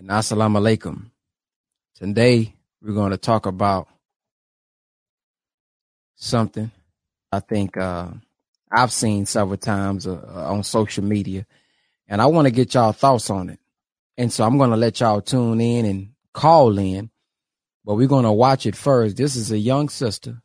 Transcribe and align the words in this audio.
and 0.00 0.08
assalamu 0.08 0.56
alaikum. 0.56 1.10
Today 1.94 2.54
we're 2.80 2.94
going 2.94 3.10
to 3.10 3.18
talk 3.18 3.44
about 3.44 3.86
something 6.14 6.70
I 7.30 7.40
think 7.40 7.76
uh, 7.76 8.08
I've 8.72 8.92
seen 8.92 9.26
several 9.26 9.58
times 9.58 10.06
uh, 10.06 10.22
on 10.48 10.64
social 10.64 11.04
media, 11.04 11.46
and 12.08 12.22
I 12.22 12.26
want 12.26 12.46
to 12.46 12.50
get 12.50 12.72
y'all 12.72 12.92
thoughts 12.92 13.28
on 13.28 13.50
it. 13.50 13.58
And 14.16 14.32
so 14.32 14.44
I'm 14.44 14.56
going 14.56 14.70
to 14.70 14.76
let 14.76 15.00
y'all 15.00 15.20
tune 15.20 15.60
in 15.60 15.84
and 15.84 16.08
call 16.32 16.78
in, 16.78 17.10
but 17.84 17.96
we're 17.96 18.08
going 18.08 18.24
to 18.24 18.32
watch 18.32 18.64
it 18.64 18.76
first. 18.76 19.18
This 19.18 19.36
is 19.36 19.52
a 19.52 19.58
young 19.58 19.90
sister 19.90 20.40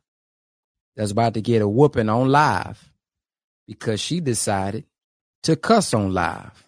that's 0.98 1.12
about 1.12 1.34
to 1.36 1.42
get 1.42 1.62
a 1.62 1.68
whooping 1.68 2.10
on 2.10 2.28
live 2.28 2.92
because 3.68 4.02
she 4.02 4.20
decided 4.20 4.84
to 5.44 5.56
cuss 5.56 5.94
on 5.94 6.14
live. 6.14 6.68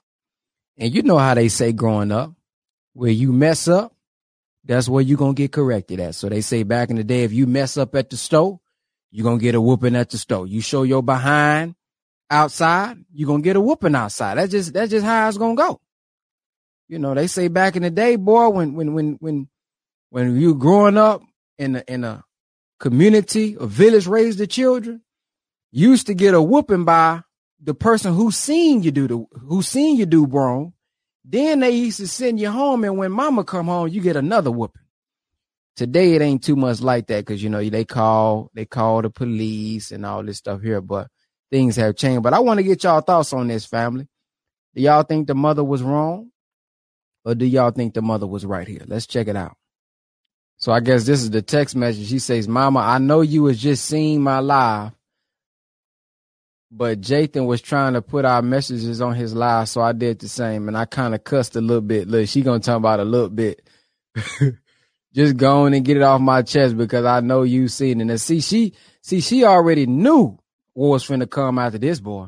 And 0.78 0.96
you 0.96 1.02
know 1.04 1.18
how 1.18 1.34
they 1.34 1.50
say 1.50 1.74
growing 1.74 2.14
up, 2.14 2.37
where 2.98 3.11
you 3.11 3.32
mess 3.32 3.68
up, 3.68 3.93
that's 4.66 4.90
where 4.90 5.03
you're 5.03 5.20
going 5.20 5.35
to 5.35 5.41
get 5.41 5.52
corrected 5.52 5.99
at. 5.99 6.16
So 6.16 6.30
they 6.30 6.41
say 6.41 6.63
back 6.63 6.90
in 6.90 6.95
the 6.95 7.03
day, 7.03 7.23
if 7.23 7.31
you 7.31 7.45
mess 7.45 7.77
up 7.77 7.94
at 7.94 8.09
the 8.09 8.17
store, 8.17 8.59
you're 9.12 9.23
going 9.23 9.38
to 9.38 9.44
get 9.44 9.53
a 9.53 9.62
whooping 9.62 9.95
at 9.95 10.09
the 10.09 10.17
store. 10.17 10.48
You 10.48 10.62
show 10.62 10.81
your 10.81 11.03
behind 11.03 11.75
outside, 12.31 12.98
you're 13.13 13.27
going 13.27 13.44
to 13.44 13.45
get 13.45 13.55
a 13.55 13.62
whooping 13.62 13.94
outside. 13.94 14.39
That's 14.39 14.52
just, 14.52 14.73
that's 14.73 14.89
just 14.89 15.05
how 15.05 15.27
it's 15.27 15.38
going 15.38 15.55
to 15.55 15.62
go. 15.62 15.80
You 16.88 16.98
know, 16.98 17.13
they 17.13 17.27
say 17.27 17.49
back 17.49 17.75
in 17.75 17.84
the 17.84 17.91
day, 17.91 18.16
boy, 18.16 18.49
when, 18.49 18.73
when, 18.73 18.94
when, 18.95 19.17
when, 19.20 19.48
when 20.09 20.41
you 20.41 20.55
growing 20.55 20.98
up 20.98 21.22
in 21.59 21.75
a, 21.75 21.84
in 21.88 22.03
a 22.03 22.23
community, 22.80 23.55
a 23.59 23.67
village 23.67 24.08
raised 24.08 24.39
the 24.39 24.48
children, 24.48 25.03
used 25.72 26.08
to 26.08 26.16
get 26.16 26.34
a 26.34 26.41
whooping 26.41 26.86
by 26.86 27.22
the 27.61 27.75
person 27.75 28.16
who 28.16 28.31
seen 28.31 28.81
you 28.81 28.89
do 28.89 29.08
the, 29.08 29.25
who 29.41 29.61
seen 29.61 29.98
you 29.98 30.08
do 30.08 30.25
wrong 30.25 30.73
then 31.30 31.59
they 31.59 31.72
used 31.72 31.99
to 31.99 32.08
send 32.08 32.40
you 32.40 32.49
home, 32.49 32.84
and 32.84 32.98
when 32.98 33.12
mama 33.12 33.44
come 33.44 33.67
home, 33.67 33.90
you 33.90 34.02
get 34.02 34.16
another 34.16 34.49
whooping. 34.49 34.81
Today 35.76 36.13
it 36.13 36.22
ain't 36.22 36.44
too 36.44 36.55
much 36.55 36.81
like 36.81 37.08
that 37.08 37.25
because 37.25 37.44
you 37.44 37.50
know 37.50 37.64
they 37.64 37.86
call 37.86 38.50
they 38.56 38.66
call 38.66 39.02
the 39.02 39.09
police 39.11 39.92
and 39.92 40.05
all 40.05 40.23
this 40.23 40.38
stuff 40.38 40.61
here, 40.61 40.81
but 40.81 41.08
things 41.52 41.75
have 41.75 41.95
changed. 41.95 42.23
But 42.23 42.33
I 42.33 42.39
want 42.39 42.59
to 42.59 42.64
get 42.64 42.83
y'all 42.83 43.02
thoughts 43.02 43.33
on 43.33 43.48
this 43.48 43.66
family. 43.66 44.08
Do 44.73 44.81
y'all 44.81 45.03
think 45.03 45.28
the 45.28 45.36
mother 45.36 45.64
was 45.64 45.83
wrong? 45.83 46.31
Or 47.25 47.36
do 47.36 47.45
y'all 47.45 47.72
think 47.72 47.94
the 47.94 48.02
mother 48.02 48.25
was 48.25 48.45
right 48.45 48.67
here? 48.67 48.83
Let's 48.88 49.05
check 49.05 49.28
it 49.28 49.36
out. 49.36 49.58
So 50.58 50.72
I 50.72 50.80
guess 50.80 51.05
this 51.05 51.22
is 51.22 51.30
the 51.30 51.42
text 51.42 51.75
message. 51.75 52.08
She 52.08 52.20
says, 52.20 52.48
Mama, 52.48 52.80
I 52.80 52.98
know 52.98 53.22
you 53.22 53.44
was 53.44 53.59
just 53.59 53.86
seeing 53.86 54.23
my 54.23 54.39
live, 54.39 54.92
but 56.72 57.02
Jathan 57.02 57.46
was 57.46 57.62
trying 57.62 57.94
to 57.94 58.02
put 58.02 58.26
our 58.26 58.42
messages 58.42 59.02
on 59.02 59.16
his 59.16 59.34
live, 59.34 59.70
so 59.70 59.82
I 59.82 59.94
did 59.94 60.20
the 60.20 60.28
same, 60.28 60.68
and 60.68 60.78
I 60.78 60.86
kind 60.86 61.16
of 61.16 61.23
cussed 61.23 61.56
a 61.56 61.62
little 61.62 61.82
bit. 61.82 62.08
Look, 62.08 62.28
she 62.28 62.42
gonna 62.42 62.60
talk 62.60 62.78
about 62.78 63.00
a 63.00 63.06
little 63.06 63.30
bit. 63.30 63.68
Just 65.14 65.38
go 65.38 65.64
on 65.66 65.73
and 65.73 65.86
get 65.86 65.98
it 65.98 66.04
off 66.04 66.22
my 66.22 66.42
chest 66.42 66.78
because 66.78 67.06
I 67.06 67.22
know 67.22 67.44
you 67.44 67.68
seen 67.70 68.02
it. 68.02 68.10
And 68.10 68.22
see, 68.22 68.42
she 68.42 68.73
see 69.02 69.22
she 69.22 69.45
already 69.45 69.86
knew 69.86 70.38
what 70.73 70.90
was 70.90 71.08
finna 71.08 71.30
come 71.30 71.58
after 71.58 71.78
this 71.78 72.00
boy. 72.00 72.28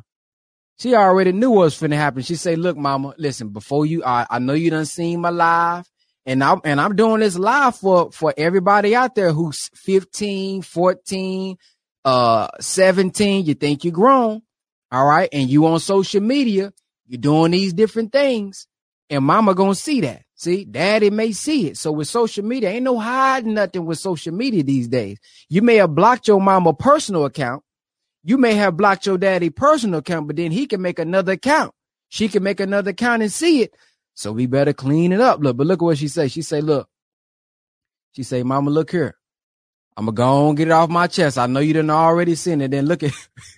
She 0.80 0.95
already 0.95 1.34
knew 1.34 1.52
what 1.52 1.66
was 1.66 1.80
finna 1.80 1.95
happen. 1.95 2.23
She 2.23 2.36
say, 2.36 2.56
"Look, 2.56 2.78
mama, 2.78 3.14
listen. 3.17 3.50
Before 3.50 3.86
you, 3.86 4.04
I, 4.06 4.26
I 4.30 4.40
know 4.40 4.54
you 4.54 4.72
done 4.72 4.86
seen 4.86 5.20
my 5.20 5.30
live, 5.30 5.86
and 6.26 6.42
I'm 6.42 6.62
and 6.64 6.80
I'm 6.80 6.95
doing 6.95 7.20
this 7.20 7.38
live 7.38 7.76
for 7.76 8.12
for 8.12 8.34
everybody 8.38 8.95
out 8.95 9.14
there 9.14 9.34
who's 9.34 9.70
15, 9.76 10.62
14, 10.62 11.58
uh 12.09 12.47
17, 12.59 13.45
you 13.45 13.53
think 13.53 13.83
you're 13.83 13.93
grown, 13.93 14.41
all 14.91 15.05
right, 15.05 15.29
and 15.31 15.49
you 15.49 15.65
on 15.67 15.79
social 15.79 16.21
media, 16.21 16.73
you're 17.07 17.21
doing 17.21 17.52
these 17.52 17.73
different 17.73 18.11
things, 18.11 18.67
and 19.09 19.23
mama 19.23 19.53
gonna 19.53 19.75
see 19.75 20.02
that. 20.02 20.23
See, 20.35 20.63
daddy 20.63 21.09
may 21.09 21.33
see 21.33 21.67
it. 21.67 21.77
So 21.77 21.91
with 21.91 22.07
social 22.07 22.45
media, 22.45 22.69
ain't 22.69 22.85
no 22.85 22.97
hiding 22.97 23.53
nothing 23.55 23.85
with 23.85 23.99
social 23.99 24.33
media 24.33 24.63
these 24.63 24.87
days. 24.87 25.19
You 25.49 25.61
may 25.61 25.75
have 25.75 25.93
blocked 25.93 26.30
your 26.30 26.39
mama 26.39 26.73
personal 26.73 27.25
account. 27.25 27.61
You 28.23 28.37
may 28.37 28.53
have 28.53 28.77
blocked 28.77 29.05
your 29.05 29.17
daddy 29.17 29.49
personal 29.49 29.99
account, 29.99 30.27
but 30.27 30.37
then 30.37 30.52
he 30.52 30.65
can 30.65 30.81
make 30.81 30.98
another 30.98 31.33
account. 31.33 31.73
She 32.08 32.30
can 32.30 32.42
make 32.42 32.59
another 32.59 32.92
account 32.92 33.21
and 33.21 33.31
see 33.31 33.61
it. 33.64 33.75
So 34.14 34.31
we 34.31 34.48
better 34.48 34.73
clean 34.73 35.11
it 35.11 35.21
up. 35.21 35.42
Look, 35.42 35.58
but 35.58 35.67
look 35.67 35.81
at 35.81 35.86
what 35.86 35.98
she 35.98 36.08
say. 36.08 36.30
She 36.30 36.42
say, 36.42 36.61
look, 36.61 36.87
she 38.14 38.23
say, 38.23 38.42
mama, 38.43 38.71
look 38.71 38.92
here. 38.92 39.18
I'm 39.99 40.05
gonna 40.05 40.15
go 40.15 40.48
and 40.48 40.58
get 40.58 40.70
it 40.70 40.71
off 40.71 40.89
my 40.89 41.08
chest. 41.08 41.37
I 41.37 41.45
know 41.48 41.60
you 41.60 41.73
didn't 41.73 41.89
already 41.89 42.33
seen 42.36 42.61
it. 42.61 42.71
Then 42.71 42.86
look 42.86 43.04
at 43.04 43.11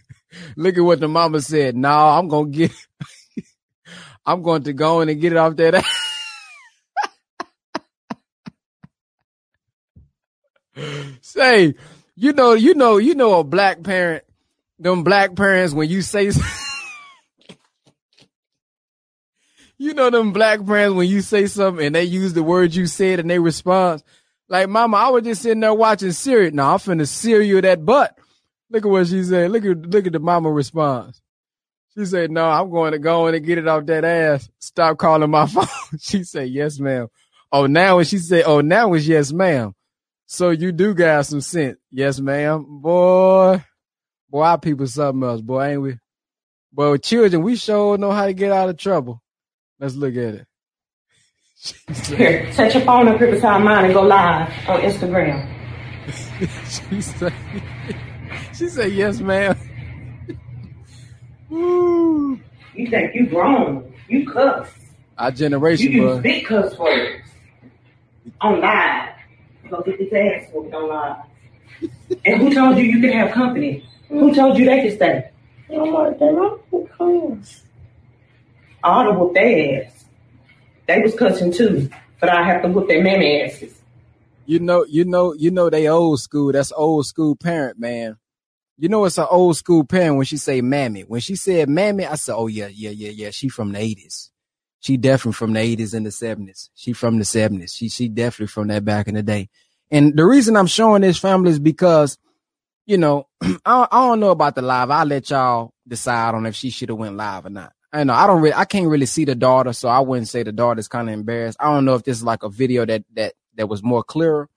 look 0.56 0.76
at 0.76 0.84
what 0.84 1.00
the 1.00 1.08
mama 1.08 1.40
said. 1.40 1.76
No, 1.76 1.88
I'm 1.92 2.28
gonna 2.30 2.50
get 2.50 2.72
I'm 4.26 4.42
going 4.42 4.64
to 4.64 4.74
go 4.74 5.02
in 5.02 5.10
and 5.10 5.22
get 5.22 5.34
it 5.34 5.38
off 5.38 5.56
that. 5.58 5.86
say, 11.22 11.76
you 12.16 12.34
know, 12.34 12.54
you 12.54 12.74
know, 12.74 12.98
you 12.98 13.14
know 13.14 13.38
a 13.38 13.44
black 13.44 13.84
parent, 13.84 14.24
them 14.80 15.04
black 15.04 15.36
parents 15.36 15.76
when 15.76 15.90
you 15.90 16.02
say 16.02 16.32
you 19.78 19.94
know 19.94 20.10
them 20.10 20.34
black 20.34 20.66
parents 20.66 20.96
when 20.96 21.08
you 21.08 21.22
say 21.22 21.46
something 21.46 21.86
and 21.86 21.94
they 21.94 22.04
use 22.04 22.34
the 22.34 22.42
words 22.42 22.76
you 22.76 22.88
said 22.88 23.20
and 23.20 23.30
they 23.30 23.38
respond 23.38 24.02
like, 24.52 24.68
mama, 24.68 24.98
I 24.98 25.10
was 25.10 25.24
just 25.24 25.44
sitting 25.44 25.62
there 25.62 25.74
watching 25.74 26.12
Siri. 26.12 26.52
Now 26.52 26.74
I'm 26.74 26.78
finna 26.78 27.08
cereal 27.08 27.62
that 27.62 27.86
butt. 27.86 28.18
Look 28.70 28.86
at 28.86 28.90
what 28.90 29.08
she 29.08 29.24
said. 29.24 29.50
Look 29.50 29.64
at 29.64 29.78
look 29.78 30.06
at 30.06 30.12
the 30.12 30.20
mama 30.20 30.52
response. 30.52 31.22
She 31.98 32.04
said, 32.04 32.32
No, 32.32 32.50
I'm 32.50 32.70
going 32.70 32.92
to 32.92 33.00
go 33.00 33.28
in 33.28 33.36
and 33.36 33.46
get 33.46 33.60
it 33.60 33.68
off 33.70 33.86
that 33.86 34.04
ass. 34.04 34.50
Stop 34.60 34.98
calling 34.98 35.30
my 35.30 35.46
phone. 35.48 35.68
she 36.02 36.26
said, 36.26 36.50
Yes, 36.50 36.80
ma'am. 36.80 37.08
Oh, 37.50 37.66
now 37.66 38.00
and 38.00 38.08
she 38.08 38.18
said, 38.18 38.44
Oh, 38.46 38.60
now 38.60 38.94
it's 38.94 39.08
yes, 39.08 39.32
ma'am. 39.32 39.74
So 40.26 40.50
you 40.50 40.74
do 40.74 40.94
got 40.94 41.26
some 41.28 41.40
sense. 41.40 41.78
Yes, 41.90 42.20
ma'am. 42.20 42.82
Boy, 42.82 43.64
boy, 44.30 44.44
our 44.44 44.60
people 44.60 44.86
something 44.86 45.24
else, 45.24 45.40
boy, 45.40 45.64
ain't 45.64 45.82
we? 45.82 45.98
With 46.74 47.04
children, 47.04 47.42
we 47.42 47.56
sure 47.56 47.98
know 47.98 48.12
how 48.12 48.26
to 48.26 48.34
get 48.34 48.52
out 48.52 48.68
of 48.68 48.76
trouble. 48.76 49.22
Let's 49.80 49.96
look 49.96 50.16
at 50.18 50.36
it. 50.36 50.46
Here, 52.18 52.52
set 52.54 52.74
your 52.74 52.84
phone 52.84 53.08
up 53.08 53.20
here 53.20 53.30
beside 53.32 53.60
mine 53.64 53.86
and 53.86 53.94
go 53.94 54.02
live 54.02 54.50
on 54.68 54.82
Instagram. 54.82 55.48
she 56.90 57.02
said, 57.02 57.34
she 58.56 58.68
said, 58.68 58.92
yes, 58.94 59.20
ma'am. 59.20 59.56
Woo. 61.50 62.40
You 62.74 62.90
think 62.90 63.14
you 63.14 63.28
grown. 63.28 63.94
You 64.08 64.28
cuss. 64.32 64.70
Our 65.20 65.32
generation, 65.32 65.92
You 65.92 66.02
bro. 66.02 66.14
use 66.16 66.24
big 66.24 66.46
cuss 66.46 66.78
words 66.80 67.22
on 68.40 68.60
live. 68.62 69.10
Go 69.70 69.82
get 69.82 70.00
this 70.00 70.12
ass 70.14 70.50
whooped 70.54 70.74
on 70.74 70.90
live. 70.90 71.18
and 72.26 72.42
who 72.42 72.54
told 72.54 72.78
you 72.78 72.86
you 72.86 73.02
could 73.02 73.12
have 73.14 73.32
company? 73.32 73.86
Who 74.10 74.34
told 74.34 74.58
you 74.58 74.66
they 74.66 74.82
could 74.82 74.96
stay? 74.96 75.30
I'm 75.72 75.92
like, 75.94 76.18
they 76.18 76.26
don't 76.26 76.62
cuss. 76.98 77.64
All 78.84 79.04
to 79.06 79.12
whoop 79.12 79.34
their 79.36 79.84
ass. 79.86 80.06
They 80.94 81.02
was 81.02 81.16
cussing 81.16 81.54
too, 81.54 81.90
but 82.20 82.28
I 82.28 82.44
have 82.44 82.62
to 82.64 82.68
whoop 82.68 82.90
their 82.90 83.02
mammy 83.02 83.44
asses. 83.44 83.80
You 84.46 84.60
know, 84.60 84.84
you 84.84 85.06
know, 85.06 85.34
you 85.34 85.50
know 85.50 85.70
they 85.70 85.88
old 85.88 86.20
school. 86.20 86.52
That's 86.52 86.74
old 86.74 87.06
school 87.06 87.38
parent, 87.38 87.80
man. 87.80 88.18
You 88.78 88.90
know 88.90 89.06
it's 89.06 89.18
an 89.18 89.28
old 89.30 89.56
school 89.56 89.86
parent 89.86 90.18
when 90.18 90.26
she 90.26 90.36
say 90.36 90.60
mammy. 90.60 91.04
When 91.04 91.22
she 91.22 91.38
said 91.38 91.70
mammy, 91.70 92.06
I 92.06 92.16
said, 92.16 92.36
Oh 92.36 92.48
yeah, 92.48 92.68
yeah, 92.68 92.90
yeah, 92.90 93.12
yeah. 93.12 93.30
She 93.30 93.48
from 93.48 93.72
the 93.72 93.80
eighties. 93.80 94.32
She 94.82 94.98
definitely 94.98 95.34
from 95.34 95.54
the 95.54 95.62
eighties 95.62 95.94
and 95.94 96.06
the 96.06 96.12
seventies. 96.12 96.70
She 96.76 96.92
from 96.92 97.20
the 97.20 97.26
seventies. 97.26 97.74
She 97.74 97.88
she 97.88 98.10
definitely 98.10 98.48
from 98.48 98.68
that 98.68 98.84
back 98.84 99.08
in 99.08 99.16
the 99.16 99.24
day. 99.24 99.48
And 99.92 100.18
the 100.18 100.26
reason 100.26 100.58
I'm 100.58 100.68
showing 100.68 101.04
this 101.04 101.20
family 101.20 101.52
is 101.52 101.60
because, 101.60 102.18
you 102.86 102.98
know, 102.98 103.28
I, 103.42 103.88
I 103.90 104.08
don't 104.08 104.20
know 104.20 104.32
about 104.32 104.56
the 104.56 104.62
live. 104.62 104.92
I'll 104.92 105.06
let 105.06 105.30
y'all 105.30 105.74
decide 105.88 106.36
on 106.36 106.46
if 106.46 106.56
she 106.56 106.70
should 106.70 106.90
have 106.90 106.98
went 106.98 107.16
live 107.16 107.46
or 107.46 107.50
not. 107.50 107.72
I 107.94 108.04
know 108.06 108.14
I 108.14 108.26
don't 108.26 108.42
really 108.42 108.54
I 108.54 108.66
can't 108.66 108.88
really 108.88 109.06
see 109.06 109.26
the 109.26 109.36
daughter, 109.36 109.74
so 109.74 109.90
I 109.90 110.00
wouldn't 110.00 110.30
say 110.30 110.44
the 110.44 110.52
daughter's 110.52 110.88
kind 110.88 111.10
of 111.10 111.14
embarrassed. 111.14 111.58
I 111.60 111.74
don't 111.74 111.86
know 111.86 111.96
if 111.96 112.04
this 112.04 112.18
is 112.18 112.24
like 112.24 112.44
a 112.44 112.50
video 112.50 112.86
that 112.86 113.04
that 113.16 113.34
that 113.56 113.68
was 113.68 113.84
more 113.84 114.04
clearer. 114.04 114.50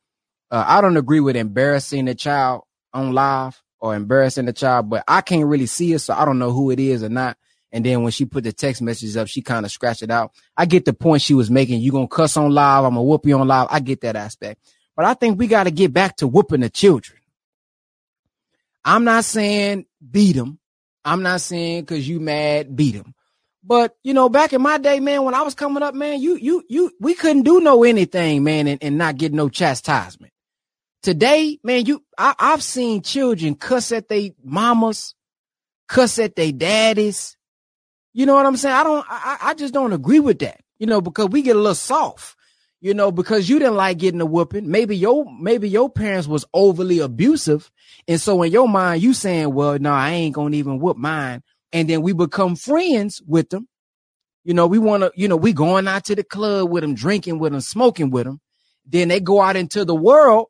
Uh, 0.50 0.64
I 0.66 0.80
don't 0.80 0.96
agree 0.96 1.20
with 1.20 1.36
embarrassing 1.36 2.04
the 2.04 2.14
child 2.14 2.62
on 2.92 3.12
live 3.12 3.60
or 3.80 3.94
embarrassing 3.94 4.46
the 4.46 4.52
child, 4.52 4.88
but 4.88 5.02
I 5.08 5.20
can't 5.20 5.46
really 5.46 5.66
see 5.66 5.92
it, 5.92 5.98
so 5.98 6.14
I 6.14 6.24
don't 6.24 6.38
know 6.38 6.52
who 6.52 6.70
it 6.70 6.78
is 6.78 7.02
or 7.02 7.08
not. 7.08 7.36
And 7.72 7.84
then 7.84 8.04
when 8.04 8.12
she 8.12 8.24
put 8.24 8.44
the 8.44 8.52
text 8.52 8.80
messages 8.80 9.16
up, 9.16 9.26
she 9.26 9.42
kind 9.42 9.66
of 9.66 9.72
scratched 9.72 10.04
it 10.04 10.10
out. 10.12 10.30
I 10.56 10.64
get 10.64 10.84
the 10.84 10.92
point 10.92 11.22
she 11.22 11.34
was 11.34 11.50
making. 11.50 11.80
You 11.80 11.90
gonna 11.90 12.06
cuss 12.06 12.36
on 12.36 12.52
live? 12.52 12.84
I'm 12.84 12.90
gonna 12.90 13.02
whoop 13.02 13.26
you 13.26 13.36
on 13.36 13.48
live. 13.48 13.66
I 13.68 13.80
get 13.80 14.02
that 14.02 14.14
aspect, 14.14 14.60
but 14.94 15.06
I 15.06 15.14
think 15.14 15.40
we 15.40 15.48
got 15.48 15.64
to 15.64 15.72
get 15.72 15.92
back 15.92 16.16
to 16.18 16.28
whooping 16.28 16.60
the 16.60 16.70
children. 16.70 17.18
I'm 18.84 19.02
not 19.02 19.24
saying 19.24 19.86
beat 20.08 20.36
them. 20.36 20.60
I'm 21.04 21.22
not 21.22 21.40
saying 21.40 21.82
because 21.82 22.08
you 22.08 22.20
mad 22.20 22.76
beat 22.76 22.94
them. 22.94 23.14
But 23.64 23.96
you 24.04 24.14
know, 24.14 24.28
back 24.28 24.52
in 24.52 24.62
my 24.62 24.78
day, 24.78 25.00
man, 25.00 25.24
when 25.24 25.34
I 25.34 25.42
was 25.42 25.54
coming 25.54 25.82
up, 25.84 25.94
man, 25.94 26.20
you 26.20 26.36
you 26.36 26.64
you 26.68 26.92
we 27.00 27.14
couldn't 27.14 27.44
do 27.44 27.60
no 27.60 27.84
anything, 27.84 28.44
man, 28.44 28.68
and, 28.68 28.82
and 28.82 28.98
not 28.98 29.18
get 29.18 29.32
no 29.34 29.48
chastisement. 29.50 30.32
Today, 31.02 31.58
man, 31.64 31.86
you 31.86 32.04
I, 32.18 32.34
I've 32.38 32.62
seen 32.62 33.02
children 33.02 33.56
cuss 33.56 33.92
at 33.92 34.08
their 34.08 34.30
mamas, 34.44 35.14
cuss 35.88 36.18
at 36.18 36.36
their 36.36 36.52
daddies. 36.52 37.36
You 38.14 38.26
know 38.26 38.34
what 38.34 38.46
I'm 38.46 38.56
saying? 38.58 38.76
I 38.76 38.84
don't 38.84 39.06
I, 39.10 39.38
I 39.42 39.54
just 39.54 39.74
don't 39.74 39.94
agree 39.94 40.20
with 40.20 40.40
that. 40.40 40.60
you 40.80 40.86
know, 40.88 41.02
because 41.02 41.30
we 41.30 41.42
get 41.42 41.56
a 41.56 41.60
little 41.60 41.76
soft, 41.76 42.36
you 42.82 42.94
know, 42.94 43.12
because 43.12 43.48
you 43.48 43.60
didn't 43.60 43.76
like 43.76 43.98
getting 43.98 44.20
a 44.22 44.26
whooping. 44.26 44.70
Maybe 44.70 44.96
your 44.96 45.26
maybe 45.40 45.70
your 45.70 45.90
parents 45.90 46.28
was 46.28 46.46
overly 46.54 47.00
abusive, 47.00 47.70
and 48.08 48.20
so 48.20 48.42
in 48.42 48.52
your 48.52 48.68
mind 48.68 49.02
you 49.02 49.14
saying, 49.14 49.54
"Well, 49.54 49.78
no, 49.80 49.92
I 49.92 50.12
ain't 50.12 50.36
gonna 50.36 50.56
even 50.56 50.80
whoop 50.80 50.98
mine," 50.98 51.43
and 51.74 51.90
then 51.90 52.02
we 52.02 52.12
become 52.14 52.54
friends 52.54 53.20
with 53.26 53.50
them. 53.50 53.68
You 54.44 54.54
know, 54.54 54.66
we 54.66 54.78
want 54.78 55.02
to, 55.02 55.12
you 55.16 55.26
know, 55.26 55.36
we 55.36 55.52
going 55.52 55.88
out 55.88 56.04
to 56.04 56.14
the 56.14 56.22
club 56.22 56.70
with 56.70 56.82
them, 56.82 56.94
drinking 56.94 57.40
with 57.40 57.52
them, 57.52 57.60
smoking 57.60 58.10
with 58.10 58.24
them. 58.24 58.40
Then 58.86 59.08
they 59.08 59.18
go 59.18 59.42
out 59.42 59.56
into 59.56 59.84
the 59.84 59.94
world 59.94 60.46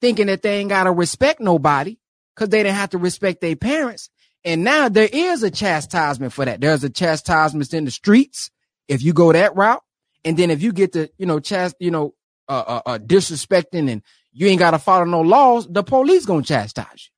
thinking 0.00 0.28
that 0.28 0.42
they 0.42 0.58
ain't 0.58 0.68
gotta 0.68 0.92
respect 0.92 1.40
nobody 1.40 1.96
because 2.34 2.50
they 2.50 2.62
didn't 2.62 2.76
have 2.76 2.90
to 2.90 2.98
respect 2.98 3.40
their 3.40 3.56
parents. 3.56 4.08
And 4.44 4.62
now 4.62 4.88
there 4.88 5.08
is 5.12 5.42
a 5.42 5.50
chastisement 5.50 6.32
for 6.32 6.44
that. 6.44 6.60
There's 6.60 6.84
a 6.84 6.90
chastisement 6.90 7.74
in 7.74 7.84
the 7.84 7.90
streets 7.90 8.50
if 8.86 9.02
you 9.02 9.12
go 9.12 9.32
that 9.32 9.56
route. 9.56 9.82
And 10.24 10.36
then 10.36 10.50
if 10.50 10.62
you 10.62 10.72
get 10.72 10.92
to, 10.92 11.10
you 11.18 11.26
know, 11.26 11.40
chast, 11.40 11.74
you 11.80 11.90
know, 11.90 12.14
uh, 12.48 12.64
uh, 12.66 12.82
uh 12.86 12.98
disrespecting 12.98 13.90
and 13.90 14.02
you 14.32 14.46
ain't 14.46 14.60
got 14.60 14.70
to 14.70 14.78
follow 14.78 15.04
no 15.04 15.22
laws, 15.22 15.66
the 15.66 15.82
police 15.82 16.24
gonna 16.24 16.42
chastise 16.42 16.86
you. 17.06 17.10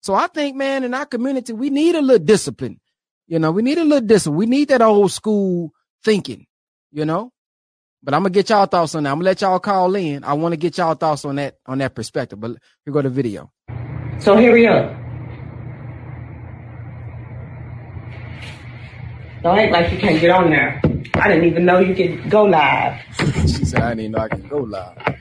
So 0.00 0.14
I 0.14 0.28
think, 0.28 0.56
man, 0.56 0.84
in 0.84 0.94
our 0.94 1.04
community, 1.04 1.52
we 1.52 1.68
need 1.68 1.96
a 1.96 2.00
little 2.00 2.24
discipline. 2.24 2.80
You 3.26 3.38
know, 3.40 3.50
we 3.50 3.62
need 3.62 3.78
a 3.78 3.84
little 3.84 4.06
discipline. 4.06 4.36
We 4.36 4.46
need 4.46 4.68
that 4.68 4.82
old 4.82 5.10
school 5.10 5.72
thinking, 6.04 6.46
you 6.92 7.04
know. 7.04 7.32
But 8.02 8.14
I'm 8.14 8.20
gonna 8.20 8.30
get 8.30 8.50
y'all 8.50 8.66
thoughts 8.66 8.94
on 8.94 9.02
that. 9.02 9.10
I'm 9.10 9.16
gonna 9.16 9.24
let 9.24 9.40
y'all 9.40 9.58
call 9.58 9.96
in. 9.96 10.22
I 10.22 10.34
want 10.34 10.52
to 10.52 10.56
get 10.56 10.78
y'all 10.78 10.94
thoughts 10.94 11.24
on 11.24 11.36
that 11.36 11.56
on 11.66 11.78
that 11.78 11.94
perspective. 11.94 12.38
But 12.38 12.52
here 12.84 12.92
go 12.92 13.02
the 13.02 13.10
video. 13.10 13.50
So 14.20 14.36
hurry 14.36 14.68
up. 14.68 14.94
Don't 19.42 19.58
act 19.58 19.72
like 19.72 19.92
you 19.92 19.98
can't 19.98 20.20
get 20.20 20.30
on 20.30 20.50
there. 20.50 20.80
I 21.14 21.28
didn't 21.28 21.44
even 21.44 21.64
know 21.64 21.80
you 21.80 21.94
could 21.94 22.30
go 22.30 22.44
live. 22.44 23.00
she 23.42 23.64
said, 23.64 23.80
I 23.80 23.88
didn't 23.90 24.00
even 24.00 24.12
know 24.12 24.18
I 24.18 24.28
could 24.28 24.48
go 24.48 24.58
live. 24.58 25.16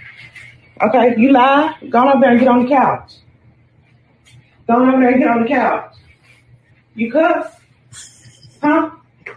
Okay, 0.81 1.15
you 1.17 1.31
live? 1.31 1.75
Go 1.89 1.99
on 1.99 2.09
over 2.09 2.19
there 2.21 2.31
and 2.31 2.39
get 2.39 2.47
on 2.47 2.63
the 2.63 2.69
couch. 2.69 3.13
Go 4.67 4.75
on 4.75 4.89
over 4.89 4.99
there 4.99 5.09
and 5.09 5.19
get 5.19 5.29
on 5.29 5.41
the 5.43 5.47
couch. 5.47 5.95
You 6.95 7.11
cuss? 7.11 7.54
Huh? 8.61 8.91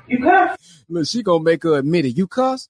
You 0.07 0.23
cuss? 0.23 0.57
Look, 0.89 1.07
she 1.07 1.23
gonna 1.23 1.43
make 1.43 1.63
her 1.63 1.79
admit 1.79 2.07
it. 2.07 2.17
You 2.17 2.27
cuss? 2.27 2.69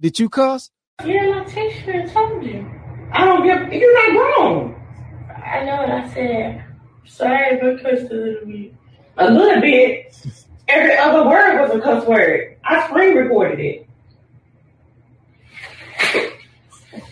Did 0.00 0.18
you 0.18 0.28
cuss? 0.28 0.70
Yeah, 1.04 1.26
my 1.26 1.44
teacher 1.44 2.08
told 2.08 2.44
you. 2.44 2.68
I 3.12 3.24
don't 3.24 3.42
give. 3.44 3.72
You're 3.72 4.14
not 4.14 4.36
grown. 4.36 4.82
I 5.44 5.64
know 5.64 5.76
what 5.76 5.90
I 5.90 6.08
said. 6.12 6.64
Sorry, 7.06 7.58
but 7.60 7.82
cussed 7.82 8.10
a 8.12 8.14
little 8.14 8.46
bit. 8.46 8.74
A 9.16 9.30
little 9.30 9.60
bit. 9.60 10.16
Every 10.68 10.96
other 10.96 11.28
word 11.28 11.60
was 11.60 11.74
a 11.74 11.80
cuss 11.80 12.06
word. 12.06 12.56
I 12.64 12.86
screen 12.86 13.16
recorded 13.16 13.60
it. 13.60 13.88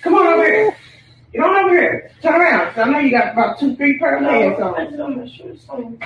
Come 0.02 0.14
on 0.14 0.26
over 0.26 0.44
here. 0.44 0.76
Get 1.32 1.42
on 1.42 1.64
over 1.64 1.70
here. 1.70 2.10
Turn 2.22 2.40
around. 2.40 2.78
I 2.78 2.90
know 2.90 2.98
you 2.98 3.10
got 3.10 3.32
about 3.32 3.58
two, 3.58 3.74
three 3.76 3.98
pair 3.98 4.16
of 4.16 4.22
legs 4.22 4.60
I 4.60 4.64
on. 5.72 5.98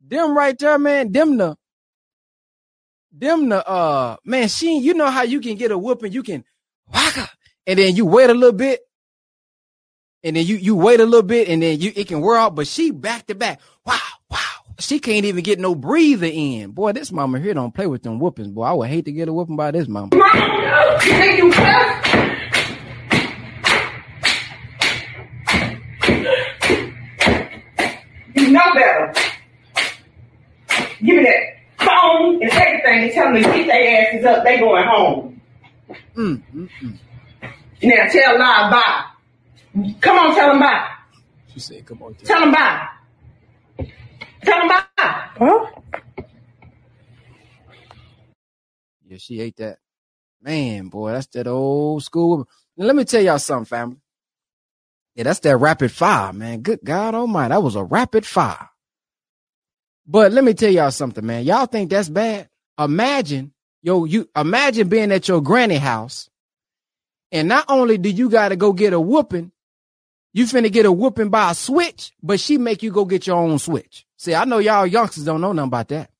Them 0.01 0.37
right 0.37 0.59
there, 0.59 0.79
man. 0.79 1.13
Them 1.13 1.37
the, 1.37 1.57
them 3.13 3.49
the. 3.49 3.69
Uh, 3.69 4.17
man, 4.25 4.49
she. 4.49 4.79
You 4.79 4.95
know 4.95 5.11
how 5.11 5.23
you 5.23 5.41
can 5.41 5.57
get 5.57 5.71
a 5.71 5.79
whooping. 5.79 6.13
You 6.13 6.23
can, 6.23 6.45
waka, 6.93 7.29
and 7.67 7.79
then 7.79 7.97
you 7.97 8.07
wait 8.07 8.31
a 8.31 8.35
little 8.35 8.57
bit, 8.57 8.81
and 10.23 10.37
then 10.37 10.47
you 10.47 10.57
you 10.57 10.77
wait 10.77 11.01
a 11.01 11.05
little 11.05 11.23
bit, 11.23 11.49
and 11.49 11.63
then 11.63 11.81
you 11.81 11.93
it 11.95 12.09
can 12.09 12.21
wear 12.21 12.39
out. 12.39 12.55
But 12.55 12.67
she 12.67 12.91
back 12.91 13.27
to 13.27 13.35
back. 13.35 13.61
Wow, 13.85 13.99
wow. 14.31 14.39
She 14.79 15.01
can't 15.01 15.25
even 15.25 15.43
get 15.43 15.59
no 15.59 15.75
breather 15.75 16.31
in. 16.33 16.71
Boy, 16.71 16.93
this 16.93 17.11
mama 17.11 17.41
here 17.41 17.55
don't 17.55 17.75
play 17.75 17.87
with 17.89 18.03
them 18.05 18.21
whoopings. 18.21 18.49
Boy, 18.49 18.65
I 18.65 18.73
would 18.73 18.89
hate 18.89 19.07
to 19.07 19.13
get 19.13 19.29
a 19.29 19.33
whooping 19.33 19.57
by 19.57 19.73
this 19.73 19.89
mama. 19.89 20.11
Wrong. 20.99 21.07
You 21.07 21.13
think 21.19 21.39
you? 21.39 21.53
You 28.35 28.51
know 28.53 28.75
better. 28.75 29.15
Give 31.01 31.17
me 31.17 31.25
that 31.25 31.87
phone 31.87 32.43
and 32.43 32.51
everything 32.53 33.03
and 33.05 33.13
tell 33.13 33.33
them 33.33 33.43
to 33.43 33.43
get 33.43 33.67
their 33.67 34.07
asses 34.09 34.27
up. 34.27 34.45
They 34.45 34.59
going 34.59 34.85
home. 34.87 35.41
Mm, 36.17 36.43
mm, 36.55 36.69
mm. 36.83 36.99
Now 37.83 38.09
tell 38.11 38.39
live 38.39 38.73
bye. 38.73 39.05
Come 40.01 40.19
on, 40.19 40.35
tell 40.35 40.49
them 40.49 40.61
bye. 40.61 40.89
She 41.55 41.61
said, 41.61 41.87
"Come 41.87 42.03
on, 42.03 42.15
tell 42.15 42.27
Tell 42.27 42.41
them 42.41 42.53
bye. 42.53 42.89
Tell 44.45 44.59
them 44.59 44.69
bye. 44.69 44.85
Huh? 45.39 45.67
Yeah, 49.07 49.19
she 49.19 49.41
ate 49.41 49.57
that. 49.57 49.79
Man, 50.43 50.89
boy, 50.89 51.13
that's 51.13 51.27
that 51.29 51.47
old 51.47 52.03
school. 52.05 52.49
Now, 52.77 52.87
let 52.87 52.97
me 52.97 53.05
tell 53.05 53.23
y'all 53.23 53.39
something, 53.39 53.65
family. 53.65 53.97
Yeah, 55.15 55.25
that's 55.25 55.41
that 55.41 55.57
rapid 55.57 55.91
fire, 55.91 56.33
man. 56.33 56.61
Good 56.61 56.81
God 56.85 57.15
Almighty, 57.15 57.51
that 57.51 57.63
was 57.63 57.75
a 57.75 57.83
rapid 57.83 58.25
fire. 58.25 58.69
But 60.07 60.33
let 60.33 60.45
me 60.45 60.55
tell 60.55 60.71
y'all 60.71 60.91
something, 60.91 61.27
man. 61.27 61.45
Y'all 61.45 61.67
think 61.67 61.91
that's 61.91 62.09
bad? 62.09 62.49
Imagine, 62.79 63.53
yo, 63.83 64.05
you 64.05 64.29
imagine 64.37 64.89
being 64.89 65.11
at 65.11 65.27
your 65.27 65.43
granny 65.43 65.77
house, 65.77 66.31
and 67.33 67.49
not 67.49 67.65
only 67.69 67.99
do 67.99 68.09
you 68.09 68.31
got 68.31 68.51
to 68.51 68.57
go 68.57 68.73
get 68.73 68.93
a 68.93 69.01
whooping, 69.01 69.51
you 70.33 70.45
finna 70.45 70.73
get 70.73 70.87
a 70.87 70.93
whooping 70.93 71.31
by 71.31 71.51
a 71.51 71.55
switch, 71.55 72.13
but 72.23 72.39
she 72.39 72.57
make 72.59 72.83
you 72.83 72.93
go 72.93 73.05
get 73.05 73.27
your 73.27 73.37
own 73.37 73.59
switch. 73.59 74.07
See, 74.17 74.35
I 74.35 74.45
know 74.45 74.59
y'all 74.59 74.87
youngsters 74.87 75.25
don't 75.25 75.41
know 75.41 75.53
nothing 75.53 75.69
about 75.69 75.89
that. 75.89 76.11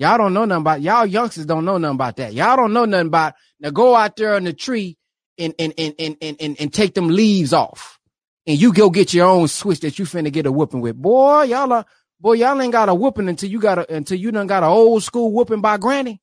Y'all 0.00 0.16
don't 0.16 0.32
know 0.32 0.46
nothing 0.46 0.62
about 0.62 0.80
y'all 0.80 1.04
youngsters 1.04 1.44
don't 1.44 1.66
know 1.66 1.76
nothing 1.76 1.96
about 1.96 2.16
that. 2.16 2.32
Y'all 2.32 2.56
don't 2.56 2.72
know 2.72 2.86
nothing 2.86 3.08
about 3.08 3.34
now 3.60 3.68
go 3.68 3.94
out 3.94 4.16
there 4.16 4.34
on 4.34 4.44
the 4.44 4.54
tree 4.54 4.96
and 5.38 5.54
and 5.58 5.74
and 5.76 5.94
and 5.98 6.16
and, 6.22 6.36
and, 6.40 6.56
and 6.58 6.72
take 6.72 6.94
them 6.94 7.08
leaves 7.08 7.52
off. 7.52 7.98
And 8.46 8.58
you 8.58 8.72
go 8.72 8.88
get 8.88 9.12
your 9.12 9.26
own 9.26 9.46
switch 9.46 9.80
that 9.80 9.98
you 9.98 10.06
finna 10.06 10.32
get 10.32 10.46
a 10.46 10.52
whooping 10.52 10.80
with. 10.80 10.96
Boy, 10.96 11.42
y'all 11.42 11.70
are 11.70 11.84
boy, 12.18 12.32
y'all 12.32 12.58
ain't 12.62 12.72
got 12.72 12.88
a 12.88 12.94
whooping 12.94 13.28
until 13.28 13.50
you 13.50 13.60
got 13.60 13.78
a 13.78 13.94
until 13.94 14.16
you 14.18 14.32
done 14.32 14.46
got 14.46 14.62
an 14.62 14.70
old 14.70 15.02
school 15.02 15.34
whooping 15.34 15.60
by 15.60 15.76
granny. 15.76 16.22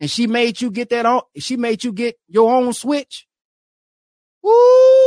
And 0.00 0.10
she 0.10 0.26
made 0.26 0.58
you 0.58 0.70
get 0.70 0.88
that 0.88 1.04
on 1.04 1.20
she 1.36 1.58
made 1.58 1.84
you 1.84 1.92
get 1.92 2.16
your 2.26 2.50
own 2.50 2.72
switch. 2.72 3.26
Woo, 4.42 4.50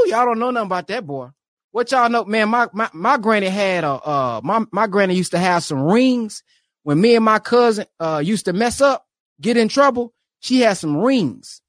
y'all 0.05 0.27
don't 0.27 0.37
know 0.37 0.51
nothing 0.51 0.67
about 0.67 0.85
that 0.85 1.03
boy. 1.03 1.29
What 1.71 1.91
y'all 1.91 2.11
know, 2.11 2.25
man? 2.25 2.47
My 2.49 2.67
my 2.73 2.91
my 2.93 3.17
granny 3.17 3.47
had 3.47 3.83
a 3.83 3.93
uh 3.93 4.41
my 4.43 4.65
my 4.71 4.85
granny 4.85 5.15
used 5.15 5.31
to 5.31 5.39
have 5.39 5.63
some 5.63 5.81
rings. 5.81 6.43
When 6.83 6.99
me 6.99 7.15
and 7.15 7.25
my 7.25 7.39
cousin 7.39 7.85
uh 7.99 8.21
used 8.23 8.45
to 8.45 8.53
mess 8.53 8.81
up, 8.81 9.05
get 9.39 9.57
in 9.57 9.67
trouble, 9.67 10.13
she 10.39 10.61
had 10.61 10.77
some 10.77 10.97
rings, 10.97 11.61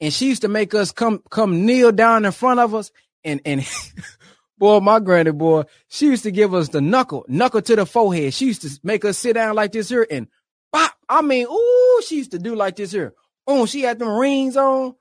and 0.00 0.12
she 0.12 0.28
used 0.28 0.42
to 0.42 0.48
make 0.48 0.74
us 0.74 0.92
come 0.92 1.22
come 1.30 1.64
kneel 1.64 1.92
down 1.92 2.24
in 2.24 2.32
front 2.32 2.60
of 2.60 2.74
us, 2.74 2.90
and 3.24 3.40
and 3.44 3.66
boy, 4.58 4.80
my 4.80 5.00
granny 5.00 5.32
boy, 5.32 5.64
she 5.88 6.06
used 6.06 6.24
to 6.24 6.30
give 6.30 6.54
us 6.54 6.68
the 6.68 6.80
knuckle 6.80 7.24
knuckle 7.28 7.62
to 7.62 7.76
the 7.76 7.86
forehead. 7.86 8.34
She 8.34 8.46
used 8.46 8.62
to 8.62 8.70
make 8.82 9.04
us 9.04 9.18
sit 9.18 9.34
down 9.34 9.54
like 9.54 9.72
this 9.72 9.88
here 9.88 10.06
and 10.10 10.28
pop. 10.72 10.92
I 11.08 11.22
mean, 11.22 11.46
ooh, 11.46 12.02
she 12.06 12.16
used 12.16 12.32
to 12.32 12.38
do 12.38 12.54
like 12.54 12.76
this 12.76 12.92
here. 12.92 13.14
Oh, 13.46 13.66
she 13.66 13.82
had 13.82 13.98
them 13.98 14.08
rings 14.08 14.56
on. 14.56 14.94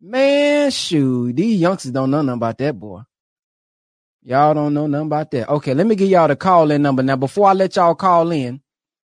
Man, 0.00 0.70
shoot, 0.70 1.34
these 1.34 1.60
youngsters 1.60 1.92
don't 1.92 2.10
know 2.10 2.20
nothing 2.22 2.36
about 2.36 2.58
that 2.58 2.78
boy. 2.78 3.00
Y'all 4.24 4.54
don't 4.54 4.72
know 4.72 4.86
nothing 4.86 5.06
about 5.06 5.30
that. 5.32 5.48
Okay, 5.50 5.74
let 5.74 5.86
me 5.86 5.94
give 5.94 6.08
y'all 6.08 6.28
the 6.28 6.36
call 6.36 6.70
in 6.70 6.80
number. 6.80 7.02
Now, 7.02 7.16
before 7.16 7.48
I 7.48 7.52
let 7.52 7.76
y'all 7.76 7.94
call 7.94 8.32
in, 8.32 8.62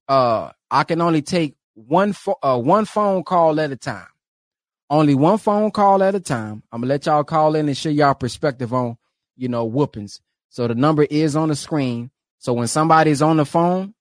uh, 0.09 0.51
I 0.69 0.83
can 0.83 0.99
only 1.01 1.21
take 1.21 1.55
one 1.73 2.11
fo- 2.13 2.37
uh, 2.43 2.59
one 2.59 2.83
phone 2.85 3.23
call 3.23 3.59
at 3.61 3.71
a 3.71 3.77
time. 3.77 4.07
Only 4.89 5.15
one 5.15 5.37
phone 5.37 5.71
call 5.71 6.03
at 6.03 6.15
a 6.15 6.19
time. 6.19 6.63
I'm 6.71 6.81
gonna 6.81 6.89
let 6.89 7.05
y'all 7.05 7.23
call 7.23 7.55
in 7.55 7.67
and 7.67 7.77
share 7.77 7.93
y'all 7.93 8.13
perspective 8.13 8.73
on, 8.73 8.97
you 9.37 9.47
know, 9.47 9.65
whoopings. 9.65 10.21
So 10.49 10.67
the 10.67 10.75
number 10.75 11.03
is 11.03 11.35
on 11.35 11.49
the 11.49 11.55
screen. 11.55 12.11
So 12.39 12.53
when 12.53 12.67
somebody's 12.67 13.21
on 13.21 13.37
the 13.37 13.45
phone, 13.45 13.93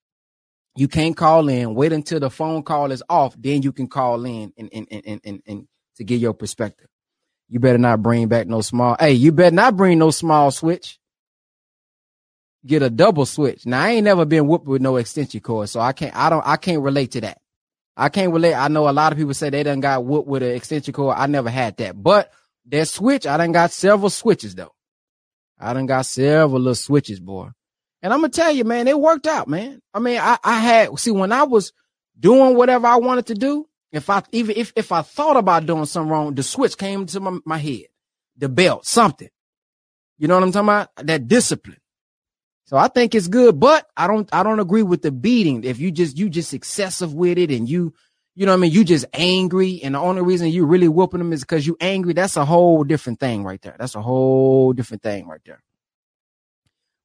you 0.77 0.89
can't 0.89 1.17
call 1.17 1.49
in. 1.49 1.75
Wait 1.77 1.93
until 1.93 2.21
the 2.21 2.31
phone 2.31 2.65
call 2.65 2.91
is 2.91 3.03
off, 3.09 3.37
then 3.39 3.63
you 3.63 3.73
can 3.73 3.87
call 3.87 4.25
in 4.25 4.53
and 4.59 4.69
and 4.73 4.89
and 4.91 5.21
and, 5.25 5.43
and, 5.47 5.69
to 5.97 6.05
get 6.05 6.21
your 6.21 6.35
perspective. 6.35 6.89
You 7.49 7.61
better 7.61 7.79
not 7.79 8.03
bring 8.03 8.27
back 8.27 8.49
no 8.49 8.63
small. 8.63 8.97
Hey, 8.99 9.13
you 9.13 9.31
better 9.31 9.55
not 9.55 9.77
bring 9.77 9.99
no 10.01 10.11
small 10.11 10.51
switch. 10.51 10.99
Get 12.67 12.83
a 12.83 12.91
double 12.91 13.27
switch. 13.27 13.67
Now 13.67 13.83
I 13.83 13.91
ain't 13.91 14.05
never 14.05 14.25
been 14.25 14.47
whooped 14.47 14.67
with 14.67 14.81
no 14.81 14.97
extension 14.97 15.41
cord, 15.41 15.69
so 15.69 15.81
I 15.81 15.93
can't. 15.93 16.17
I 16.17 16.31
don't. 16.31 16.47
I 16.47 16.57
can't 16.57 16.83
relate 16.83 17.13
to 17.13 17.21
that. 17.23 17.41
I 17.97 18.09
can't 18.09 18.33
relate. 18.33 18.55
I 18.55 18.69
know 18.69 18.89
a 18.89 18.91
lot 18.91 19.13
of 19.13 19.19
people 19.19 19.35
say 19.35 19.51
they 19.51 19.63
done 19.63 19.81
got 19.81 20.05
whooped 20.05 20.27
with 20.27 20.43
an 20.43 20.53
extension 20.53 20.95
cord. 20.95 21.17
I 21.19 21.27
never 21.27 21.51
had 21.51 21.77
that, 21.77 22.03
but 22.03 22.33
that 22.67 22.89
switch, 22.89 23.27
I 23.27 23.37
done 23.37 23.53
got 23.53 23.71
several 23.71 24.11
switches 24.11 24.55
though. 24.55 24.75
I 25.59 25.73
done 25.75 25.87
got 25.87 26.07
several 26.07 26.61
little 26.61 26.75
switches, 26.75 27.21
boy. 27.21 27.51
And 28.03 28.13
I'm 28.13 28.21
gonna 28.21 28.31
tell 28.31 28.53
you, 28.53 28.65
man, 28.65 28.89
it 28.89 28.99
worked 28.99 29.27
out, 29.27 29.49
man. 29.49 29.81
I 29.93 29.99
mean, 29.99 30.19
I, 30.19 30.39
I 30.43 30.59
had 30.59 30.99
see 30.99 31.11
when 31.11 31.33
I 31.33 31.45
was 31.45 31.73
doing 32.19 32.57
whatever 32.57 32.87
I 32.87 32.97
wanted 32.97 33.27
to 33.27 33.35
do, 33.35 33.67
if 33.93 34.11
I 34.11 34.23
even 34.33 34.57
if 34.57 34.73
if 34.77 34.91
I 34.91 35.03
thought 35.03 35.37
about 35.37 35.67
doing 35.67 35.85
something 35.87 36.11
wrong, 36.11 36.35
the 36.35 36.43
switch 36.43 36.77
came 36.77 37.07
to 37.07 37.21
my, 37.21 37.39
my 37.45 37.59
head, 37.59 37.85
the 38.37 38.49
belt, 38.49 38.87
something. 38.87 39.29
You 40.19 40.29
know 40.29 40.35
what 40.35 40.45
I'm 40.45 40.53
talking 40.53 40.69
about? 40.69 40.91
That 41.07 41.29
discipline. 41.29 41.79
So 42.67 42.77
I 42.79 42.89
think 42.89 43.15
it's 43.15 43.29
good, 43.29 43.61
but 43.61 43.87
I 43.97 44.07
don't 44.07 44.29
I 44.33 44.43
don't 44.43 44.61
agree 44.61 44.83
with 44.83 45.03
the 45.03 45.13
beating. 45.13 45.65
If 45.65 45.79
you 45.79 45.91
just 45.91 46.17
you 46.17 46.31
just 46.31 46.55
excessive 46.55 47.13
with 47.13 47.39
it 47.39 47.51
and 47.51 47.69
you 47.69 47.93
you 48.37 48.47
know 48.47 48.53
what 48.53 48.59
I 48.59 48.61
mean, 48.63 48.73
you 48.73 48.85
just 48.85 49.05
angry, 49.13 49.81
and 49.85 49.95
the 49.95 50.01
only 50.01 50.23
reason 50.23 50.49
you 50.49 50.67
really 50.67 50.89
whooping 50.89 51.19
them 51.19 51.33
is 51.33 51.43
because 51.43 51.65
you 51.67 51.77
angry. 51.81 52.15
That's 52.15 52.37
a 52.37 52.45
whole 52.45 52.83
different 52.83 53.21
thing 53.21 53.45
right 53.45 53.63
there. 53.63 53.77
That's 53.79 53.95
a 53.95 54.03
whole 54.03 54.73
different 54.73 55.03
thing 55.05 55.29
right 55.29 55.41
there. 55.45 55.63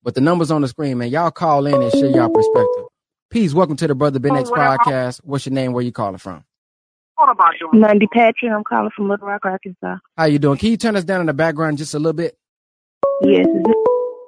But 0.02 0.16
the 0.16 0.22
numbers 0.22 0.50
on 0.50 0.62
the 0.62 0.68
screen, 0.68 0.98
man, 0.98 1.10
y'all 1.10 1.30
call 1.30 1.68
in 1.68 1.76
and 1.76 1.92
share 1.92 2.10
y'all 2.10 2.30
perspective. 2.30 2.86
Peace, 3.30 3.54
welcome 3.54 3.76
to 3.76 3.86
the 3.86 3.94
Brother 3.94 4.18
Ben 4.18 4.38
X 4.38 4.50
podcast. 4.50 5.22
What's 5.24 5.46
your 5.46 5.54
name? 5.54 5.74
Where 5.74 5.84
you 5.84 5.92
calling 5.92 6.18
from? 6.18 6.46
Monday 7.74 8.08
Patrick. 8.12 8.52
I'm 8.52 8.64
calling 8.64 8.90
from 8.96 9.10
Little 9.10 9.28
Rock, 9.28 9.42
Arkansas. 9.46 9.98
How 10.18 10.26
you 10.26 10.40
doing? 10.40 10.58
Can 10.58 10.72
you 10.72 10.78
turn 10.78 10.96
us 10.96 11.04
down 11.04 11.20
in 11.20 11.28
the 11.28 11.34
background 11.34 11.78
just 11.78 11.94
a 11.94 12.00
little 12.00 12.14
bit? 12.14 12.38
Yes. 13.22 13.46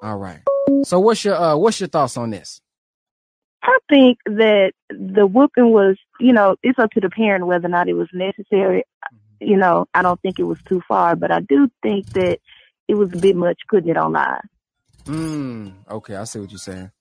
All 0.03 0.17
right. 0.17 0.41
So 0.83 1.00
what's 1.00 1.23
your 1.23 1.35
uh 1.35 1.55
what's 1.55 1.79
your 1.79 1.89
thoughts 1.89 2.17
on 2.17 2.31
this? 2.31 2.61
I 3.63 3.77
think 3.89 4.17
that 4.25 4.73
the 4.89 5.27
whooping 5.27 5.71
was, 5.71 5.97
you 6.19 6.33
know, 6.33 6.55
it's 6.63 6.79
up 6.79 6.91
to 6.91 7.00
the 7.00 7.09
parent 7.09 7.45
whether 7.45 7.67
or 7.67 7.69
not 7.69 7.89
it 7.89 7.93
was 7.93 8.09
necessary. 8.13 8.83
You 9.39 9.57
know, 9.57 9.85
I 9.93 10.01
don't 10.01 10.19
think 10.21 10.39
it 10.39 10.43
was 10.43 10.57
too 10.67 10.81
far, 10.88 11.15
but 11.15 11.31
I 11.31 11.41
do 11.41 11.69
think 11.83 12.11
that 12.13 12.39
it 12.88 12.95
was 12.95 13.13
a 13.13 13.17
bit 13.17 13.35
much 13.35 13.59
putting 13.69 13.89
it 13.89 13.97
online. 13.97 14.41
Mm, 15.05 15.73
okay, 15.89 16.15
I 16.15 16.23
see 16.25 16.39
what 16.39 16.51
you're 16.51 16.57
saying. 16.59 16.91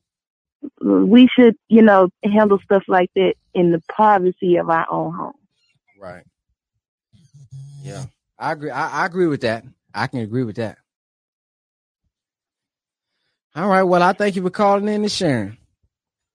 We 0.83 1.29
should, 1.35 1.57
you 1.69 1.83
know, 1.83 2.11
handle 2.23 2.59
stuff 2.63 2.83
like 2.89 3.11
that 3.15 3.35
in 3.55 3.73
the 3.73 3.83
privacy 3.89 4.57
of 4.57 4.69
our 4.69 4.87
own 4.91 5.15
home. 5.15 5.35
Right. 5.99 6.25
Yeah, 7.83 8.05
I 8.39 8.53
agree. 8.53 8.71
I, 8.71 9.03
I 9.03 9.07
agree 9.07 9.27
with 9.27 9.43
that. 9.43 9.65
I 9.95 10.07
can 10.07 10.21
agree 10.21 10.45
with 10.45 10.57
that. 10.57 10.79
All 13.55 13.69
right. 13.69 13.83
Well, 13.83 14.03
I 14.03 14.13
thank 14.13 14.37
you 14.37 14.43
for 14.43 14.51
calling 14.51 14.89
in 14.89 15.03
and 15.03 15.13
sharing. 15.13 15.57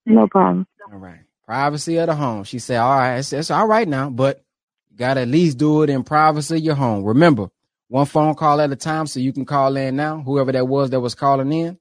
No 0.06 0.28
problem. 0.28 0.68
All 0.92 1.00
right. 1.00 1.22
Privacy 1.46 1.98
of 1.98 2.08
the 2.08 2.16
home. 2.16 2.44
She 2.44 2.60
said, 2.60 2.78
all 2.78 2.98
right, 2.98 3.18
it's, 3.18 3.32
it's 3.34 3.52
all 3.52 3.68
right 3.68 3.88
now, 3.88 4.10
but 4.10 4.44
you 4.92 4.98
got 4.98 5.16
to 5.16 5.22
at 5.22 5.28
least 5.28 5.58
do 5.58 5.84
it 5.84 5.90
in 5.90 6.04
privacy 6.04 6.56
of 6.58 6.62
your 6.64 6.76
home. 6.76 7.04
Remember, 7.04 7.50
one 7.88 8.06
phone 8.06 8.36
call 8.36 8.60
at 8.62 8.72
a 8.72 8.76
time 8.76 9.08
so 9.08 9.20
you 9.20 9.32
can 9.32 9.46
call 9.46 9.78
in 9.78 9.96
now, 9.96 10.22
whoever 10.22 10.52
that 10.52 10.68
was 10.68 10.90
that 10.90 11.00
was 11.00 11.16
calling 11.16 11.52
in. 11.54 11.78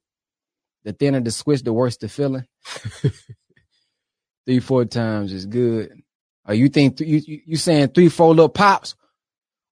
The 0.85 0.93
thinner 0.93 1.21
the 1.21 1.31
switch, 1.31 1.63
the 1.63 1.73
worse 1.73 1.97
the 1.97 2.09
feeling. 2.09 2.47
three, 4.47 4.61
four 4.61 4.85
times 4.85 5.33
is 5.33 5.47
good. 5.47 6.03
Or 6.47 6.55
you 6.55 6.69
think 6.69 6.99
th- 6.99 7.09
you, 7.09 7.35
you 7.35 7.41
you 7.47 7.57
saying 7.57 7.89
three, 7.89 8.11
four 8.11 8.29
little 8.35 8.51
pops? 8.51 8.95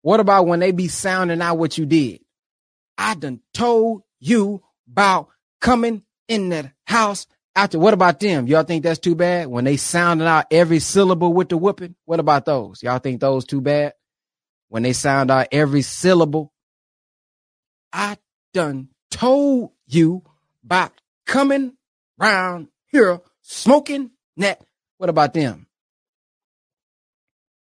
What 0.01 0.21
about 0.21 0.47
when 0.47 0.61
they 0.61 0.73
be 0.73 0.89
sounding 0.89 1.43
out 1.43 1.59
what 1.59 1.77
you 1.77 1.85
did? 1.87 2.21
I 2.97 3.15
done 3.15 3.41
told 3.53 4.03
you 4.21 4.63
about 4.91 5.29
coming 5.63 6.03
in 6.29 6.51
that 6.51 6.73
house 6.87 7.27
after. 7.57 7.79
What 7.79 7.95
about 7.95 8.21
them? 8.21 8.47
Y'all 8.47 8.65
think 8.65 8.83
that's 8.83 8.99
too 8.99 9.15
bad 9.15 9.49
when 9.49 9.65
they 9.65 9.79
sounding 9.79 10.27
out 10.27 10.47
every 10.51 10.81
syllable 10.81 11.33
with 11.33 11.49
the 11.49 11.57
whooping? 11.57 11.95
What 12.05 12.21
about 12.21 12.45
those? 12.45 12.83
Y'all 12.83 12.99
think 12.99 13.21
those 13.21 13.47
too 13.47 13.63
bad 13.63 13.95
when 14.69 14.83
they 14.83 14.93
sound 14.93 15.31
out 15.31 15.49
every 15.53 15.83
syllable? 15.83 16.53
I 17.93 18.19
done 18.53 18.89
told 19.11 19.71
you 19.87 20.23
about 20.65 20.93
coming 21.27 21.75
round 22.19 22.69
here 22.89 23.21
smoking 23.41 24.11
that. 24.37 24.63
What 24.99 25.11
about 25.11 25.35
them? 25.35 25.67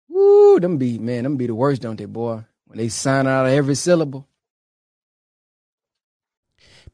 Woo, 0.08 0.58
them 0.60 0.78
be 0.78 0.98
man, 0.98 1.24
them 1.24 1.36
be 1.36 1.46
the 1.46 1.54
worst, 1.54 1.82
don't 1.82 1.96
they, 1.96 2.06
boy? 2.06 2.44
When 2.66 2.78
they 2.78 2.88
sound 2.88 3.28
out 3.28 3.46
every 3.46 3.74
syllable. 3.74 4.26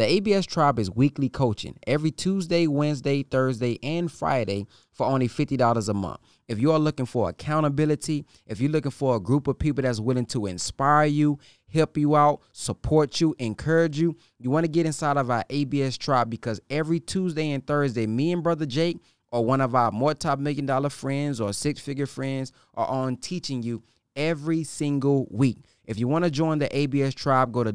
The 0.00 0.10
ABS 0.10 0.46
Tribe 0.46 0.78
is 0.78 0.90
weekly 0.90 1.28
coaching 1.28 1.78
every 1.86 2.10
Tuesday, 2.10 2.66
Wednesday, 2.66 3.22
Thursday, 3.22 3.78
and 3.82 4.10
Friday 4.10 4.66
for 4.94 5.06
only 5.06 5.28
$50 5.28 5.88
a 5.90 5.92
month. 5.92 6.20
If 6.48 6.58
you 6.58 6.72
are 6.72 6.78
looking 6.78 7.04
for 7.04 7.28
accountability, 7.28 8.24
if 8.46 8.62
you're 8.62 8.70
looking 8.70 8.92
for 8.92 9.16
a 9.16 9.20
group 9.20 9.46
of 9.46 9.58
people 9.58 9.82
that's 9.82 10.00
willing 10.00 10.24
to 10.24 10.46
inspire 10.46 11.04
you, 11.04 11.38
help 11.70 11.98
you 11.98 12.16
out, 12.16 12.40
support 12.52 13.20
you, 13.20 13.36
encourage 13.38 13.98
you, 13.98 14.16
you 14.38 14.48
want 14.48 14.64
to 14.64 14.72
get 14.72 14.86
inside 14.86 15.18
of 15.18 15.30
our 15.30 15.44
ABS 15.50 15.98
Tribe 15.98 16.30
because 16.30 16.62
every 16.70 16.98
Tuesday 16.98 17.50
and 17.50 17.66
Thursday, 17.66 18.06
me 18.06 18.32
and 18.32 18.42
Brother 18.42 18.64
Jake 18.64 19.00
or 19.30 19.44
one 19.44 19.60
of 19.60 19.74
our 19.74 19.90
more 19.90 20.14
top 20.14 20.38
million 20.38 20.64
dollar 20.64 20.88
friends 20.88 21.42
or 21.42 21.52
six 21.52 21.78
figure 21.78 22.06
friends 22.06 22.52
are 22.72 22.86
on 22.86 23.18
teaching 23.18 23.62
you 23.62 23.82
every 24.16 24.64
single 24.64 25.26
week. 25.30 25.58
If 25.84 25.98
you 25.98 26.08
want 26.08 26.24
to 26.24 26.30
join 26.30 26.58
the 26.58 26.74
ABS 26.76 27.14
tribe, 27.14 27.52
go 27.52 27.64
to 27.64 27.72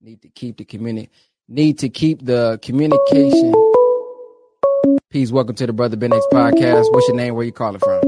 Need 0.00 0.22
to 0.22 0.28
keep 0.28 0.56
the 0.56 0.64
community 0.64 1.10
need 1.52 1.78
to 1.78 1.88
keep 1.88 2.24
the 2.24 2.58
communication. 2.62 3.54
Peace. 5.10 5.30
Welcome 5.30 5.54
to 5.56 5.66
the 5.66 5.72
Brother 5.72 5.96
Ben 5.96 6.12
X 6.12 6.24
podcast. 6.32 6.92
What's 6.92 7.08
your 7.08 7.16
name? 7.16 7.34
Where 7.34 7.44
you 7.44 7.52
calling 7.52 7.80
from? 7.80 8.00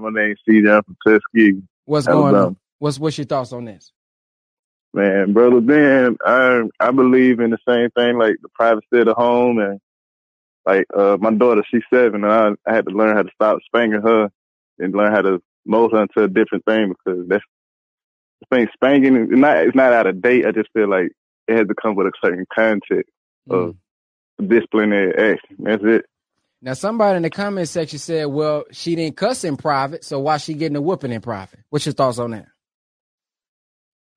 My 0.00 0.10
name's 0.10 0.38
Steve. 0.42 0.66
I'm 0.66 0.82
from 0.82 0.96
Tuskegee. 1.06 1.62
What's 1.84 2.06
going 2.06 2.34
on? 2.34 2.56
What's 2.78 2.98
what's 2.98 3.18
your 3.18 3.26
thoughts 3.26 3.52
on 3.52 3.64
this? 3.64 3.92
Man, 4.92 5.32
brother 5.32 5.60
Ben, 5.60 6.16
I 6.24 6.62
I 6.78 6.92
believe 6.92 7.40
in 7.40 7.50
the 7.50 7.58
same 7.66 7.90
thing, 7.90 8.16
like 8.16 8.36
the 8.42 8.48
privacy 8.50 8.86
of 8.92 9.06
the 9.06 9.14
home, 9.14 9.58
and 9.58 9.80
like 10.66 10.86
uh 10.96 11.16
my 11.20 11.32
daughter, 11.32 11.62
she's 11.70 11.82
seven, 11.92 12.24
and 12.24 12.32
I, 12.32 12.70
I 12.70 12.74
had 12.74 12.86
to 12.86 12.94
learn 12.94 13.16
how 13.16 13.22
to 13.22 13.30
stop 13.34 13.58
spanking 13.66 14.02
her 14.02 14.30
and 14.78 14.94
learn 14.94 15.12
how 15.12 15.22
to 15.22 15.42
mold 15.66 15.92
her 15.92 16.02
into 16.02 16.22
a 16.22 16.28
different 16.28 16.64
thing 16.64 16.88
because 16.88 17.28
that's 17.28 17.44
the 18.40 18.56
thing. 18.56 18.68
Spanking 18.74 19.16
is 19.16 19.28
not 19.30 19.58
it's 19.58 19.76
not 19.76 19.92
out 19.92 20.06
of 20.06 20.22
date. 20.22 20.46
I 20.46 20.52
just 20.52 20.70
feel 20.72 20.88
like 20.88 21.10
it 21.48 21.56
has 21.56 21.66
to 21.66 21.74
come 21.74 21.94
with 21.94 22.06
a 22.06 22.12
certain 22.22 22.46
context 22.54 23.10
of 23.50 23.76
disciplinary 24.44 25.32
action. 25.32 25.56
That's 25.58 25.82
it. 25.84 26.04
Now, 26.62 26.72
somebody 26.72 27.18
in 27.18 27.22
the 27.22 27.30
comment 27.30 27.68
section 27.68 27.98
said, 27.98 28.24
"Well, 28.24 28.64
she 28.70 28.94
didn't 28.94 29.16
cuss 29.16 29.44
in 29.44 29.58
private, 29.58 30.02
so 30.02 30.18
why 30.20 30.38
she 30.38 30.54
getting 30.54 30.76
a 30.76 30.80
whooping 30.80 31.12
in 31.12 31.20
private?" 31.20 31.60
What's 31.68 31.84
your 31.84 31.92
thoughts 31.92 32.18
on 32.18 32.30
that? 32.30 32.46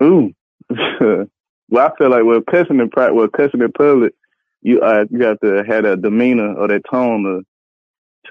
Ooh, 0.02 0.32
well, 0.70 1.28
I 1.76 1.90
feel 1.98 2.10
like 2.10 2.24
with 2.24 2.46
cussing 2.46 2.80
in 2.80 2.90
private, 2.90 3.16
with 3.16 3.32
cussing 3.34 3.62
in 3.62 3.72
public, 3.74 4.14
you 4.62 4.82
uh, 4.82 5.06
you 5.10 5.24
have 5.24 5.40
to 5.42 5.64
have 5.68 5.84
that 5.84 6.02
demeanor 6.02 6.54
or 6.56 6.68
that 6.68 6.84
tone 6.92 7.24
to, 7.24 7.44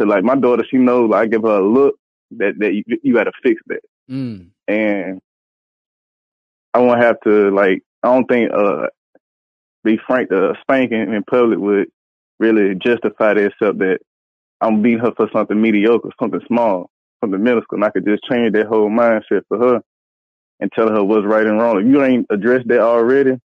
to 0.01 0.09
like 0.09 0.25
my 0.25 0.35
daughter. 0.37 0.65
She 0.71 0.77
knows 0.79 1.11
like, 1.11 1.23
I 1.23 1.27
give 1.27 1.43
her 1.43 1.59
a 1.61 1.67
look 1.67 1.97
that 2.33 2.55
that 2.59 2.75
you, 2.75 2.83
you 3.03 3.15
got 3.15 3.25
to 3.25 3.33
fix 3.43 3.61
that, 3.67 3.81
Mm. 4.11 4.49
and 4.69 5.21
I 6.75 6.79
won't 6.81 7.03
have 7.03 7.21
to 7.25 7.51
like. 7.51 7.83
I 8.03 8.13
don't 8.15 8.27
think 8.27 8.53
uh, 8.53 8.87
be 9.85 9.99
frank, 10.07 10.31
uh, 10.33 10.53
spanking 10.61 11.13
in 11.15 11.23
public 11.25 11.59
would 11.59 11.89
really 12.39 12.75
justify 12.75 13.35
that, 13.35 13.53
except 13.53 13.79
that 13.79 13.99
I'm 14.61 14.83
beating 14.83 15.01
her 15.01 15.13
for 15.17 15.29
something 15.33 15.61
mediocre, 15.61 16.11
something 16.21 16.41
small, 16.47 16.91
something 17.23 17.43
minuscule, 17.43 17.77
and 17.79 17.85
I 17.85 17.91
could 17.91 18.07
just 18.07 18.25
change 18.25 18.53
that 18.53 18.67
whole 18.67 18.91
mindset 18.91 19.43
for 19.49 19.59
her 19.59 19.81
and 20.61 20.71
tell 20.73 20.89
her 20.89 21.03
what's 21.05 21.27
right 21.27 21.47
and 21.47 21.59
wrong. 21.59 21.81
If 21.81 21.87
you 21.87 22.03
ain't 22.03 22.27
addressed 22.31 22.69
that 22.69 22.81
already 22.81 23.39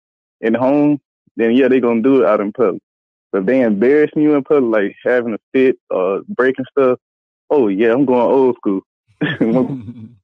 in 0.40 0.54
home, 0.54 1.00
then 1.38 1.52
yeah, 1.52 1.68
they 1.68 1.80
gonna 1.80 2.02
do 2.02 2.22
it 2.22 2.26
out 2.26 2.40
in 2.40 2.52
public. 2.52 2.82
But 3.30 3.40
if 3.40 3.46
they 3.46 3.60
embarrassing 3.62 4.22
you 4.22 4.34
in 4.34 4.44
public, 4.44 4.70
like 4.70 4.96
having 5.04 5.34
a 5.34 5.38
fit 5.52 5.78
or 5.90 6.22
breaking 6.28 6.64
stuff, 6.70 6.98
oh 7.48 7.68
yeah, 7.68 7.92
I'm 7.92 8.04
going 8.04 8.20
old 8.20 8.56
school. 8.56 8.82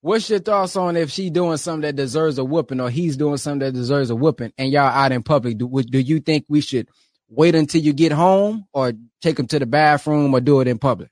What's 0.00 0.30
your 0.30 0.38
thoughts 0.38 0.76
on 0.76 0.96
if 0.96 1.10
she 1.10 1.30
doing 1.30 1.56
something 1.56 1.82
that 1.82 1.96
deserves 1.96 2.38
a 2.38 2.44
whooping 2.44 2.80
or 2.80 2.88
he's 2.88 3.16
doing 3.16 3.38
something 3.38 3.58
that 3.58 3.72
deserves 3.72 4.08
a 4.08 4.14
whooping 4.14 4.52
and 4.56 4.70
y'all 4.70 4.84
out 4.84 5.10
in 5.10 5.22
public? 5.24 5.58
Do, 5.58 5.68
do 5.82 5.98
you 5.98 6.20
think 6.20 6.44
we 6.48 6.60
should 6.60 6.88
wait 7.28 7.56
until 7.56 7.82
you 7.82 7.92
get 7.92 8.12
home 8.12 8.66
or 8.72 8.92
take 9.20 9.38
him 9.38 9.48
to 9.48 9.58
the 9.58 9.66
bathroom 9.66 10.32
or 10.32 10.40
do 10.40 10.60
it 10.60 10.68
in 10.68 10.78
public? 10.78 11.10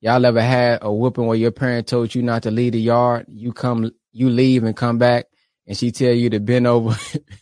Y'all 0.00 0.26
ever 0.26 0.42
had 0.42 0.80
a 0.82 0.92
whooping 0.92 1.24
where 1.24 1.36
your 1.36 1.52
parent 1.52 1.86
told 1.86 2.14
you 2.14 2.22
not 2.22 2.42
to 2.42 2.50
leave 2.50 2.72
the 2.72 2.80
yard? 2.80 3.26
You 3.28 3.52
come, 3.52 3.92
you 4.10 4.28
leave 4.28 4.64
and 4.64 4.76
come 4.76 4.98
back 4.98 5.26
and 5.68 5.76
she 5.76 5.92
tell 5.92 6.12
you 6.12 6.28
to 6.30 6.40
bend 6.40 6.66
over 6.66 6.96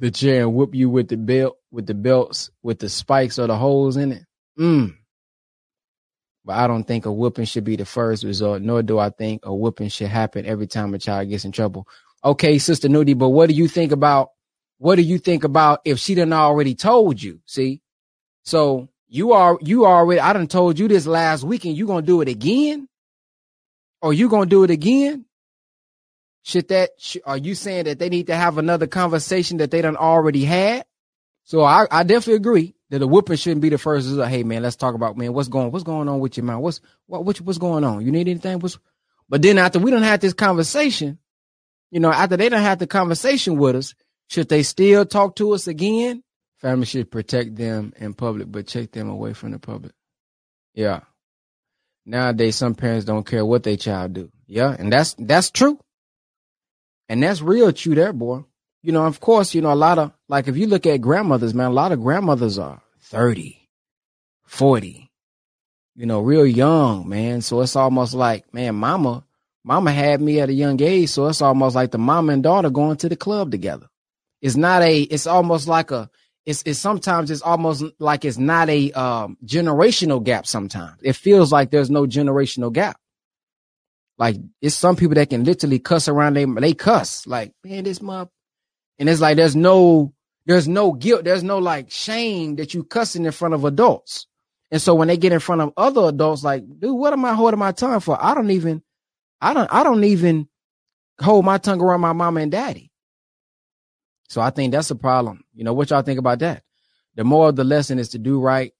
the 0.00 0.10
chair 0.10 0.42
and 0.42 0.54
whoop 0.54 0.74
you 0.74 0.90
with 0.90 1.08
the 1.08 1.16
belt, 1.16 1.56
with 1.70 1.86
the 1.86 1.94
belts, 1.94 2.50
with 2.62 2.78
the 2.78 2.88
spikes 2.88 3.38
or 3.38 3.46
the 3.46 3.56
holes 3.56 3.96
in 3.96 4.12
it? 4.12 4.24
Mm. 4.58 4.96
But 6.44 6.56
I 6.56 6.66
don't 6.66 6.84
think 6.84 7.06
a 7.06 7.12
whooping 7.12 7.44
should 7.44 7.64
be 7.64 7.76
the 7.76 7.84
first 7.84 8.24
resort, 8.24 8.62
nor 8.62 8.82
do 8.82 8.98
I 8.98 9.10
think 9.10 9.42
a 9.44 9.54
whooping 9.54 9.90
should 9.90 10.08
happen 10.08 10.46
every 10.46 10.66
time 10.66 10.94
a 10.94 10.98
child 10.98 11.28
gets 11.28 11.44
in 11.44 11.52
trouble. 11.52 11.86
Okay, 12.24 12.58
Sister 12.58 12.88
Nudie, 12.88 13.16
but 13.16 13.28
what 13.28 13.48
do 13.48 13.54
you 13.54 13.68
think 13.68 13.92
about 13.92 14.30
what 14.78 14.96
do 14.96 15.02
you 15.02 15.18
think 15.18 15.44
about 15.44 15.80
if 15.84 15.98
she 15.98 16.14
done 16.14 16.32
already 16.32 16.74
told 16.74 17.22
you? 17.22 17.40
See? 17.44 17.82
So 18.44 18.88
you 19.08 19.32
are 19.32 19.58
you 19.60 19.84
already 19.84 20.20
I 20.20 20.32
done 20.32 20.46
told 20.46 20.78
you 20.78 20.88
this 20.88 21.06
last 21.06 21.44
weekend, 21.44 21.76
you 21.76 21.86
gonna 21.86 22.02
do 22.02 22.22
it 22.22 22.28
again? 22.28 22.88
Or 24.00 24.14
you 24.14 24.30
gonna 24.30 24.46
do 24.46 24.64
it 24.64 24.70
again? 24.70 25.26
Should 26.42 26.68
that 26.68 26.90
are 27.24 27.36
you 27.36 27.54
saying 27.54 27.84
that 27.84 27.98
they 27.98 28.08
need 28.08 28.28
to 28.28 28.36
have 28.36 28.58
another 28.58 28.86
conversation 28.86 29.58
that 29.58 29.70
they 29.70 29.82
done 29.82 29.96
already 29.96 30.44
had? 30.44 30.84
So 31.44 31.62
I, 31.62 31.86
I 31.90 32.02
definitely 32.02 32.34
agree 32.34 32.74
that 32.90 33.02
a 33.02 33.06
whooping 33.06 33.36
shouldn't 33.36 33.60
be 33.60 33.68
the 33.68 33.78
first. 33.78 34.08
Like, 34.08 34.30
hey 34.30 34.42
man, 34.42 34.62
let's 34.62 34.76
talk 34.76 34.94
about 34.94 35.16
man, 35.16 35.32
what's 35.32 35.48
going 35.48 35.70
what's 35.70 35.84
going 35.84 36.08
on 36.08 36.20
with 36.20 36.36
your 36.36 36.44
mind? 36.44 36.62
What's 36.62 36.80
what, 37.06 37.24
what 37.24 37.40
what's 37.40 37.58
going 37.58 37.84
on? 37.84 38.04
You 38.04 38.12
need 38.12 38.28
anything? 38.28 38.58
What's 38.60 38.78
but 39.28 39.42
then 39.42 39.58
after 39.58 39.78
we 39.78 39.90
don't 39.90 40.02
have 40.02 40.20
this 40.20 40.32
conversation, 40.32 41.18
you 41.90 42.00
know, 42.00 42.10
after 42.10 42.36
they 42.36 42.48
don't 42.48 42.62
have 42.62 42.78
the 42.78 42.86
conversation 42.86 43.56
with 43.58 43.76
us, 43.76 43.94
should 44.28 44.48
they 44.48 44.62
still 44.62 45.04
talk 45.04 45.36
to 45.36 45.52
us 45.52 45.66
again? 45.66 46.22
Family 46.58 46.86
should 46.86 47.10
protect 47.10 47.56
them 47.56 47.92
in 47.96 48.12
public, 48.12 48.50
but 48.50 48.66
check 48.66 48.92
them 48.92 49.08
away 49.08 49.32
from 49.32 49.52
the 49.52 49.58
public. 49.58 49.92
Yeah. 50.74 51.00
Nowadays, 52.06 52.56
some 52.56 52.74
parents 52.74 53.04
don't 53.04 53.26
care 53.26 53.44
what 53.44 53.62
their 53.62 53.76
child 53.76 54.14
do. 54.14 54.30
Yeah, 54.46 54.74
and 54.76 54.92
that's 54.92 55.14
that's 55.18 55.50
true. 55.50 55.78
And 57.10 57.24
that's 57.24 57.42
real 57.42 57.72
true 57.72 57.96
there, 57.96 58.12
boy. 58.12 58.44
You 58.84 58.92
know, 58.92 59.04
of 59.04 59.18
course, 59.18 59.52
you 59.52 59.60
know, 59.60 59.72
a 59.72 59.74
lot 59.74 59.98
of, 59.98 60.12
like, 60.28 60.46
if 60.46 60.56
you 60.56 60.68
look 60.68 60.86
at 60.86 61.00
grandmothers, 61.00 61.52
man, 61.52 61.72
a 61.72 61.74
lot 61.74 61.90
of 61.90 62.00
grandmothers 62.00 62.56
are 62.56 62.80
30, 63.00 63.58
40, 64.44 65.10
you 65.96 66.06
know, 66.06 66.20
real 66.20 66.46
young, 66.46 67.08
man. 67.08 67.40
So 67.40 67.62
it's 67.62 67.74
almost 67.74 68.14
like, 68.14 68.54
man, 68.54 68.76
mama, 68.76 69.24
mama 69.64 69.90
had 69.90 70.20
me 70.20 70.38
at 70.38 70.50
a 70.50 70.52
young 70.52 70.80
age. 70.80 71.08
So 71.08 71.26
it's 71.26 71.42
almost 71.42 71.74
like 71.74 71.90
the 71.90 71.98
mama 71.98 72.32
and 72.32 72.44
daughter 72.44 72.70
going 72.70 72.96
to 72.98 73.08
the 73.08 73.16
club 73.16 73.50
together. 73.50 73.88
It's 74.40 74.56
not 74.56 74.82
a, 74.82 75.00
it's 75.00 75.26
almost 75.26 75.66
like 75.66 75.90
a, 75.90 76.08
it's, 76.46 76.62
it's 76.64 76.78
sometimes 76.78 77.32
it's 77.32 77.42
almost 77.42 77.82
like 77.98 78.24
it's 78.24 78.38
not 78.38 78.70
a 78.70 78.92
um, 78.92 79.36
generational 79.44 80.22
gap 80.22 80.46
sometimes. 80.46 81.00
It 81.02 81.14
feels 81.14 81.50
like 81.50 81.72
there's 81.72 81.90
no 81.90 82.06
generational 82.06 82.72
gap. 82.72 82.99
Like 84.20 84.36
it's 84.62 84.76
some 84.76 84.96
people 84.96 85.16
that 85.16 85.30
can 85.30 85.44
literally 85.44 85.80
cuss 85.80 86.08
around 86.08 86.34
they 86.36 86.44
they 86.46 86.74
cuss 86.74 87.26
like 87.26 87.54
man 87.64 87.84
this 87.84 88.02
month, 88.02 88.30
and 88.98 89.08
it's 89.08 89.22
like 89.22 89.38
there's 89.38 89.56
no 89.56 90.14
there's 90.46 90.68
no 90.68 90.92
guilt 90.92 91.24
there's 91.24 91.44
no 91.44 91.58
like 91.58 91.90
shame 91.90 92.56
that 92.56 92.74
you 92.74 92.84
cussing 92.84 93.26
in 93.26 93.32
front 93.32 93.54
of 93.54 93.64
adults, 93.64 94.28
and 94.70 94.82
so 94.82 94.94
when 94.94 95.08
they 95.08 95.16
get 95.16 95.32
in 95.32 95.40
front 95.40 95.62
of 95.62 95.72
other 95.78 96.02
adults 96.02 96.44
like 96.44 96.64
dude 96.80 96.98
what 96.98 97.14
am 97.14 97.24
I 97.24 97.34
holding 97.34 97.58
my 97.60 97.72
tongue 97.72 98.00
for 98.00 98.22
I 98.22 98.34
don't 98.34 98.52
even 98.52 98.82
I 99.40 99.54
don't 99.54 99.72
I 99.72 99.84
don't 99.84 100.04
even 100.04 100.48
hold 101.20 101.46
my 101.46 101.58
tongue 101.58 101.82
around 101.82 102.02
my 102.02 102.12
mama 102.12 102.40
and 102.40 102.52
daddy. 102.52 102.92
So 104.28 104.42
I 104.42 104.50
think 104.50 104.72
that's 104.72 104.92
a 104.92 104.96
problem. 104.96 105.44
You 105.54 105.64
know 105.64 105.74
what 105.74 105.90
y'all 105.90 106.02
think 106.02 106.20
about 106.20 106.40
that? 106.40 106.62
The 107.16 107.24
moral 107.24 107.50
of 107.50 107.56
the 107.56 107.64
lesson 107.64 107.98
is 107.98 108.10
to 108.10 108.18
do 108.18 108.40
right. 108.40 108.72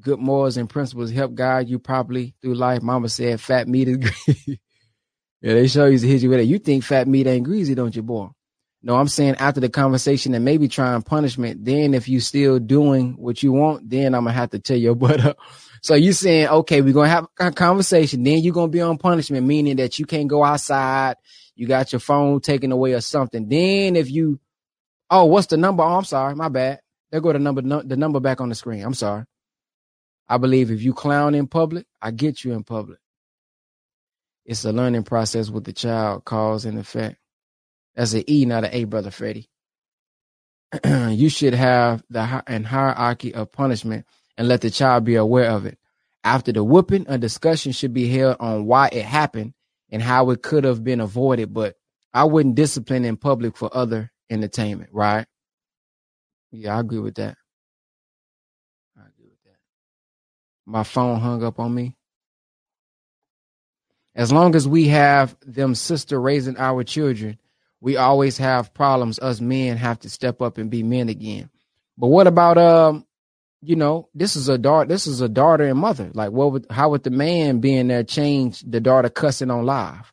Good 0.00 0.20
morals 0.20 0.56
and 0.56 0.70
principles 0.70 1.12
help 1.12 1.34
guide 1.34 1.68
you 1.68 1.78
properly 1.78 2.34
through 2.42 2.54
life. 2.54 2.82
Mama 2.82 3.08
said 3.08 3.40
fat 3.40 3.68
meat 3.68 3.88
is 3.88 3.96
great. 4.26 4.60
Yeah, 5.40 5.54
they 5.54 5.68
show 5.68 5.86
you 5.86 5.98
to 5.98 6.06
hit 6.06 6.22
you 6.22 6.30
with 6.30 6.40
it. 6.40 6.44
You 6.44 6.58
think 6.58 6.82
fat 6.84 7.06
meat 7.06 7.26
ain't 7.26 7.44
greasy, 7.44 7.74
don't 7.74 7.94
you, 7.94 8.02
boy? 8.02 8.28
No, 8.82 8.96
I'm 8.96 9.08
saying 9.08 9.36
after 9.36 9.60
the 9.60 9.68
conversation 9.68 10.34
and 10.34 10.44
maybe 10.44 10.68
trying 10.68 11.02
punishment, 11.02 11.64
then 11.64 11.94
if 11.94 12.08
you 12.08 12.20
still 12.20 12.58
doing 12.58 13.14
what 13.16 13.42
you 13.42 13.52
want, 13.52 13.90
then 13.90 14.14
I'm 14.14 14.24
gonna 14.24 14.32
have 14.32 14.50
to 14.50 14.58
tell 14.58 14.76
your 14.76 14.94
butt 14.96 15.20
up. 15.20 15.38
So 15.82 15.94
you 15.94 16.12
saying, 16.12 16.48
okay, 16.48 16.80
we're 16.80 16.94
gonna 16.94 17.08
have 17.08 17.26
a 17.38 17.50
conversation, 17.52 18.22
then 18.22 18.38
you're 18.38 18.54
gonna 18.54 18.68
be 18.68 18.80
on 18.80 18.98
punishment, 18.98 19.46
meaning 19.46 19.76
that 19.76 19.98
you 19.98 20.06
can't 20.06 20.28
go 20.28 20.44
outside, 20.44 21.16
you 21.54 21.66
got 21.66 21.92
your 21.92 22.00
phone 22.00 22.40
taken 22.40 22.70
away 22.70 22.94
or 22.94 23.00
something. 23.00 23.48
Then 23.48 23.96
if 23.96 24.10
you, 24.10 24.38
oh, 25.10 25.24
what's 25.24 25.48
the 25.48 25.56
number? 25.56 25.82
Oh, 25.82 25.96
I'm 25.96 26.04
sorry, 26.04 26.34
my 26.36 26.48
bad. 26.48 26.80
There 27.10 27.20
go 27.20 27.32
the 27.32 27.38
number, 27.38 27.62
the 27.62 27.96
number 27.96 28.20
back 28.20 28.40
on 28.40 28.48
the 28.48 28.54
screen. 28.54 28.84
I'm 28.84 28.94
sorry. 28.94 29.24
I 30.28 30.36
believe 30.36 30.70
if 30.70 30.82
you 30.82 30.92
clown 30.92 31.34
in 31.34 31.46
public, 31.46 31.86
I 32.02 32.10
get 32.10 32.44
you 32.44 32.52
in 32.52 32.62
public. 32.62 32.98
It's 34.48 34.66
a 34.66 34.72
learning 34.72 35.04
process 35.04 35.50
with 35.50 35.64
the 35.66 35.74
child, 35.74 36.26
cause 36.26 36.66
and 36.66 36.80
effect. 36.80 37.18
That's 37.96 38.14
an 38.14 38.24
E, 38.30 38.46
not 38.46 38.64
an 38.64 38.70
A, 38.72 38.84
brother 38.84 39.12
Freddie. 39.12 39.50
you 41.10 41.28
should 41.30 41.54
have 41.54 42.02
the 42.10 42.42
an 42.48 42.64
hierarchy 42.64 43.34
of 43.34 43.52
punishment 43.52 44.06
and 44.38 44.48
let 44.48 44.62
the 44.62 44.70
child 44.70 45.04
be 45.04 45.16
aware 45.16 45.50
of 45.50 45.66
it. 45.66 45.78
After 46.24 46.52
the 46.52 46.64
whooping, 46.64 47.06
a 47.08 47.18
discussion 47.18 47.72
should 47.72 47.94
be 47.94 48.08
held 48.08 48.38
on 48.40 48.66
why 48.66 48.88
it 48.92 49.04
happened 49.04 49.54
and 49.90 50.02
how 50.02 50.30
it 50.30 50.42
could 50.42 50.64
have 50.64 50.84
been 50.84 51.00
avoided. 51.00 51.54
But 51.54 51.76
I 52.14 52.24
wouldn't 52.24 52.56
discipline 52.56 53.04
in 53.04 53.18
public 53.18 53.56
for 53.56 53.70
other 53.76 54.12
entertainment, 54.30 54.90
right? 54.92 55.26
Yeah, 56.52 56.76
I 56.76 56.80
agree 56.80 57.00
with 57.00 57.16
that. 57.16 57.36
I 58.98 59.02
agree 59.02 59.28
with 59.30 59.42
that. 59.46 59.58
My 60.66 60.84
phone 60.84 61.20
hung 61.20 61.44
up 61.44 61.60
on 61.60 61.74
me 61.74 61.97
as 64.18 64.32
long 64.32 64.56
as 64.56 64.66
we 64.66 64.88
have 64.88 65.36
them 65.46 65.76
sister 65.76 66.20
raising 66.20 66.58
our 66.58 66.82
children, 66.82 67.38
we 67.80 67.96
always 67.96 68.36
have 68.38 68.74
problems. 68.74 69.20
Us 69.20 69.40
men 69.40 69.76
have 69.76 70.00
to 70.00 70.10
step 70.10 70.42
up 70.42 70.58
and 70.58 70.68
be 70.68 70.82
men 70.82 71.08
again. 71.08 71.48
But 71.96 72.08
what 72.08 72.26
about 72.26 72.58
um, 72.58 73.06
you 73.62 73.76
know, 73.76 74.08
this 74.14 74.34
is 74.34 74.48
a 74.48 74.58
daughter. 74.58 74.88
This 74.88 75.06
is 75.06 75.20
a 75.20 75.28
daughter 75.28 75.64
and 75.64 75.78
mother. 75.78 76.10
Like, 76.12 76.32
what 76.32 76.50
would 76.50 76.66
how 76.68 76.90
would 76.90 77.04
the 77.04 77.10
man 77.10 77.60
being 77.60 77.86
there 77.86 78.02
change 78.02 78.60
the 78.62 78.80
daughter 78.80 79.08
cussing 79.08 79.52
on 79.52 79.64
live? 79.64 80.12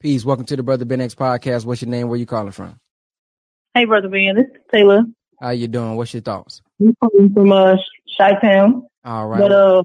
Peace. 0.00 0.24
Welcome 0.24 0.46
to 0.46 0.56
the 0.56 0.62
Brother 0.62 0.86
Ben 0.86 1.02
X 1.02 1.14
podcast. 1.14 1.66
What's 1.66 1.82
your 1.82 1.90
name? 1.90 2.08
Where 2.08 2.18
you 2.18 2.26
calling 2.26 2.52
from? 2.52 2.80
Hey, 3.74 3.84
Brother 3.84 4.08
Ben. 4.08 4.34
This 4.34 4.46
is 4.46 4.62
Taylor. 4.72 5.02
How 5.42 5.50
you 5.50 5.68
doing? 5.68 5.96
What's 5.96 6.14
your 6.14 6.22
thoughts? 6.22 6.62
I'm 6.80 6.94
calling 7.02 7.34
from 7.34 7.52
uh, 7.52 7.76
Chi-Town. 8.16 8.86
All 9.04 9.28
right. 9.28 9.40
But 9.40 9.52
uh, 9.52 9.82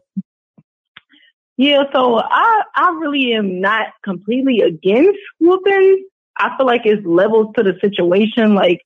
yeah. 1.57 1.83
So 1.93 2.19
I 2.19 2.63
I 2.75 2.89
really 2.99 3.33
am 3.33 3.59
not 3.61 3.87
completely 4.03 4.61
against 4.61 5.19
whooping. 5.39 6.05
I 6.37 6.55
feel 6.55 6.65
like 6.65 6.81
it's 6.85 7.05
levels 7.05 7.47
to 7.57 7.63
the 7.63 7.77
situation. 7.81 8.55
Like 8.55 8.81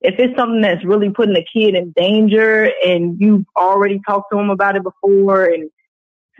if 0.00 0.18
it's 0.18 0.36
something 0.36 0.60
that's 0.60 0.84
really 0.84 1.10
putting 1.10 1.36
a 1.36 1.44
kid 1.52 1.74
in 1.74 1.92
danger, 1.96 2.70
and 2.84 3.20
you've 3.20 3.44
already 3.56 4.00
talked 4.06 4.30
to 4.32 4.36
them 4.36 4.50
about 4.50 4.76
it 4.76 4.82
before, 4.82 5.44
and 5.44 5.70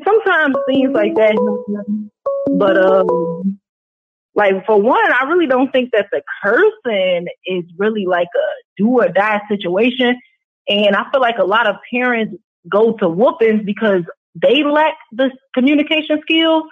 sometimes 0.05 0.57
things 0.67 0.91
like 0.93 1.15
that. 1.15 1.37
But 2.47 2.77
um, 2.77 3.61
like 4.35 4.67
for 4.67 4.81
one, 4.81 5.13
I 5.13 5.25
really 5.25 5.47
don't 5.47 5.71
think 5.73 5.91
that 5.93 6.07
the 6.13 6.23
cursing 6.43 7.27
is 7.47 7.65
really 7.79 8.07
like 8.07 8.29
a 8.35 8.49
do 8.77 8.89
or 9.01 9.09
die 9.09 9.41
situation. 9.49 10.19
And 10.69 10.97
I 10.97 11.09
feel 11.11 11.21
like 11.21 11.39
a 11.39 11.45
lot 11.45 11.69
of 11.69 11.77
parents 11.93 12.37
go 12.71 12.93
to 12.99 13.09
whoopings 13.09 13.63
because 13.65 14.03
they 14.35 14.63
lack 14.63 14.95
the 15.13 15.31
communication 15.55 16.21
skills. 16.23 16.65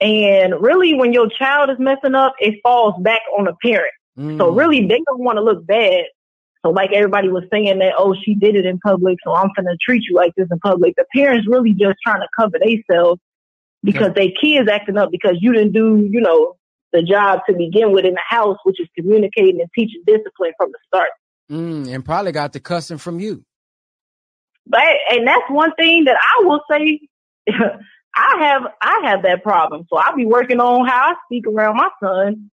And 0.00 0.54
really, 0.60 0.94
when 0.94 1.12
your 1.12 1.28
child 1.28 1.70
is 1.70 1.78
messing 1.78 2.14
up, 2.14 2.34
it 2.38 2.60
falls 2.62 2.94
back 3.02 3.22
on 3.36 3.46
the 3.46 3.54
parent. 3.62 3.92
Mm. 4.16 4.38
So 4.38 4.50
really, 4.50 4.86
they 4.86 5.00
don't 5.06 5.24
want 5.24 5.36
to 5.36 5.42
look 5.42 5.66
bad. 5.66 6.04
So 6.64 6.70
like 6.70 6.90
everybody 6.92 7.28
was 7.28 7.44
saying 7.52 7.78
that, 7.78 7.94
oh, 7.98 8.14
she 8.24 8.34
did 8.34 8.56
it 8.56 8.66
in 8.66 8.78
public, 8.78 9.18
so 9.24 9.34
I'm 9.34 9.50
gonna 9.54 9.76
treat 9.80 10.02
you 10.08 10.16
like 10.16 10.34
this 10.36 10.48
in 10.50 10.58
public. 10.58 10.94
The 10.96 11.04
parents 11.14 11.48
really 11.48 11.72
just 11.72 11.96
trying 12.04 12.20
to 12.20 12.28
cover 12.38 12.58
themselves 12.58 13.20
because 13.84 14.12
their 14.14 14.30
kids 14.40 14.68
acting 14.68 14.98
up 14.98 15.10
because 15.10 15.36
you 15.40 15.52
didn't 15.52 15.72
do, 15.72 16.08
you 16.10 16.20
know, 16.20 16.56
the 16.92 17.02
job 17.02 17.40
to 17.48 17.54
begin 17.54 17.92
with 17.92 18.04
in 18.04 18.14
the 18.14 18.22
house, 18.28 18.56
which 18.64 18.80
is 18.80 18.88
communicating 18.96 19.60
and 19.60 19.70
teaching 19.74 20.02
discipline 20.06 20.52
from 20.56 20.72
the 20.72 20.78
start. 20.86 21.10
Mm, 21.50 21.92
and 21.94 22.04
probably 22.04 22.32
got 22.32 22.52
the 22.52 22.60
cussing 22.60 22.98
from 22.98 23.20
you. 23.20 23.44
But 24.68 24.82
and 25.10 25.26
that's 25.26 25.48
one 25.48 25.72
thing 25.74 26.04
that 26.04 26.16
I 26.16 26.44
will 26.44 26.60
say. 26.70 27.00
I 28.18 28.36
have 28.40 28.62
I 28.82 29.00
have 29.04 29.22
that 29.22 29.44
problem, 29.44 29.86
so 29.88 29.96
I'll 29.96 30.16
be 30.16 30.26
working 30.26 30.60
on 30.60 30.86
how 30.86 31.12
I 31.12 31.14
speak 31.26 31.46
around 31.46 31.76
my 31.76 31.88
son. 32.02 32.50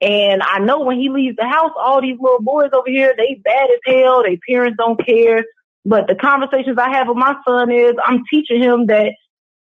And 0.00 0.42
I 0.42 0.58
know 0.58 0.80
when 0.80 0.98
he 0.98 1.08
leaves 1.08 1.36
the 1.36 1.46
house, 1.46 1.70
all 1.78 2.02
these 2.02 2.18
little 2.20 2.42
boys 2.42 2.70
over 2.74 2.88
here, 2.88 3.14
they 3.16 3.40
bad 3.42 3.68
as 3.70 3.80
hell. 3.86 4.24
Their 4.24 4.36
parents 4.46 4.76
don't 4.78 5.02
care. 5.04 5.44
But 5.86 6.08
the 6.08 6.16
conversations 6.16 6.76
I 6.78 6.90
have 6.90 7.08
with 7.08 7.16
my 7.16 7.36
son 7.46 7.70
is 7.70 7.94
I'm 8.04 8.24
teaching 8.28 8.60
him 8.60 8.86
that 8.86 9.12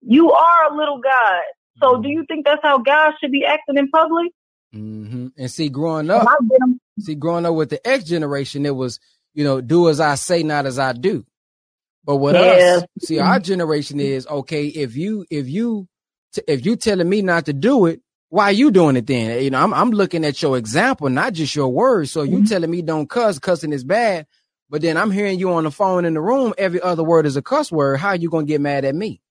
you 0.01 0.31
are 0.31 0.71
a 0.71 0.75
little 0.75 0.99
God. 0.99 1.41
So 1.81 2.01
do 2.01 2.09
you 2.09 2.25
think 2.27 2.45
that's 2.45 2.61
how 2.61 2.77
guys 2.77 3.13
should 3.19 3.31
be 3.31 3.43
acting 3.43 3.77
in 3.77 3.89
public? 3.89 4.31
Mm-hmm. 4.73 5.27
And 5.35 5.51
see, 5.51 5.69
growing 5.69 6.09
up, 6.09 6.27
see, 6.99 7.15
growing 7.15 7.45
up 7.45 7.55
with 7.55 7.69
the 7.71 7.85
X 7.85 8.03
generation, 8.03 8.65
it 8.65 8.75
was, 8.75 8.99
you 9.33 9.43
know, 9.43 9.59
do 9.59 9.89
as 9.89 9.99
I 9.99 10.15
say, 10.15 10.43
not 10.43 10.65
as 10.65 10.79
I 10.79 10.93
do. 10.93 11.25
But 12.03 12.17
with 12.17 12.35
yeah. 12.35 12.77
us, 12.77 12.83
see, 12.99 13.19
our 13.19 13.39
generation 13.39 13.99
is 13.99 14.25
okay. 14.27 14.65
If 14.67 14.95
you, 14.95 15.25
if 15.29 15.47
you, 15.47 15.87
if 16.47 16.65
you 16.65 16.75
telling 16.75 17.07
me 17.07 17.21
not 17.21 17.45
to 17.45 17.53
do 17.53 17.85
it, 17.85 18.01
why 18.29 18.45
are 18.45 18.53
you 18.53 18.71
doing 18.71 18.95
it 18.95 19.07
then? 19.07 19.43
You 19.43 19.49
know, 19.49 19.61
I'm, 19.61 19.73
I'm 19.73 19.91
looking 19.91 20.23
at 20.23 20.41
your 20.41 20.57
example, 20.57 21.09
not 21.09 21.33
just 21.33 21.55
your 21.55 21.67
words. 21.67 22.11
So 22.11 22.23
you 22.23 22.37
mm-hmm. 22.37 22.45
telling 22.45 22.71
me 22.71 22.81
don't 22.81 23.09
cuss, 23.09 23.39
cussing 23.39 23.73
is 23.73 23.83
bad. 23.83 24.25
But 24.69 24.81
then 24.81 24.95
I'm 24.95 25.11
hearing 25.11 25.37
you 25.37 25.51
on 25.51 25.65
the 25.65 25.71
phone 25.71 26.05
in 26.05 26.13
the 26.13 26.21
room. 26.21 26.53
Every 26.57 26.81
other 26.81 27.03
word 27.03 27.25
is 27.25 27.35
a 27.35 27.41
cuss 27.41 27.71
word. 27.73 27.97
How 27.99 28.09
are 28.09 28.15
you 28.15 28.29
gonna 28.29 28.45
get 28.45 28.61
mad 28.61 28.85
at 28.85 28.95
me? 28.95 29.21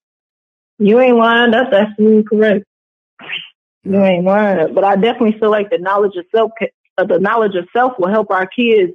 You 0.78 1.00
ain't 1.00 1.16
lying. 1.16 1.50
That's 1.50 1.72
absolutely 1.72 2.24
correct. 2.24 2.64
You 3.84 4.04
ain't 4.04 4.24
lying. 4.26 4.74
But 4.74 4.84
I 4.84 4.96
definitely 4.96 5.38
feel 5.38 5.50
like 5.50 5.70
the 5.70 5.78
knowledge 5.78 6.16
of 6.16 6.26
self, 6.34 6.52
uh, 6.98 7.04
the 7.04 7.18
knowledge 7.18 7.54
of 7.54 7.66
self 7.72 7.94
will 7.98 8.10
help 8.10 8.30
our 8.30 8.46
kids 8.46 8.92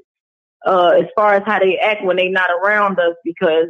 uh, 0.65 0.93
as 0.99 1.05
far 1.15 1.35
as 1.35 1.43
how 1.45 1.59
they 1.59 1.77
act 1.77 2.03
when 2.03 2.17
they're 2.17 2.29
not 2.31 2.49
around 2.63 2.99
us 2.99 3.15
because 3.23 3.67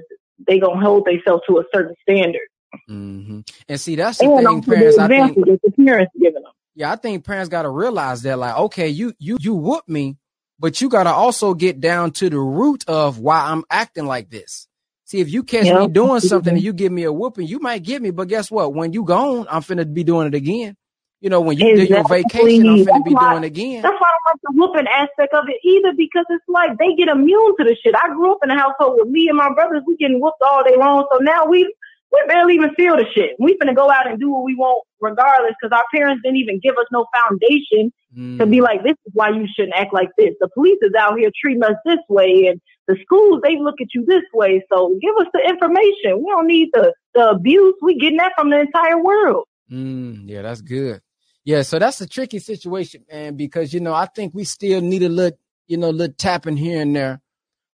they 0.47 0.59
gonna 0.59 0.81
hold 0.81 1.05
themselves 1.05 1.43
to 1.49 1.59
a 1.59 1.63
certain 1.73 1.95
standard. 2.01 2.47
Mm-hmm. 2.89 3.41
And 3.69 3.79
see, 3.81 3.95
that's 3.95 4.19
the 4.19 4.25
And 4.25 4.37
thing, 4.37 4.47
also 4.47 4.61
the 4.61 4.75
parents. 4.75 4.97
I 4.97 5.07
think, 5.07 5.35
that 5.45 5.59
the 5.63 5.71
parents 5.71 6.13
giving 6.19 6.43
them. 6.43 6.51
yeah, 6.75 6.91
I 6.91 6.95
think 6.97 7.23
parents 7.25 7.49
got 7.49 7.63
to 7.63 7.69
realize 7.69 8.21
that, 8.23 8.37
like, 8.39 8.57
okay, 8.57 8.89
you 8.89 9.13
you 9.19 9.37
you 9.39 9.55
whoop 9.55 9.83
me, 9.87 10.17
but 10.59 10.81
you 10.81 10.89
got 10.89 11.03
to 11.03 11.11
also 11.11 11.53
get 11.53 11.79
down 11.79 12.11
to 12.11 12.29
the 12.29 12.39
root 12.39 12.83
of 12.87 13.19
why 13.19 13.39
I'm 13.45 13.63
acting 13.69 14.05
like 14.05 14.29
this. 14.29 14.67
See, 15.05 15.19
if 15.21 15.31
you 15.31 15.43
catch 15.43 15.65
me 15.65 15.87
doing 15.87 16.19
something 16.19 16.53
and 16.53 16.63
you 16.63 16.73
give 16.73 16.91
me 16.91 17.03
a 17.03 17.13
whooping, 17.13 17.47
you 17.47 17.59
might 17.59 17.83
get 17.83 18.01
me, 18.01 18.11
but 18.11 18.27
guess 18.27 18.49
what? 18.51 18.73
When 18.73 18.91
you 18.93 19.03
gone, 19.03 19.47
I'm 19.49 19.61
finna 19.61 19.91
be 19.91 20.03
doing 20.03 20.27
it 20.27 20.35
again. 20.35 20.75
You 21.25 21.31
know, 21.31 21.41
when 21.41 21.57
you 21.57 21.75
do 21.75 21.83
your 21.85 22.01
Exactly. 22.01 22.21
vacation, 22.21 22.69
I'm 22.69 22.77
finna 22.77 22.85
That's 22.85 23.03
be 23.03 23.13
why- 23.15 23.31
doing 23.31 23.43
it 23.43 23.47
again. 23.47 23.81
That's 23.81 23.99
why 23.99 24.07
I 24.07 24.13
don't 24.13 24.27
like 24.29 24.41
the 24.43 24.61
whooping 24.61 24.87
aspect 24.87 25.33
of 25.33 25.45
it 25.49 25.57
either 25.67 25.91
because 25.97 26.25
it's 26.29 26.43
like 26.47 26.77
they 26.77 26.93
get 26.93 27.07
immune 27.07 27.55
to 27.57 27.63
the 27.63 27.75
shit. 27.81 27.95
I 27.95 28.09
grew 28.13 28.33
up 28.33 28.37
in 28.43 28.51
a 28.51 28.55
household 28.55 28.97
with 28.99 29.07
me 29.09 29.27
and 29.27 29.35
my 29.35 29.51
brothers. 29.51 29.81
We 29.87 29.97
getting 29.97 30.21
whooped 30.21 30.37
all 30.43 30.63
day 30.63 30.77
long. 30.77 31.07
So 31.11 31.17
now 31.17 31.47
we 31.47 31.63
we 32.11 32.23
barely 32.27 32.53
even 32.53 32.75
feel 32.75 32.95
the 32.95 33.05
shit. 33.15 33.31
We 33.39 33.57
finna 33.57 33.75
go 33.75 33.89
out 33.89 34.05
and 34.07 34.19
do 34.19 34.29
what 34.29 34.43
we 34.43 34.53
want 34.53 34.83
regardless 35.01 35.53
because 35.59 35.75
our 35.75 35.83
parents 35.91 36.21
didn't 36.23 36.37
even 36.37 36.59
give 36.59 36.75
us 36.77 36.85
no 36.91 37.07
foundation 37.17 37.91
to 38.37 38.45
Mm. 38.45 38.51
be 38.51 38.61
like, 38.61 38.83
this 38.83 38.95
is 39.07 39.13
why 39.15 39.29
you 39.31 39.47
shouldn't 39.55 39.75
act 39.75 39.93
like 39.95 40.11
this. 40.19 40.35
The 40.39 40.47
police 40.53 40.77
is 40.83 40.93
out 40.93 41.17
here 41.17 41.31
treating 41.41 41.63
us 41.63 41.73
this 41.85 41.97
way 42.07 42.45
and 42.49 42.61
the 42.87 42.97
schools, 43.01 43.41
they 43.43 43.57
look 43.57 43.81
at 43.81 43.87
you 43.95 44.05
this 44.05 44.23
way. 44.31 44.63
So 44.71 44.95
give 45.01 45.15
us 45.17 45.25
the 45.33 45.39
information. 45.49 46.19
We 46.23 46.27
don't 46.29 46.45
need 46.45 46.69
the, 46.71 46.93
the 47.15 47.31
abuse. 47.31 47.73
We 47.81 47.97
getting 47.97 48.17
that 48.19 48.33
from 48.37 48.51
the 48.51 48.59
entire 48.59 49.01
world. 49.03 49.45
Mm, 49.71 50.29
yeah, 50.29 50.43
that's 50.43 50.61
good. 50.61 51.01
Yeah, 51.45 51.63
so 51.63 51.79
that's 51.79 52.01
a 52.01 52.07
tricky 52.07 52.39
situation, 52.39 53.05
man, 53.11 53.35
because 53.37 53.73
you 53.73 53.81
know 53.81 53.93
I 53.93 54.07
think 54.07 54.33
we 54.35 54.45
still 54.45 54.81
need 54.81 55.03
a 55.03 55.09
little, 55.09 55.37
you 55.67 55.77
know, 55.77 55.91
little 55.91 56.15
tapping 56.15 56.57
here 56.57 56.81
and 56.81 56.95
there, 56.95 57.21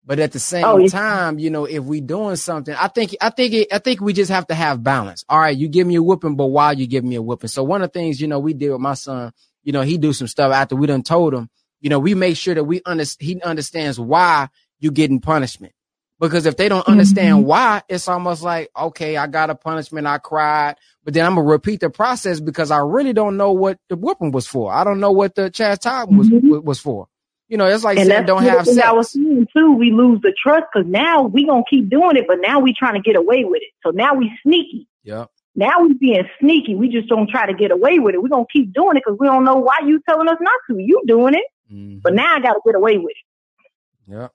but 0.05 0.19
at 0.21 0.33
the 0.33 0.41
same 0.41 0.65
Oh, 0.65 0.79
yeah. 0.79 0.89
time, 0.89 1.39
you 1.39 1.51
know, 1.51 1.67
if 1.67 1.85
we 1.85 2.01
doing 2.01 2.37
something, 2.37 2.75
I 2.75 2.89
think, 2.89 3.17
I 3.21 3.31
think, 3.31 3.55
it, 3.55 3.69
I 3.73 3.79
think 3.79 4.01
we 4.01 4.13
just 4.15 4.31
have 4.31 4.47
to 4.49 4.55
have 4.55 4.83
balance. 4.83 5.25
All 5.29 5.39
right, 5.41 5.57
you 5.57 5.69
give 5.69 5.87
me 5.87 5.97
a 5.97 6.03
whooping, 6.03 6.37
but 6.37 6.47
why 6.49 6.73
you 6.73 6.87
give 6.87 7.05
me 7.05 7.17
a 7.17 7.23
whooping? 7.23 7.49
So 7.49 7.65
one 7.65 7.83
of 7.83 7.93
the 7.93 7.99
things, 8.01 8.21
you 8.21 8.29
know, 8.29 8.39
we 8.41 8.55
did 8.55 8.71
with 8.71 8.81
my 8.81 8.95
son, 8.95 9.33
you 9.65 9.73
know, 9.73 9.83
he 9.83 9.99
do 9.99 10.13
some 10.15 10.29
stuff 10.29 10.53
after 10.53 10.77
we 10.77 10.87
done 10.87 11.03
told 11.03 11.35
him, 11.35 11.51
you 11.81 11.91
know, 11.91 11.99
we 12.01 12.15
make 12.15 12.37
sure 12.37 12.55
that 12.55 12.65
we 12.65 12.83
under, 12.87 13.05
he 13.21 13.41
understands 13.43 14.01
why 14.01 14.49
you 14.81 14.91
getting 14.93 15.21
punishment. 15.21 15.75
Because 16.21 16.47
if 16.47 16.57
they 16.57 16.69
don't 16.69 16.87
understand 16.89 17.47
why, 17.47 17.83
it's 17.89 18.09
almost 18.09 18.43
like, 18.43 18.71
okay, 18.77 19.17
I 19.17 19.29
got 19.29 19.51
a 19.51 19.55
punishment, 19.55 20.07
I 20.07 20.19
cried, 20.19 20.75
but 21.05 21.15
then 21.15 21.25
I'm 21.25 21.37
gonna 21.37 21.47
repeat 21.47 21.79
the 21.81 21.91
process 21.91 22.41
because 22.41 22.73
I 22.73 22.79
really 22.79 23.13
don't 23.13 23.37
know 23.37 23.53
what 23.53 23.79
the 23.89 23.95
whooping 23.97 24.33
was 24.33 24.47
for. 24.47 24.73
I 24.73 24.83
don't 24.83 24.99
know 24.99 25.13
what 25.13 25.37
the 25.37 25.49
chastisement 25.51 26.19
was 26.19 26.29
Mhm. 26.29 26.65
was 26.65 26.81
for. 26.81 27.07
You 27.49 27.57
know, 27.57 27.67
it's 27.67 27.85
like 27.85 27.99
and 27.99 28.09
saying 28.09 28.27
don't 28.27 28.43
have 28.43 28.67
sex. 28.67 28.79
I 28.79 28.93
was 28.93 29.13
saying 29.13 29.47
too. 29.57 29.73
We 29.75 29.93
lose 29.93 30.21
the 30.21 30.35
trust 30.43 30.65
because 30.75 30.89
now 30.91 31.23
we 31.23 31.47
gonna 31.47 31.63
keep 31.71 31.89
doing 31.89 32.17
it, 32.17 32.25
but 32.27 32.39
now 32.41 32.59
we 32.61 32.75
trying 32.77 32.95
to 32.95 33.01
get 33.01 33.15
away 33.17 33.45
with 33.45 33.63
it. 33.63 33.71
So 33.85 33.91
now 33.91 34.15
we 34.15 34.31
sneaky. 34.43 34.89
yeah. 35.05 35.27
Now 35.55 35.81
we 35.83 35.95
being 35.95 36.23
sneaky. 36.41 36.75
We 36.77 36.89
just 36.89 37.09
don't 37.09 37.29
try 37.31 37.47
to 37.47 37.55
get 37.55 37.71
away 37.73 37.99
with 38.01 38.15
it. 38.15 38.23
We 38.23 38.29
gonna 38.29 38.45
keep 38.53 38.73
doing 38.73 38.97
it 38.97 39.03
because 39.05 39.19
we 39.19 39.27
don't 39.29 39.45
know 39.45 39.57
why 39.57 39.79
you 39.87 40.01
telling 40.09 40.29
us 40.29 40.37
not 40.41 40.55
to. 40.69 40.79
You 40.83 41.03
doing 41.07 41.35
it, 41.35 41.45
Mhm. 41.73 42.03
but 42.03 42.13
now 42.15 42.37
I 42.37 42.41
gotta 42.41 42.61
get 42.67 42.75
away 42.77 42.99
with 42.99 43.11
it. 43.13 44.13
Yeah. 44.13 44.29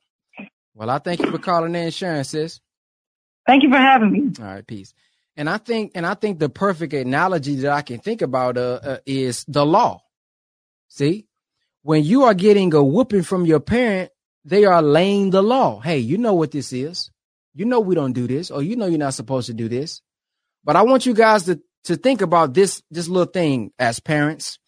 Well, 0.75 0.89
I 0.89 0.99
thank 0.99 1.21
you 1.21 1.31
for 1.31 1.37
calling 1.37 1.75
in, 1.75 1.91
Sharon, 1.91 2.23
sis. 2.23 2.59
Thank 3.45 3.63
you 3.63 3.69
for 3.69 3.77
having 3.77 4.11
me. 4.11 4.31
All 4.39 4.45
right, 4.45 4.65
peace. 4.65 4.93
And 5.35 5.49
I 5.49 5.57
think, 5.57 5.91
and 5.95 6.05
I 6.05 6.13
think 6.13 6.39
the 6.39 6.49
perfect 6.49 6.93
analogy 6.93 7.55
that 7.57 7.71
I 7.71 7.81
can 7.81 7.99
think 7.99 8.21
about 8.21 8.57
uh, 8.57 8.79
uh, 8.83 8.97
is 9.05 9.45
the 9.47 9.65
law. 9.65 10.01
See, 10.87 11.27
when 11.81 12.03
you 12.03 12.23
are 12.23 12.33
getting 12.33 12.73
a 12.73 12.83
whooping 12.83 13.23
from 13.23 13.45
your 13.45 13.59
parent, 13.59 14.11
they 14.45 14.65
are 14.65 14.81
laying 14.81 15.31
the 15.31 15.41
law. 15.41 15.79
Hey, 15.79 15.99
you 15.99 16.17
know 16.17 16.33
what 16.33 16.51
this 16.51 16.71
is. 16.73 17.09
You 17.53 17.65
know 17.65 17.79
we 17.79 17.95
don't 17.95 18.13
do 18.13 18.27
this, 18.27 18.51
or 18.51 18.61
you 18.61 18.75
know 18.75 18.85
you're 18.87 18.97
not 18.97 19.13
supposed 19.13 19.47
to 19.47 19.53
do 19.53 19.69
this. 19.69 20.01
But 20.63 20.75
I 20.75 20.83
want 20.83 21.05
you 21.05 21.13
guys 21.13 21.43
to 21.43 21.59
to 21.85 21.95
think 21.97 22.21
about 22.21 22.53
this 22.53 22.81
this 22.89 23.07
little 23.07 23.31
thing 23.31 23.71
as 23.77 23.99
parents 23.99 24.59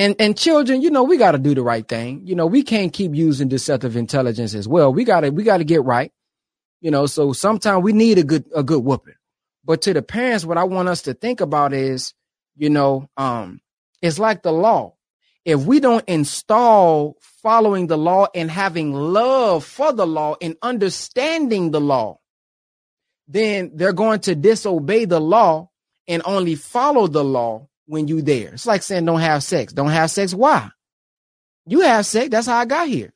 and 0.00 0.16
and 0.18 0.36
children. 0.38 0.82
You 0.82 0.90
know 0.90 1.04
we 1.04 1.18
got 1.18 1.32
to 1.32 1.38
do 1.38 1.54
the 1.54 1.62
right 1.62 1.86
thing. 1.86 2.22
You 2.26 2.34
know 2.34 2.46
we 2.46 2.64
can't 2.64 2.92
keep 2.92 3.14
using 3.14 3.48
deceptive 3.48 3.96
intelligence 3.96 4.54
as 4.54 4.66
well. 4.66 4.92
We 4.92 5.04
got 5.04 5.20
to 5.20 5.30
we 5.30 5.44
got 5.44 5.58
to 5.58 5.64
get 5.64 5.84
right. 5.84 6.12
You 6.80 6.90
know, 6.90 7.06
so 7.06 7.34
sometimes 7.34 7.84
we 7.84 7.92
need 7.92 8.18
a 8.18 8.24
good 8.24 8.46
a 8.56 8.64
good 8.64 8.82
whooping. 8.82 9.14
But 9.64 9.82
to 9.82 9.94
the 9.94 10.02
parents, 10.02 10.46
what 10.46 10.58
I 10.58 10.64
want 10.64 10.88
us 10.88 11.02
to 11.02 11.14
think 11.14 11.42
about 11.42 11.74
is, 11.74 12.14
you 12.56 12.70
know, 12.70 13.10
um, 13.18 13.60
it's 14.02 14.18
like 14.18 14.42
the 14.42 14.52
law. 14.52 14.94
If 15.44 15.60
we 15.60 15.80
don't 15.80 16.04
install 16.08 17.18
following 17.42 17.86
the 17.86 17.98
law 17.98 18.28
and 18.34 18.50
having 18.50 18.94
love 18.94 19.64
for 19.64 19.92
the 19.92 20.06
law 20.06 20.36
and 20.40 20.56
understanding 20.62 21.70
the 21.70 21.80
law, 21.80 22.18
then 23.28 23.72
they're 23.74 23.92
going 23.92 24.20
to 24.20 24.34
disobey 24.34 25.04
the 25.04 25.20
law 25.20 25.70
and 26.08 26.22
only 26.24 26.56
follow 26.56 27.06
the 27.06 27.24
law 27.24 27.68
when 27.90 28.06
you 28.06 28.22
there. 28.22 28.54
It's 28.54 28.66
like 28.66 28.84
saying 28.84 29.04
don't 29.04 29.20
have 29.20 29.42
sex. 29.42 29.72
Don't 29.72 29.90
have 29.90 30.12
sex. 30.12 30.32
Why? 30.32 30.70
You 31.66 31.80
have 31.80 32.06
sex. 32.06 32.28
That's 32.30 32.46
how 32.46 32.58
I 32.58 32.64
got 32.64 32.86
here. 32.86 33.12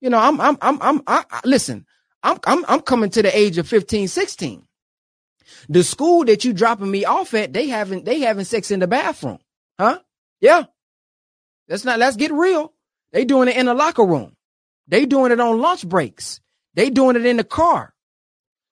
You 0.00 0.08
know, 0.08 0.18
I'm 0.18 0.40
I'm 0.40 0.56
I'm 0.62 0.78
I'm 0.80 1.02
I, 1.06 1.24
I, 1.30 1.40
listen, 1.44 1.84
I'm 2.22 2.38
I'm 2.44 2.64
I'm 2.66 2.80
coming 2.80 3.10
to 3.10 3.22
the 3.22 3.36
age 3.36 3.58
of 3.58 3.68
15, 3.68 4.08
16. 4.08 4.66
The 5.68 5.84
school 5.84 6.24
that 6.24 6.42
you 6.42 6.54
dropping 6.54 6.90
me 6.90 7.04
off 7.04 7.34
at, 7.34 7.52
they 7.52 7.68
having 7.68 8.02
they 8.04 8.20
having 8.20 8.46
sex 8.46 8.70
in 8.70 8.80
the 8.80 8.86
bathroom. 8.86 9.38
Huh? 9.78 9.98
Yeah. 10.40 10.64
Let's 11.68 11.84
not 11.84 11.98
let's 11.98 12.16
get 12.16 12.32
real. 12.32 12.72
They 13.12 13.26
doing 13.26 13.48
it 13.48 13.58
in 13.58 13.66
the 13.66 13.74
locker 13.74 14.04
room. 14.04 14.36
They 14.88 15.04
doing 15.04 15.32
it 15.32 15.40
on 15.40 15.60
lunch 15.60 15.86
breaks. 15.86 16.40
They 16.72 16.88
doing 16.88 17.16
it 17.16 17.26
in 17.26 17.36
the 17.36 17.44
car. 17.44 17.92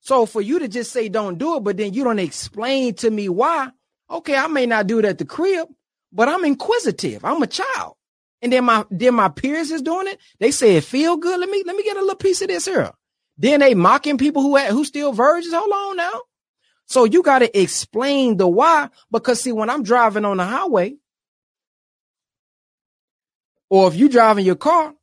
So 0.00 0.24
for 0.24 0.40
you 0.40 0.60
to 0.60 0.68
just 0.68 0.92
say 0.92 1.10
don't 1.10 1.36
do 1.36 1.56
it, 1.56 1.60
but 1.60 1.76
then 1.76 1.92
you 1.92 2.04
don't 2.04 2.18
explain 2.18 2.94
to 2.94 3.10
me 3.10 3.28
why, 3.28 3.70
okay, 4.10 4.36
I 4.36 4.46
may 4.46 4.66
not 4.66 4.86
do 4.86 4.98
it 4.98 5.04
at 5.04 5.18
the 5.18 5.24
crib, 5.24 5.68
but 6.12 6.28
I'm 6.28 6.44
inquisitive. 6.44 7.24
I'm 7.24 7.42
a 7.42 7.46
child. 7.46 7.94
And 8.40 8.52
then 8.52 8.64
my 8.64 8.84
then 8.90 9.14
my 9.14 9.28
peers 9.28 9.70
is 9.70 9.82
doing 9.82 10.06
it. 10.06 10.18
They 10.38 10.50
say 10.52 10.76
it 10.76 10.84
feel 10.84 11.16
good. 11.16 11.40
Let 11.40 11.50
me 11.50 11.62
let 11.66 11.74
me 11.74 11.82
get 11.82 11.96
a 11.96 12.00
little 12.00 12.14
piece 12.14 12.40
of 12.40 12.48
this 12.48 12.66
here. 12.66 12.92
Then 13.36 13.60
they 13.60 13.74
mocking 13.74 14.18
people 14.18 14.42
who 14.42 14.56
who 14.58 14.84
still 14.84 15.12
virgins. 15.12 15.54
Hold 15.54 15.72
on 15.72 15.96
now. 15.96 16.20
So 16.86 17.04
you 17.04 17.22
got 17.22 17.40
to 17.40 17.60
explain 17.60 18.36
the 18.36 18.46
why 18.46 18.90
because 19.10 19.40
see 19.40 19.52
when 19.52 19.70
I'm 19.70 19.82
driving 19.82 20.24
on 20.24 20.38
the 20.38 20.44
highway 20.44 20.96
or 23.68 23.88
if 23.88 23.96
you 23.96 24.08
driving 24.08 24.46
your 24.46 24.56
car 24.56 24.94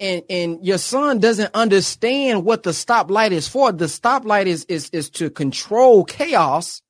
and 0.00 0.22
and 0.30 0.66
your 0.66 0.78
son 0.78 1.18
doesn't 1.18 1.54
understand 1.54 2.44
what 2.44 2.62
the 2.62 2.70
stoplight 2.70 3.32
is 3.32 3.48
for, 3.48 3.70
the 3.70 3.84
stoplight 3.84 4.46
is 4.46 4.64
is 4.64 4.88
is 4.90 5.10
to 5.10 5.28
control 5.28 6.04
chaos 6.04 6.80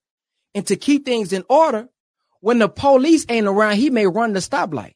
and 0.57 0.67
to 0.67 0.75
keep 0.75 1.05
things 1.05 1.35
in 1.35 1.45
order. 1.49 1.89
When 2.41 2.59
the 2.59 2.69
police 2.69 3.27
ain't 3.29 3.47
around, 3.47 3.77
he 3.77 3.91
may 3.91 4.07
run 4.07 4.33
the 4.33 4.41
stoplight. 4.41 4.95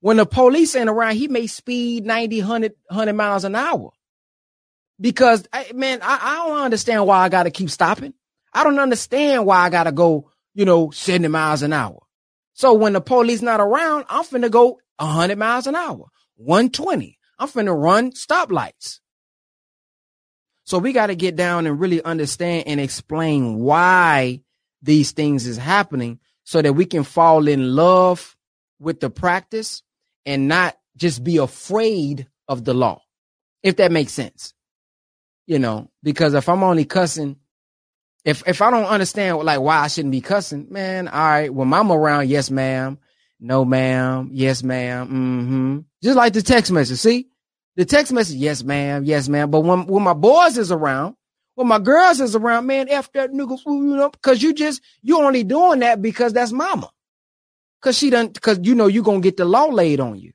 When 0.00 0.18
the 0.18 0.26
police 0.26 0.76
ain't 0.76 0.90
around, 0.90 1.16
he 1.16 1.28
may 1.28 1.46
speed 1.46 2.04
90, 2.04 2.40
100, 2.40 2.72
100 2.88 3.12
miles 3.14 3.44
an 3.44 3.54
hour. 3.54 3.90
Because 5.00 5.46
man, 5.74 6.00
I, 6.02 6.18
I 6.20 6.46
don't 6.46 6.60
understand 6.60 7.06
why 7.06 7.18
I 7.18 7.30
got 7.30 7.44
to 7.44 7.50
keep 7.50 7.70
stopping. 7.70 8.12
I 8.52 8.64
don't 8.64 8.78
understand 8.78 9.46
why 9.46 9.60
I 9.60 9.70
got 9.70 9.84
to 9.84 9.92
go, 9.92 10.30
you 10.54 10.66
know, 10.66 10.90
70 10.90 11.28
miles 11.28 11.62
an 11.62 11.72
hour. 11.72 12.00
So 12.52 12.74
when 12.74 12.92
the 12.92 13.00
police 13.00 13.40
not 13.40 13.60
around, 13.60 14.04
I'm 14.10 14.24
finna 14.24 14.50
go 14.50 14.78
100 14.98 15.38
miles 15.38 15.66
an 15.66 15.74
hour, 15.74 16.04
120. 16.36 17.18
I'm 17.38 17.48
finna 17.48 17.74
run 17.74 18.12
stoplights. 18.12 19.00
So 20.64 20.78
we 20.78 20.92
got 20.92 21.06
to 21.06 21.14
get 21.14 21.36
down 21.36 21.66
and 21.66 21.80
really 21.80 22.02
understand 22.02 22.64
and 22.66 22.80
explain 22.80 23.58
why 23.58 24.40
these 24.86 25.12
things 25.12 25.46
is 25.46 25.58
happening 25.58 26.18
so 26.44 26.62
that 26.62 26.72
we 26.72 26.86
can 26.86 27.04
fall 27.04 27.48
in 27.48 27.76
love 27.76 28.36
with 28.78 29.00
the 29.00 29.10
practice 29.10 29.82
and 30.24 30.48
not 30.48 30.78
just 30.96 31.22
be 31.22 31.36
afraid 31.36 32.26
of 32.48 32.64
the 32.64 32.72
law. 32.72 33.02
If 33.62 33.76
that 33.76 33.92
makes 33.92 34.12
sense. 34.12 34.54
You 35.46 35.58
know, 35.58 35.90
because 36.02 36.34
if 36.34 36.48
I'm 36.48 36.62
only 36.62 36.84
cussing 36.84 37.36
if 38.26 38.42
if 38.46 38.60
I 38.60 38.70
don't 38.72 38.86
understand 38.86 39.38
like 39.38 39.60
why 39.60 39.78
I 39.78 39.86
shouldn't 39.86 40.10
be 40.10 40.20
cussing, 40.20 40.66
man, 40.68 41.06
all 41.06 41.20
right. 41.20 41.54
When 41.54 41.72
I'm 41.72 41.92
around, 41.92 42.28
yes, 42.28 42.50
ma'am. 42.50 42.98
No, 43.38 43.64
ma'am. 43.64 44.30
Yes, 44.32 44.64
ma'am. 44.64 45.06
Mm-hmm. 45.06 45.78
Just 46.02 46.16
like 46.16 46.32
the 46.32 46.42
text 46.42 46.72
message. 46.72 46.98
See? 46.98 47.28
The 47.76 47.84
text 47.84 48.12
message, 48.12 48.36
yes, 48.36 48.64
ma'am, 48.64 49.04
yes, 49.04 49.28
ma'am. 49.28 49.50
But 49.50 49.60
when 49.60 49.86
when 49.86 50.02
my 50.02 50.14
boys 50.14 50.58
is 50.58 50.72
around, 50.72 51.15
when 51.56 51.66
my 51.68 51.78
girls 51.78 52.20
is 52.20 52.36
around, 52.36 52.66
man, 52.66 52.88
F 52.88 53.10
that 53.12 53.32
nigga, 53.32 53.58
you 53.66 53.96
know, 53.96 54.10
because 54.10 54.42
you 54.42 54.52
just 54.54 54.82
you 55.02 55.20
only 55.20 55.42
doing 55.42 55.80
that 55.80 56.00
because 56.00 56.32
that's 56.32 56.52
mama. 56.52 56.90
Cause 57.82 57.98
she 57.98 58.10
done 58.10 58.32
cause 58.32 58.60
you 58.62 58.74
know 58.74 58.86
you're 58.86 59.02
gonna 59.04 59.20
get 59.20 59.36
the 59.36 59.44
law 59.44 59.64
laid 59.66 60.00
on 60.00 60.18
you. 60.18 60.32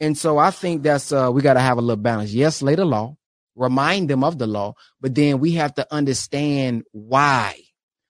And 0.00 0.16
so 0.16 0.38
I 0.38 0.50
think 0.50 0.82
that's 0.82 1.12
uh 1.12 1.30
we 1.32 1.42
got 1.42 1.54
to 1.54 1.60
have 1.60 1.78
a 1.78 1.82
little 1.82 2.02
balance. 2.02 2.32
Yes, 2.32 2.62
lay 2.62 2.74
the 2.74 2.86
law, 2.86 3.16
remind 3.54 4.08
them 4.08 4.24
of 4.24 4.38
the 4.38 4.46
law, 4.46 4.74
but 5.00 5.14
then 5.14 5.40
we 5.40 5.52
have 5.52 5.74
to 5.74 5.86
understand 5.92 6.84
why. 6.92 7.60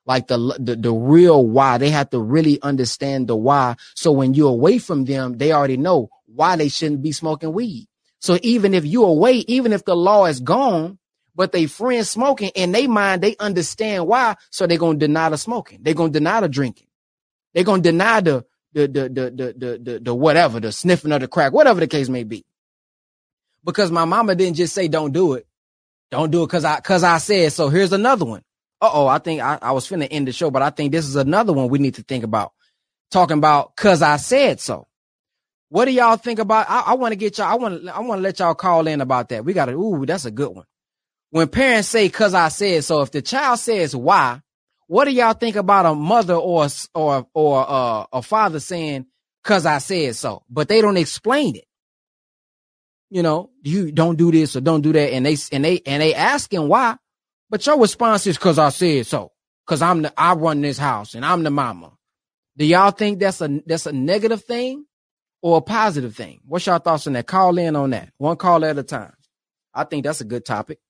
Like 0.07 0.29
the, 0.29 0.39
the 0.61 0.77
the 0.77 0.93
real 0.93 1.47
why. 1.47 1.79
They 1.79 1.91
have 1.91 2.11
to 2.11 2.21
really 2.21 2.63
understand 2.63 3.27
the 3.29 3.37
why. 3.37 3.77
So 3.97 4.13
when 4.13 4.35
you're 4.35 4.51
away 4.51 4.79
from 4.79 5.05
them, 5.05 5.37
they 5.37 5.53
already 5.53 5.77
know 5.77 6.11
why 6.27 6.57
they 6.57 6.69
shouldn't 6.69 7.03
be 7.03 7.13
smoking 7.13 7.53
weed. 7.53 7.89
So 8.21 8.39
even 8.43 8.75
if 8.75 8.85
you're 8.85 9.09
away, 9.09 9.39
even 9.49 9.73
if 9.73 9.85
the 9.85 9.97
law 9.97 10.27
is 10.27 10.41
gone, 10.41 10.99
but 11.41 11.53
they 11.53 11.65
friends 11.65 12.11
smoking 12.11 12.51
in 12.55 12.71
they 12.71 12.87
mind, 12.87 13.23
they 13.23 13.35
understand 13.39 14.07
why. 14.07 14.37
So 14.51 14.67
they're 14.67 14.77
gonna 14.77 14.99
deny 14.99 15.31
the 15.31 15.39
smoking. 15.39 15.79
They're 15.81 15.95
gonna 15.95 16.13
deny 16.13 16.41
the 16.41 16.51
drinking. 16.51 16.89
They're 17.55 17.65
gonna 17.65 17.81
deny 17.81 18.21
the 18.21 18.45
the 18.75 18.87
the 18.87 19.09
the 19.09 19.31
the 19.31 19.55
the 19.57 19.79
the, 19.83 20.01
the 20.01 20.15
whatever, 20.15 20.61
the 20.61 20.71
sniffing 20.71 21.13
of 21.13 21.23
the 21.23 21.29
crack, 21.29 21.55
whatever 21.55 21.81
the 21.81 21.87
case 21.87 22.11
may 22.11 22.25
be. 22.25 22.45
Because 23.65 23.91
my 23.91 24.05
mama 24.05 24.35
didn't 24.35 24.59
just 24.59 24.75
say 24.75 24.87
don't 24.87 25.13
do 25.13 25.33
it. 25.33 25.47
Don't 26.11 26.31
do 26.31 26.43
it 26.43 26.49
because 26.49 26.67
I 26.67 26.81
cause 26.81 27.05
I 27.05 27.17
said 27.17 27.55
so. 27.55 27.71
Here's 27.71 27.95
another 27.95 28.27
one. 28.27 28.43
Uh-oh, 28.83 29.07
I 29.07 29.17
think 29.17 29.41
I, 29.41 29.59
I 29.63 29.73
was 29.73 29.89
finna 29.89 30.09
end 30.11 30.29
the 30.29 30.33
show, 30.33 30.51
but 30.51 30.61
I 30.61 30.69
think 30.69 30.93
this 30.93 31.07
is 31.07 31.17
another 31.17 31.55
one 31.55 31.71
we 31.71 31.79
need 31.79 31.95
to 31.95 32.03
think 32.03 32.23
about. 32.23 32.53
Talking 33.11 33.39
about 33.39 33.77
cause 33.77 34.03
I 34.03 34.19
said 34.19 34.61
so. 34.61 34.89
What 35.71 35.87
do 35.87 35.93
y'all 35.93 36.19
think 36.19 36.39
about? 36.39 36.69
I, 36.69 36.81
I 36.89 36.95
want 36.97 37.13
to 37.13 37.17
get 37.17 37.39
y'all, 37.39 37.47
I 37.47 37.55
want 37.55 37.83
to 37.83 37.97
I 37.97 38.01
want 38.01 38.19
to 38.19 38.23
let 38.25 38.41
y'all 38.41 38.55
call 38.55 38.87
in 38.87 39.01
about 39.01 39.31
that. 39.31 39.43
We 39.43 39.55
got 39.55 39.67
to, 39.67 39.73
ooh, 39.73 40.05
that's 40.05 40.27
a 40.27 40.31
good 40.31 40.55
one. 40.55 40.67
When 41.31 41.49
parents 41.49 41.89
say 41.89 42.09
cause 42.09 42.35
I 42.35 42.49
said 42.49 42.85
so, 42.85 43.03
if 43.03 43.13
the 43.13 43.23
child 43.23 43.59
says 43.61 43.95
why, 43.95 44.41
what 44.87 45.05
do 45.05 45.13
y'all 45.13 45.33
think 45.33 45.55
about 45.55 45.87
a 45.87 45.95
mother 45.95 46.35
or 46.35 46.67
or 46.95 47.27
or 47.33 47.67
uh, 47.69 48.07
a 48.13 48.23
father 48.23 48.59
saying 48.59 49.07
cause 49.45 49.65
I 49.65 49.79
said 49.79 50.17
so, 50.17 50.43
but 50.51 50.69
they 50.69 50.81
don't 50.81 50.97
explain 50.97 51.55
it? 51.55 51.65
You 53.11 53.23
know, 53.23 53.51
you 53.63 53.93
don't 53.93 54.17
do 54.17 54.33
this 54.33 54.57
or 54.57 54.61
don't 54.61 54.83
do 54.83 54.93
that, 54.93 55.13
and 55.13 55.25
they 55.25 55.37
and 55.53 55.65
they 55.65 55.81
and 55.87 56.03
they 56.03 56.15
asking 56.15 56.67
why, 56.67 56.97
but 57.49 57.65
your 57.65 57.81
response 57.81 58.27
is 58.27 58.37
cause 58.37 58.59
I 58.59 58.71
said 58.71 59.07
so, 59.07 59.31
cause 59.67 59.83
I'm 59.83 60.03
the 60.03 60.13
I 60.17 60.35
run 60.35 60.61
this 60.61 60.79
house 60.79 61.15
and 61.15 61.25
I'm 61.25 61.45
the 61.45 61.51
mama. 61.51 61.93
Do 62.57 62.67
y'all 62.67 62.91
think 62.91 63.21
that's 63.21 63.41
a 63.41 63.63
that's 63.67 63.87
a 63.87 63.93
negative 63.93 64.43
thing 64.43 64.85
or 65.43 65.59
a 65.59 65.63
positive 65.63 66.17
thing? 66.17 66.41
What's 66.45 66.67
y'all 66.67 66.81
thoughts 66.81 67.07
on 67.07 67.13
that? 67.13 67.29
Call 67.29 67.57
in 67.59 67.77
on 67.77 67.91
that. 67.91 68.11
One 68.19 68.37
call 68.37 68.65
at 68.65 68.77
a 68.77 68.83
time. 68.83 69.15
I 69.73 69.85
think 69.85 70.03
that's 70.03 70.21
a 70.21 70.25
good 70.25 70.45
topic. 70.45 70.81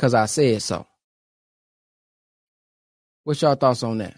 Cause 0.00 0.14
I 0.14 0.24
said 0.24 0.62
so. 0.62 0.86
What's 3.22 3.42
y'all 3.42 3.54
thoughts 3.54 3.82
on 3.82 3.98
that? 3.98 4.16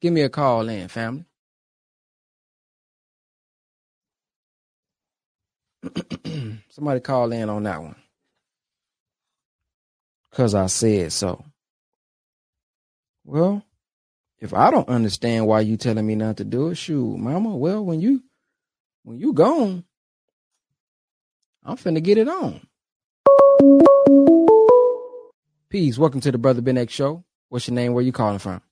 Give 0.00 0.12
me 0.12 0.20
a 0.20 0.28
call 0.28 0.68
in, 0.68 0.86
family. 0.86 1.24
Somebody 6.70 7.00
call 7.00 7.32
in 7.32 7.50
on 7.50 7.64
that 7.64 7.82
one. 7.82 7.96
Cause 10.30 10.54
I 10.54 10.66
said 10.66 11.12
so. 11.12 11.44
Well, 13.24 13.64
if 14.38 14.54
I 14.54 14.70
don't 14.70 14.88
understand 14.88 15.48
why 15.48 15.62
you 15.62 15.76
telling 15.76 16.06
me 16.06 16.14
not 16.14 16.36
to 16.36 16.44
do 16.44 16.68
it, 16.68 16.76
shoot, 16.76 17.16
mama, 17.16 17.56
well, 17.56 17.84
when 17.84 18.00
you 18.00 18.22
when 19.02 19.18
you 19.18 19.32
gone, 19.32 19.82
I'm 21.64 21.76
finna 21.76 22.00
get 22.00 22.18
it 22.18 22.28
on. 22.28 22.60
Peace. 25.76 25.98
Welcome 25.98 26.22
to 26.22 26.32
the 26.32 26.38
Brother 26.38 26.62
Ben 26.62 26.78
X 26.78 26.90
Show. 26.94 27.22
What's 27.50 27.68
your 27.68 27.74
name? 27.74 27.92
Where 27.92 28.02
you 28.02 28.10
calling 28.10 28.38
from? 28.38 28.62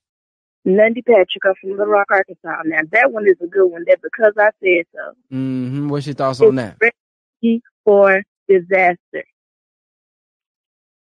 Lundy 0.65 1.03
Patrick, 1.03 1.45
I'm 1.45 1.53
from 1.61 1.69
Little 1.69 1.85
Rock, 1.85 2.07
Arkansas. 2.09 2.63
Now 2.65 2.79
that 2.93 3.11
one 3.11 3.27
is 3.27 3.35
a 3.43 3.45
good 3.45 3.67
one. 3.67 3.83
That 3.85 3.99
because 4.01 4.33
I 4.39 4.49
said 4.59 4.85
so. 4.91 5.13
Mm-hmm. 5.31 5.89
What's 5.89 6.07
your 6.07 6.15
thoughts 6.15 6.41
on 6.41 6.55
that? 6.55 6.77
Ready 6.81 7.61
for 7.83 8.23
disaster. 8.49 9.23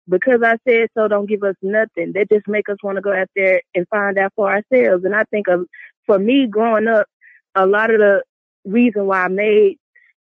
Because 0.06 0.42
I 0.44 0.58
said 0.68 0.88
so, 0.92 1.08
don't 1.08 1.30
give 1.30 1.42
us 1.42 1.54
nothing. 1.62 2.12
That 2.12 2.28
just 2.30 2.46
make 2.46 2.68
us 2.68 2.76
want 2.82 2.96
to 2.96 3.00
go 3.00 3.14
out 3.14 3.30
there 3.34 3.62
and 3.74 3.88
find 3.88 4.18
out 4.18 4.34
for 4.36 4.50
ourselves. 4.50 5.02
And 5.06 5.16
I 5.16 5.24
think 5.30 5.48
of, 5.48 5.64
for 6.04 6.18
me 6.18 6.46
growing 6.46 6.88
up, 6.88 7.06
a 7.54 7.66
lot 7.66 7.90
of 7.90 8.00
the 8.00 8.22
reason 8.66 9.06
why 9.06 9.24
I 9.24 9.28
made 9.28 9.78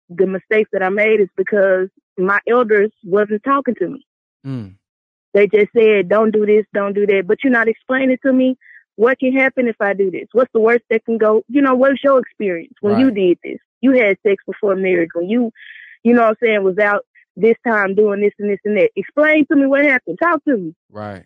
the 0.07 0.25
mistakes 0.25 0.69
that 0.71 0.83
I 0.83 0.87
made 0.87 1.19
is 1.19 1.27
because 1.35 1.89
my 2.17 2.39
elders 2.47 2.93
wasn't 3.03 3.43
talking 3.43 3.75
to 3.79 3.89
me. 3.89 4.05
Mm. 4.47 4.75
They 5.35 5.47
just 5.47 5.67
said, 5.77 6.09
don't 6.09 6.31
do 6.31 6.45
this, 6.47 6.65
don't 6.73 6.93
do 6.93 7.05
that. 7.05 7.25
But 7.27 7.43
you're 7.43 7.53
not 7.53 7.67
explaining 7.67 8.17
to 8.25 8.33
me 8.33 8.57
what 8.95 9.19
can 9.19 9.33
happen 9.33 9.67
if 9.67 9.75
I 9.81 9.93
do 9.93 10.09
this. 10.09 10.27
What's 10.31 10.51
the 10.53 10.61
worst 10.61 10.85
that 10.89 11.03
can 11.05 11.17
go? 11.19 11.43
You 11.49 11.61
know, 11.61 11.75
what's 11.75 12.03
your 12.03 12.19
experience 12.19 12.73
when 12.81 12.93
Right. 12.93 13.01
you 13.01 13.11
did 13.11 13.39
this? 13.43 13.59
You 13.81 13.91
had 13.91 14.17
sex 14.25 14.41
before 14.47 14.75
marriage. 14.77 15.09
When 15.13 15.29
you, 15.29 15.51
you 16.03 16.13
know 16.13 16.21
what 16.21 16.29
I'm 16.29 16.35
saying, 16.41 16.63
was 16.63 16.77
out 16.79 17.05
this 17.35 17.57
time 17.67 17.95
doing 17.95 18.21
this 18.21 18.31
and 18.39 18.49
this 18.49 18.59
and 18.65 18.77
that. 18.77 18.91
Explain 18.95 19.45
to 19.47 19.55
me 19.57 19.67
what 19.67 19.83
happened. 19.83 20.17
Talk 20.23 20.41
to 20.45 20.55
me. 20.57 20.73
Right. 20.89 21.25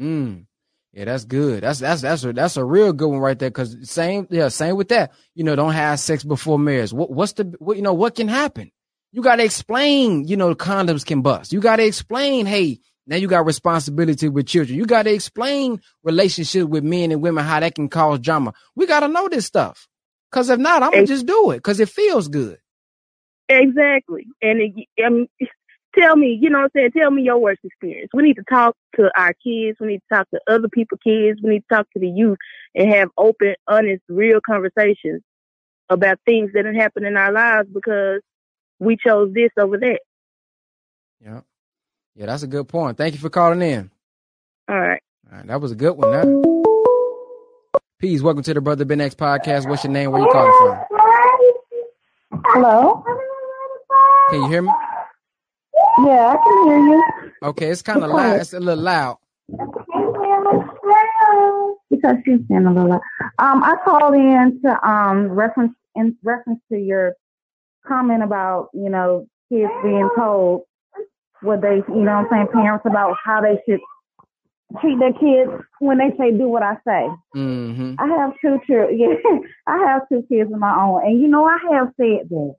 Mm. 0.00 0.46
Yeah, 0.92 1.06
that's 1.06 1.24
good. 1.24 1.62
That's 1.62 1.80
that's 1.80 2.00
that's 2.02 2.24
a 2.24 2.32
that's 2.32 2.56
a 2.56 2.64
real 2.64 2.92
good 2.92 3.08
one 3.08 3.18
right 3.18 3.38
there. 3.38 3.50
Cause 3.50 3.76
same, 3.82 4.26
yeah, 4.30 4.48
same 4.48 4.76
with 4.76 4.88
that. 4.88 5.12
You 5.34 5.44
know, 5.44 5.54
don't 5.56 5.72
have 5.72 6.00
sex 6.00 6.24
before 6.24 6.58
marriage. 6.58 6.92
What 6.92 7.10
what's 7.10 7.32
the 7.32 7.54
what 7.58 7.76
you 7.76 7.82
know 7.82 7.92
what 7.92 8.14
can 8.14 8.28
happen? 8.28 8.70
You 9.12 9.22
gotta 9.22 9.44
explain, 9.44 10.26
you 10.26 10.36
know, 10.36 10.54
condoms 10.54 11.04
can 11.04 11.22
bust. 11.22 11.52
You 11.52 11.60
gotta 11.60 11.84
explain, 11.84 12.46
hey, 12.46 12.80
now 13.06 13.16
you 13.16 13.28
got 13.28 13.46
responsibility 13.46 14.28
with 14.28 14.46
children. 14.46 14.78
You 14.78 14.84
gotta 14.84 15.12
explain 15.12 15.80
relationship 16.02 16.68
with 16.68 16.84
men 16.84 17.12
and 17.12 17.22
women, 17.22 17.44
how 17.44 17.60
that 17.60 17.74
can 17.74 17.88
cause 17.88 18.18
drama. 18.18 18.52
We 18.74 18.86
gotta 18.86 19.08
know 19.08 19.28
this 19.28 19.46
stuff. 19.46 19.88
Cause 20.32 20.50
if 20.50 20.58
not, 20.58 20.82
I'm 20.82 20.90
gonna 20.90 21.06
just 21.06 21.26
do 21.26 21.52
it 21.52 21.58
because 21.58 21.80
it 21.80 21.88
feels 21.88 22.28
good. 22.28 22.58
Exactly. 23.48 24.26
And 24.42 24.60
it, 24.60 25.04
um, 25.04 25.28
tell 25.98 26.16
me, 26.16 26.38
you 26.40 26.50
know 26.50 26.58
what 26.58 26.64
I'm 26.64 26.70
saying? 26.74 26.90
Tell 26.96 27.10
me 27.10 27.22
your 27.22 27.38
worst 27.38 27.60
experience. 27.64 28.10
We 28.12 28.22
need 28.22 28.34
to 28.34 28.44
talk 28.50 28.76
to 28.96 29.10
our 29.16 29.32
kids. 29.34 29.78
We 29.80 29.86
need 29.86 30.02
to 30.10 30.14
talk 30.16 30.28
to 30.30 30.40
other 30.48 30.68
people's 30.68 31.00
kids. 31.02 31.40
We 31.42 31.50
need 31.50 31.64
to 31.70 31.74
talk 31.74 31.86
to 31.92 32.00
the 32.00 32.08
youth 32.08 32.38
and 32.74 32.92
have 32.92 33.08
open, 33.16 33.54
honest, 33.66 34.02
real 34.08 34.40
conversations 34.44 35.22
about 35.88 36.18
things 36.26 36.50
that 36.54 36.64
have 36.64 36.74
happened 36.74 37.06
in 37.06 37.16
our 37.16 37.32
lives 37.32 37.68
because 37.72 38.20
we 38.78 38.96
chose 38.96 39.32
this 39.32 39.50
over 39.58 39.78
that. 39.78 40.00
Yeah. 41.24 41.40
Yeah, 42.14 42.26
that's 42.26 42.42
a 42.42 42.46
good 42.46 42.68
point. 42.68 42.96
Thank 42.96 43.14
you 43.14 43.20
for 43.20 43.30
calling 43.30 43.62
in. 43.62 43.90
All 44.68 44.78
right. 44.78 45.02
All 45.30 45.38
right, 45.38 45.46
that 45.46 45.60
was 45.60 45.72
a 45.72 45.74
good 45.74 45.92
one. 45.92 46.10
Now, 46.12 47.80
peace. 47.98 48.22
Welcome 48.22 48.42
to 48.44 48.54
the 48.54 48.60
Brother 48.60 48.84
Ben 48.84 49.00
X 49.00 49.14
podcast. 49.14 49.68
What's 49.68 49.84
your 49.84 49.92
name? 49.92 50.12
Where 50.12 50.22
you 50.22 50.28
calling 50.30 50.52
from? 50.60 52.40
Hello? 52.46 53.04
Can 54.30 54.42
you 54.42 54.48
hear 54.48 54.62
me? 54.62 54.70
Yeah, 56.04 56.34
I 56.34 56.36
can 56.42 56.68
hear 56.68 56.78
you. 56.78 57.04
Okay, 57.42 57.70
it's 57.70 57.82
kind 57.82 58.02
of 58.02 58.10
loud. 58.10 58.40
It's 58.40 58.52
a 58.52 58.60
little 58.60 58.82
loud. 58.82 59.18
Because 61.90 62.16
she's 62.24 62.40
saying 62.48 62.66
a 62.66 62.72
little 62.72 62.90
loud. 62.90 63.00
Um, 63.38 63.62
I 63.62 63.76
called 63.84 64.14
in 64.14 64.60
to 64.62 64.88
um 64.88 65.28
reference 65.28 65.74
in 65.94 66.16
reference 66.22 66.60
to 66.70 66.78
your 66.78 67.14
comment 67.86 68.22
about, 68.22 68.68
you 68.72 68.90
know, 68.90 69.26
kids 69.50 69.70
being 69.82 70.08
told 70.16 70.62
what 71.42 71.60
they 71.60 71.82
you 71.88 72.02
know 72.02 72.22
what 72.22 72.26
I'm 72.26 72.28
saying, 72.30 72.48
parents 72.52 72.84
about 72.86 73.16
how 73.24 73.40
they 73.40 73.60
should 73.66 73.80
treat 74.80 74.98
their 74.98 75.12
kids 75.12 75.64
when 75.78 75.98
they 75.98 76.10
say 76.18 76.36
do 76.36 76.48
what 76.48 76.62
I 76.62 76.74
say. 76.86 77.08
Mm-hmm. 77.36 77.94
I 77.98 78.06
have 78.18 78.32
two 78.40 78.58
children. 78.66 78.98
Yeah, 78.98 79.38
I 79.66 79.78
have 79.86 80.02
two 80.08 80.24
kids 80.28 80.52
of 80.52 80.58
my 80.58 80.74
own, 80.74 81.04
and 81.04 81.20
you 81.20 81.28
know 81.28 81.44
I 81.44 81.58
have 81.72 81.88
said 81.96 82.28
that. 82.28 82.54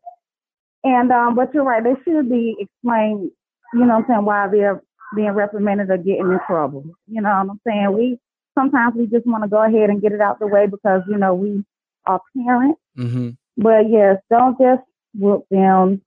And 0.83 1.11
um, 1.11 1.35
but 1.35 1.53
you're 1.53 1.63
right. 1.63 1.83
They 1.83 1.95
should 2.05 2.29
be 2.29 2.55
explained. 2.59 3.31
You 3.73 3.79
know 3.81 3.95
what 3.95 4.03
I'm 4.03 4.05
saying? 4.07 4.25
Why 4.25 4.47
they're 4.49 4.81
being 5.15 5.31
reprimanded 5.31 5.89
or 5.89 5.97
getting 5.97 6.31
in 6.31 6.39
trouble. 6.47 6.85
You 7.07 7.21
know 7.21 7.29
what 7.29 7.51
I'm 7.51 7.61
saying? 7.65 7.93
We 7.93 8.19
sometimes 8.57 8.95
we 8.95 9.07
just 9.07 9.25
want 9.25 9.43
to 9.43 9.49
go 9.49 9.63
ahead 9.63 9.89
and 9.89 10.01
get 10.01 10.11
it 10.11 10.21
out 10.21 10.39
the 10.39 10.47
way 10.47 10.67
because 10.67 11.01
you 11.09 11.17
know 11.17 11.33
we 11.33 11.63
are 12.05 12.21
parents. 12.35 12.79
Mm-hmm. 12.97 13.29
But 13.57 13.89
yes, 13.89 14.17
don't 14.29 14.57
just 14.57 14.83
whoop 15.17 15.45
them. 15.49 16.01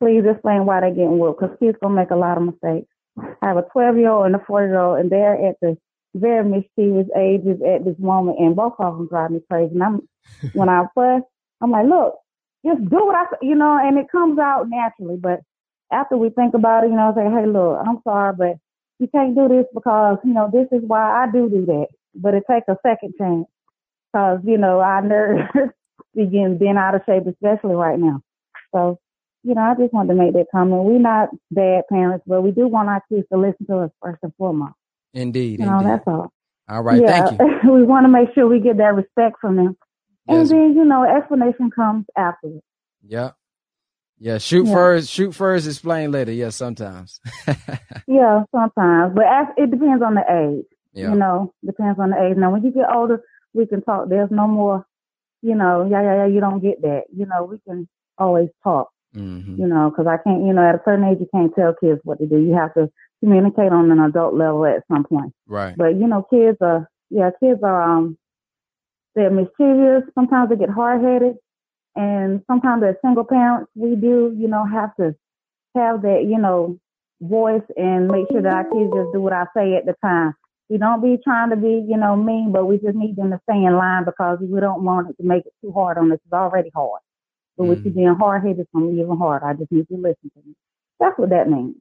Please 0.00 0.24
explain 0.24 0.66
why 0.66 0.80
they're 0.80 0.90
getting 0.90 1.18
whooped 1.18 1.40
because 1.40 1.56
kids 1.58 1.78
gonna 1.82 1.94
make 1.94 2.10
a 2.10 2.16
lot 2.16 2.38
of 2.38 2.44
mistakes. 2.44 2.88
I 3.42 3.48
have 3.48 3.56
a 3.56 3.66
12 3.72 3.96
year 3.96 4.10
old 4.10 4.26
and 4.26 4.36
a 4.36 4.44
4 4.46 4.64
year 4.64 4.78
old, 4.78 4.98
and 5.00 5.10
they're 5.10 5.48
at 5.48 5.56
the 5.60 5.76
very 6.14 6.44
mischievous 6.44 7.06
ages 7.16 7.60
at 7.62 7.84
this 7.84 7.98
moment, 7.98 8.38
and 8.38 8.56
both 8.56 8.74
of 8.78 8.96
them 8.96 9.08
drive 9.08 9.30
me 9.30 9.40
crazy. 9.50 9.74
And 9.74 9.82
I'm 9.82 10.08
when 10.54 10.68
I 10.68 10.84
fuss, 10.94 11.22
I'm 11.60 11.70
like, 11.70 11.86
look, 11.86 12.14
just 12.64 12.80
do 12.88 13.06
what 13.06 13.16
I, 13.16 13.24
you 13.42 13.54
know, 13.54 13.78
and 13.78 13.98
it 13.98 14.10
comes 14.10 14.38
out 14.38 14.68
naturally. 14.68 15.16
But 15.16 15.40
after 15.92 16.16
we 16.16 16.30
think 16.30 16.54
about 16.54 16.84
it, 16.84 16.90
you 16.90 16.96
know, 16.96 17.12
I 17.12 17.14
say, 17.14 17.30
hey, 17.30 17.46
look, 17.46 17.78
I'm 17.86 18.00
sorry, 18.04 18.34
but 18.36 18.56
you 18.98 19.08
can't 19.08 19.34
do 19.34 19.48
this 19.48 19.66
because 19.74 20.18
you 20.24 20.34
know 20.34 20.50
this 20.52 20.68
is 20.72 20.86
why 20.86 21.24
I 21.24 21.30
do 21.32 21.48
do 21.48 21.66
that. 21.66 21.86
But 22.14 22.34
it 22.34 22.44
takes 22.48 22.68
a 22.68 22.76
second 22.86 23.14
chance 23.18 23.46
because 24.12 24.40
you 24.44 24.58
know 24.58 24.80
our 24.80 25.02
nerves 25.02 25.48
begin 26.14 26.58
being 26.58 26.76
out 26.76 26.94
of 26.94 27.02
shape, 27.06 27.24
especially 27.26 27.74
right 27.74 27.98
now. 27.98 28.20
So 28.74 28.98
you 29.42 29.54
know, 29.54 29.62
I 29.62 29.74
just 29.74 29.94
wanted 29.94 30.08
to 30.14 30.14
make 30.20 30.34
that 30.34 30.46
comment. 30.52 30.84
We're 30.84 30.98
not 30.98 31.30
bad 31.50 31.84
parents, 31.90 32.24
but 32.26 32.42
we 32.42 32.50
do 32.50 32.68
want 32.68 32.90
our 32.90 33.02
kids 33.10 33.26
to 33.32 33.38
listen 33.38 33.64
to 33.68 33.78
us 33.78 33.90
first 34.02 34.18
and 34.22 34.34
foremost. 34.36 34.74
Indeed. 35.14 35.60
You 35.60 35.66
know, 35.66 35.78
indeed. 35.78 35.90
that's 35.92 36.04
all. 36.06 36.30
All 36.68 36.82
right. 36.82 37.00
yeah, 37.00 37.26
Thank 37.26 37.40
you. 37.64 37.72
we 37.72 37.82
want 37.84 38.04
to 38.04 38.08
make 38.08 38.28
sure 38.34 38.46
we 38.46 38.60
get 38.60 38.76
that 38.76 38.94
respect 38.94 39.36
from 39.40 39.56
them 39.56 39.76
And 40.28 40.40
Yes. 40.40 40.50
then, 40.50 40.74
you 40.74 40.84
know, 40.84 41.04
explanation 41.04 41.70
comes 41.70 42.04
afterwards. 42.16 42.62
Yeah. 43.02 43.30
Yeah. 44.18 44.36
Shoot 44.38 44.66
Yeah. 44.66 44.74
first, 44.74 45.10
shoot 45.10 45.34
first, 45.34 45.66
explain 45.66 46.12
later. 46.12 46.32
Yeah, 46.32 46.50
sometimes. 46.50 47.18
Yeah, 48.06 48.44
sometimes. 48.54 49.14
But 49.14 49.24
as, 49.24 49.46
it 49.56 49.70
depends 49.70 50.02
on 50.02 50.14
the 50.16 50.24
age. 50.30 50.66
yeah. 50.92 51.10
You 51.10 51.16
know, 51.16 51.54
depends 51.64 51.98
on 51.98 52.10
the 52.10 52.22
age. 52.26 52.36
Now, 52.36 52.52
when 52.52 52.62
you 52.62 52.72
get 52.72 52.92
older, 52.94 53.22
we 53.54 53.66
can 53.66 53.82
talk. 53.82 54.08
There's 54.10 54.30
no 54.30 54.46
more, 54.46 54.84
you 55.42 55.54
know, 55.54 55.88
yeah, 55.90 56.02
yeah, 56.02 56.16
yeah, 56.16 56.26
you 56.26 56.40
don't 56.40 56.60
get 56.60 56.82
that. 56.82 57.04
You 57.14 57.26
know, 57.26 57.44
we 57.44 57.58
can 57.66 57.88
always 58.18 58.48
talk, 58.62 58.90
hmm 59.14 59.56
you 59.56 59.66
know, 59.66 59.90
because 59.90 60.06
I 60.06 60.16
can't, 60.22 60.44
you 60.46 60.52
know, 60.52 60.68
at 60.68 60.74
a 60.74 60.82
certain 60.84 61.04
age, 61.04 61.18
you 61.20 61.28
can't 61.34 61.54
tell 61.54 61.74
kids 61.80 62.00
what 62.04 62.18
to 62.18 62.26
do. 62.26 62.38
You 62.38 62.54
have 62.54 62.74
to 62.74 62.90
communicate 63.20 63.72
on 63.72 63.90
an 63.90 64.00
adult 64.00 64.34
level 64.34 64.64
at 64.66 64.84
some 64.90 65.04
point. 65.04 65.32
Right. 65.46 65.76
But, 65.76 65.96
you 65.96 66.06
know, 66.06 66.26
kids 66.30 66.58
are, 66.60 66.88
yeah, 67.10 67.30
kids 67.40 67.60
are, 67.62 67.82
um, 67.82 68.16
they're 69.14 69.30
mischievous. 69.30 70.04
Sometimes 70.14 70.50
they 70.50 70.56
get 70.56 70.70
hard 70.70 71.02
headed. 71.02 71.36
And 71.96 72.42
sometimes 72.46 72.84
as 72.84 72.94
single 73.04 73.24
parents, 73.24 73.70
we 73.74 73.96
do, 73.96 74.34
you 74.38 74.48
know, 74.48 74.64
have 74.64 74.94
to 74.96 75.14
have 75.74 76.02
that, 76.02 76.24
you 76.28 76.38
know, 76.38 76.78
voice 77.20 77.62
and 77.76 78.08
make 78.08 78.26
sure 78.30 78.42
that 78.42 78.52
our 78.52 78.64
kids 78.64 78.92
just 78.94 79.12
do 79.12 79.20
what 79.20 79.32
I 79.32 79.44
say 79.54 79.74
at 79.74 79.86
the 79.86 79.94
time. 80.02 80.34
We 80.70 80.78
don't 80.78 81.02
be 81.02 81.18
trying 81.22 81.50
to 81.50 81.56
be, 81.56 81.84
you 81.88 81.96
know, 81.96 82.14
mean, 82.16 82.52
but 82.52 82.64
we 82.66 82.78
just 82.78 82.94
need 82.94 83.16
them 83.16 83.30
to 83.32 83.40
stay 83.42 83.64
in 83.64 83.74
line 83.76 84.04
because 84.04 84.38
we 84.40 84.60
don't 84.60 84.84
want 84.84 85.10
it 85.10 85.16
to 85.20 85.24
make 85.24 85.44
it 85.44 85.52
too 85.60 85.72
hard 85.72 85.98
on 85.98 86.12
us. 86.12 86.18
It's 86.24 86.32
already 86.32 86.70
hard. 86.74 87.00
But 87.58 87.64
with 87.66 87.84
you 87.84 87.90
Mhm. 87.90 87.94
being 87.96 88.14
hard 88.14 88.42
headed, 88.42 88.60
it's 88.60 88.70
gonna 88.72 88.86
be 88.86 89.00
even 89.00 89.18
harder. 89.18 89.46
I 89.46 89.54
just 89.54 89.72
need 89.72 89.86
you 89.90 89.96
to 89.96 90.02
listen 90.02 90.30
to 90.34 90.42
me. 90.46 90.54
That's 91.00 91.18
what 91.18 91.30
that 91.30 91.50
means. 91.50 91.74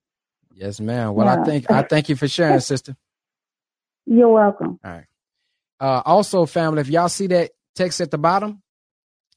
Yes, 0.56 0.82
ma'am. 0.82 1.14
Well, 1.14 1.28
I 1.28 1.36
Yeah. 1.36 1.44
think 1.44 1.70
I 1.72 1.84
thank 1.84 2.10
you 2.10 2.16
for 2.16 2.28
sharing, 2.28 2.60
sister. 2.62 2.96
You're 4.08 4.30
welcome. 4.30 4.80
Uh, 5.80 6.02
also, 6.06 6.46
family, 6.48 6.82
if 6.82 6.90
y'all 6.90 7.08
see 7.10 7.28
that 7.28 7.52
text 7.76 8.02
at 8.02 8.10
the 8.12 8.18
bottom, 8.18 8.62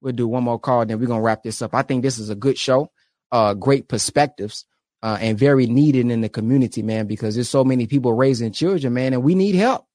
We'll 0.00 0.12
do 0.14 0.28
one 0.28 0.44
more 0.44 0.58
call, 0.58 0.86
then 0.86 0.98
we're 1.00 1.06
gonna 1.06 1.22
wrap 1.22 1.42
this 1.42 1.62
up. 1.62 1.74
I 1.74 1.82
think 1.82 2.02
this 2.02 2.18
is 2.18 2.30
a 2.30 2.34
good 2.34 2.58
show. 2.58 2.90
Uh 3.32 3.54
great 3.54 3.88
perspectives. 3.88 4.66
Uh, 5.02 5.18
and 5.20 5.38
very 5.38 5.66
needed 5.66 6.10
in 6.10 6.22
the 6.22 6.30
community, 6.30 6.82
man, 6.82 7.06
because 7.06 7.34
there's 7.34 7.50
so 7.50 7.62
many 7.62 7.86
people 7.86 8.14
raising 8.14 8.52
children, 8.52 8.94
man, 8.94 9.12
and 9.12 9.22
we 9.22 9.34
need 9.34 9.54
help. 9.54 9.86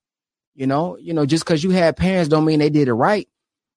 You 0.53 0.67
know, 0.67 0.97
you 0.99 1.15
know, 1.15 1.25
just 1.25 1.43
because 1.43 1.63
you 1.63 1.71
had 1.71 1.97
parents 1.97 2.29
don't 2.29 2.45
mean 2.45 2.59
they 2.59 2.69
did 2.69 2.87
it 2.87 2.93
right 2.93 3.27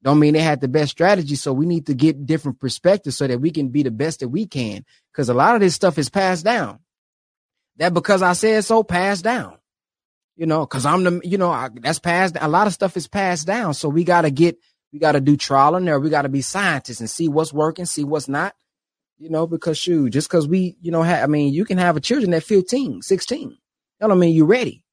don't 0.03 0.19
mean 0.19 0.35
they 0.35 0.41
had 0.41 0.61
the 0.61 0.69
best 0.69 0.91
strategy. 0.91 1.37
So 1.37 1.53
we 1.53 1.67
need 1.67 1.87
to 1.87 1.95
get 1.95 2.27
different 2.27 2.61
perspectives 2.61 3.17
so 3.17 3.27
that 3.27 3.41
we 3.41 3.51
can 3.51 3.69
be 3.69 3.83
the 3.83 3.91
best 3.91 4.21
that 4.21 4.29
we 4.29 4.47
can. 4.47 4.85
Because 5.13 5.29
a 5.29 5.35
lot 5.35 5.55
of 5.55 5.61
this 5.61 5.75
stuff 5.75 5.99
is 5.99 6.11
passed 6.11 6.45
down. 6.45 6.81
That 7.77 7.95
because 7.95 8.23
I 8.23 8.33
said 8.35 8.65
so, 8.65 8.83
passed 8.83 9.25
down. 9.25 9.59
You 10.37 10.47
know, 10.47 10.61
because 10.61 10.87
I'm 10.87 11.05
the, 11.05 11.21
you 11.25 11.39
know, 11.39 11.51
I, 11.51 11.69
that's 11.75 11.99
passed. 11.99 12.37
A 12.41 12.49
lot 12.49 12.67
of 12.67 12.73
stuff 12.73 12.97
is 12.97 13.07
passed 13.09 13.47
down. 13.47 13.75
So 13.75 13.89
we 13.89 14.05
got 14.05 14.23
to 14.23 14.31
get, 14.31 14.57
we 14.93 14.99
got 14.99 15.13
to 15.13 15.21
do 15.21 15.37
trial 15.37 15.77
and 15.77 15.89
error. 15.89 16.01
We 16.01 16.11
got 16.11 16.23
to 16.23 16.29
be 16.31 16.43
scientists 16.43 17.01
and 17.01 17.11
see 17.11 17.29
what's 17.29 17.53
working, 17.53 17.87
see 17.87 18.05
what's 18.05 18.29
not. 18.29 18.55
You 19.19 19.31
know, 19.31 19.47
because 19.47 19.79
shoot, 19.79 20.11
just 20.11 20.29
because 20.29 20.49
we, 20.49 20.77
you 20.81 20.91
know, 20.91 21.03
ha- 21.05 21.23
I 21.23 21.27
mean, 21.27 21.53
you 21.55 21.65
can 21.65 21.79
have 21.79 21.97
a 21.97 22.01
children 22.01 22.35
at 22.35 22.43
15, 22.43 23.03
16. 23.03 23.57
That 24.01 24.09
don't 24.09 24.19
mean 24.19 24.35
you 24.35 24.47
ready. 24.47 24.85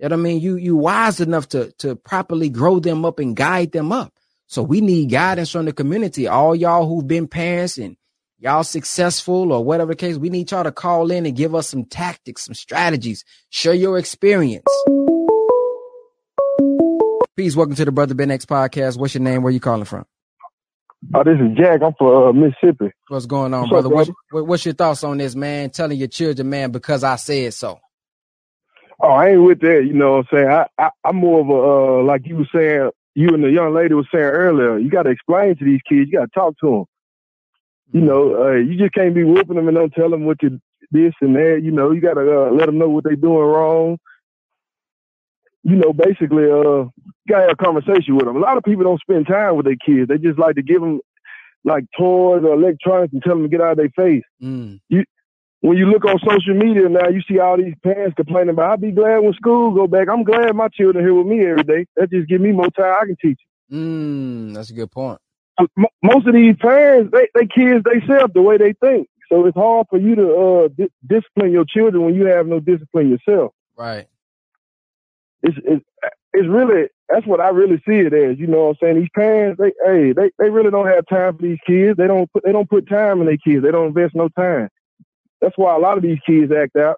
That 0.00 0.08
don't 0.08 0.22
mean 0.22 0.40
you 0.40 0.56
you 0.56 0.76
wise 0.76 1.20
enough 1.20 1.48
to 1.50 1.72
to 1.78 1.96
properly 1.96 2.50
grow 2.50 2.80
them 2.80 3.04
up 3.04 3.18
and 3.18 3.36
guide 3.36 3.72
them 3.72 3.92
up. 3.92 4.12
So 4.46 4.62
we 4.62 4.80
need 4.80 5.10
guidance 5.10 5.50
from 5.50 5.66
the 5.66 5.72
community. 5.72 6.26
All 6.28 6.54
y'all 6.54 6.86
who've 6.88 7.06
been 7.06 7.28
parents 7.28 7.78
and 7.78 7.96
y'all 8.40 8.64
successful 8.64 9.52
or 9.52 9.62
whatever 9.62 9.92
the 9.92 9.96
case, 9.96 10.16
we 10.16 10.30
need 10.30 10.50
y'all 10.50 10.64
to 10.64 10.72
call 10.72 11.10
in 11.10 11.26
and 11.26 11.36
give 11.36 11.54
us 11.54 11.68
some 11.68 11.84
tactics, 11.84 12.46
some 12.46 12.54
strategies, 12.54 13.22
share 13.50 13.74
your 13.74 13.98
experience. 13.98 14.64
Peace. 17.36 17.54
Welcome 17.54 17.76
to 17.76 17.84
the 17.84 17.92
Brother 17.92 18.14
Ben 18.14 18.30
X 18.30 18.46
podcast. 18.46 18.98
What's 18.98 19.14
your 19.14 19.22
name? 19.22 19.42
Where 19.42 19.52
you 19.52 19.60
calling 19.60 19.84
from? 19.84 20.06
Oh, 21.14 21.22
this 21.22 21.34
is 21.38 21.56
Jack. 21.56 21.80
I'm 21.82 21.92
from 21.98 22.06
uh, 22.08 22.32
Mississippi. 22.32 22.92
What's 23.08 23.26
going 23.26 23.54
on, 23.54 23.62
What's 23.62 23.72
up, 23.72 23.82
brother? 23.82 23.94
What's, 23.94 24.10
what- 24.30 24.46
what's 24.46 24.64
your 24.64 24.74
thoughts 24.74 25.04
on 25.04 25.18
this, 25.18 25.34
man? 25.34 25.70
Telling 25.70 25.98
your 25.98 26.08
children, 26.08 26.48
man, 26.50 26.70
because 26.70 27.04
I 27.04 27.16
said 27.16 27.54
so. 27.54 27.78
Oh, 29.02 29.08
I 29.08 29.30
ain't 29.30 29.42
with 29.42 29.60
that. 29.60 29.84
You 29.86 29.94
know 29.94 30.18
what 30.18 30.26
I'm 30.32 30.38
saying? 30.38 30.48
I, 30.50 30.66
I, 30.78 30.90
I'm 31.04 31.16
more 31.16 31.40
of 31.40 31.48
a, 31.48 31.52
uh, 32.00 32.04
like 32.04 32.26
you 32.26 32.36
were 32.36 32.48
saying, 32.54 32.90
you 33.14 33.28
and 33.28 33.42
the 33.42 33.50
young 33.50 33.74
lady 33.74 33.94
was 33.94 34.06
saying 34.12 34.24
earlier, 34.24 34.78
you 34.78 34.90
got 34.90 35.04
to 35.04 35.10
explain 35.10 35.56
to 35.56 35.64
these 35.64 35.80
kids. 35.88 36.10
You 36.10 36.18
got 36.18 36.26
to 36.26 36.30
talk 36.34 36.54
to 36.60 36.70
them. 36.70 36.84
You 37.92 38.00
know, 38.00 38.44
uh, 38.44 38.52
you 38.52 38.78
just 38.78 38.92
can't 38.94 39.14
be 39.14 39.24
whooping 39.24 39.56
them 39.56 39.68
and 39.68 39.76
don't 39.76 39.92
tell 39.92 40.10
them 40.10 40.24
what 40.24 40.42
you 40.42 40.60
this 40.90 41.12
and 41.20 41.34
that. 41.36 41.60
You 41.62 41.70
know, 41.70 41.90
you 41.90 42.00
got 42.00 42.14
to 42.14 42.46
uh, 42.46 42.50
let 42.50 42.66
them 42.66 42.78
know 42.78 42.88
what 42.88 43.04
they 43.04 43.16
doing 43.16 43.38
wrong. 43.38 43.98
You 45.62 45.76
know, 45.76 45.92
basically, 45.92 46.44
uh, 46.44 46.84
you 46.86 47.28
got 47.28 47.40
to 47.40 47.42
have 47.42 47.50
a 47.50 47.56
conversation 47.56 48.16
with 48.16 48.26
them. 48.26 48.36
A 48.36 48.40
lot 48.40 48.56
of 48.56 48.64
people 48.64 48.84
don't 48.84 49.00
spend 49.00 49.26
time 49.26 49.56
with 49.56 49.66
their 49.66 49.76
kids. 49.76 50.08
They 50.08 50.18
just 50.18 50.38
like 50.38 50.56
to 50.56 50.62
give 50.62 50.80
them 50.80 51.00
like 51.64 51.84
toys 51.98 52.42
or 52.44 52.54
electronics 52.54 53.12
and 53.12 53.22
tell 53.22 53.34
them 53.34 53.42
to 53.42 53.48
get 53.48 53.60
out 53.60 53.72
of 53.72 53.76
their 53.78 53.90
face. 53.90 54.24
Mm, 54.42 54.80
when 55.60 55.76
you 55.76 55.86
look 55.86 56.04
on 56.06 56.18
social 56.20 56.54
media 56.54 56.88
now, 56.88 57.08
you 57.08 57.20
see 57.28 57.38
all 57.38 57.56
these 57.58 57.74
parents 57.82 58.14
complaining 58.16 58.50
about, 58.50 58.70
I'll 58.70 58.76
be 58.78 58.92
glad 58.92 59.18
when 59.18 59.34
school 59.34 59.72
go 59.72 59.86
back. 59.86 60.08
I'm 60.08 60.24
glad 60.24 60.56
my 60.56 60.68
children 60.68 61.04
here 61.04 61.14
with 61.14 61.26
me 61.26 61.44
every 61.44 61.64
day. 61.64 61.86
That 61.96 62.10
just 62.10 62.28
give 62.28 62.40
me 62.40 62.52
more 62.52 62.70
time 62.70 62.94
I 63.02 63.06
can 63.06 63.16
teach. 63.20 63.40
mm, 63.70 64.54
that's 64.54 64.70
a 64.70 64.74
good 64.74 64.90
point. 64.90 65.20
Most 66.02 66.26
of 66.26 66.34
these 66.34 66.56
parents, 66.56 67.12
they, 67.12 67.28
they 67.34 67.46
kids 67.46 67.84
they 67.84 68.04
self 68.06 68.32
the 68.32 68.42
way 68.42 68.56
they 68.58 68.74
think. 68.74 69.08
So 69.30 69.46
it's 69.46 69.56
hard 69.56 69.86
for 69.88 69.98
you 69.98 70.14
to 70.16 70.34
uh, 70.34 70.68
di- 70.68 70.90
discipline 71.06 71.52
your 71.52 71.64
children 71.64 72.04
when 72.04 72.14
you 72.14 72.26
have 72.26 72.46
no 72.46 72.58
discipline 72.60 73.10
yourself. 73.10 73.52
Right. 73.76 74.08
It's, 75.42 75.56
it's 75.64 75.84
it's 76.32 76.48
really 76.48 76.88
that's 77.08 77.26
what 77.26 77.40
I 77.40 77.48
really 77.48 77.76
see 77.88 77.96
it 78.00 78.12
as. 78.12 78.38
You 78.38 78.46
know 78.46 78.64
what 78.66 78.68
I'm 78.70 78.76
saying? 78.82 79.00
These 79.00 79.08
parents, 79.14 79.60
they 79.60 79.72
hey, 79.84 80.12
they, 80.12 80.30
they 80.38 80.50
really 80.50 80.70
don't 80.70 80.86
have 80.86 81.06
time 81.08 81.36
for 81.36 81.42
these 81.42 81.58
kids. 81.66 81.96
They 81.96 82.06
don't 82.06 82.30
put 82.32 82.44
they 82.44 82.52
don't 82.52 82.68
put 82.68 82.88
time 82.88 83.20
in 83.20 83.26
their 83.26 83.36
kids. 83.36 83.62
They 83.62 83.70
don't 83.70 83.88
invest 83.88 84.14
no 84.14 84.28
time. 84.30 84.68
That's 85.40 85.56
why 85.56 85.74
a 85.74 85.78
lot 85.78 85.96
of 85.96 86.02
these 86.02 86.18
kids 86.26 86.52
act 86.52 86.76
out 86.76 86.96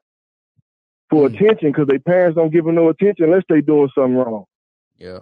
for 1.10 1.28
Mm. 1.28 1.34
attention 1.34 1.70
because 1.70 1.86
their 1.86 1.98
parents 2.00 2.36
don't 2.36 2.50
give 2.52 2.64
them 2.64 2.74
no 2.74 2.88
attention 2.88 3.26
unless 3.26 3.44
they 3.48 3.60
doing 3.60 3.90
something 3.94 4.16
wrong. 4.16 4.44
Yeah. 4.98 5.20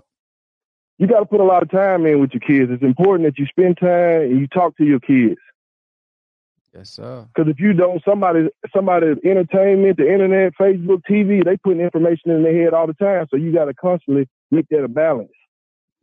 You 1.00 1.06
got 1.06 1.20
to 1.20 1.26
put 1.26 1.40
a 1.40 1.44
lot 1.44 1.62
of 1.62 1.70
time 1.70 2.04
in 2.04 2.20
with 2.20 2.32
your 2.34 2.42
kids. 2.42 2.70
It's 2.70 2.82
important 2.82 3.26
that 3.26 3.38
you 3.38 3.46
spend 3.46 3.78
time 3.78 4.20
and 4.20 4.38
you 4.38 4.46
talk 4.46 4.76
to 4.76 4.84
your 4.84 5.00
kids. 5.00 5.40
Yes, 6.74 6.90
sir. 6.90 7.26
Because 7.34 7.50
if 7.50 7.58
you 7.58 7.72
don't, 7.72 8.04
somebody, 8.04 8.48
somebody, 8.70 9.14
entertainment, 9.24 9.96
the 9.96 10.12
internet, 10.12 10.52
Facebook, 10.60 11.00
TV, 11.10 11.42
they 11.42 11.56
putting 11.56 11.80
information 11.80 12.30
in 12.32 12.42
their 12.42 12.62
head 12.62 12.74
all 12.74 12.86
the 12.86 12.92
time. 12.92 13.26
So 13.30 13.38
you 13.38 13.50
got 13.50 13.64
to 13.64 13.74
constantly 13.74 14.28
make 14.50 14.68
that 14.68 14.84
a 14.84 14.88
balance. 14.88 15.32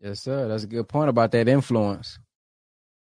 Yes, 0.01 0.19
sir. 0.19 0.47
That's 0.47 0.63
a 0.63 0.67
good 0.67 0.87
point 0.87 1.09
about 1.09 1.31
that 1.33 1.47
influence. 1.47 2.17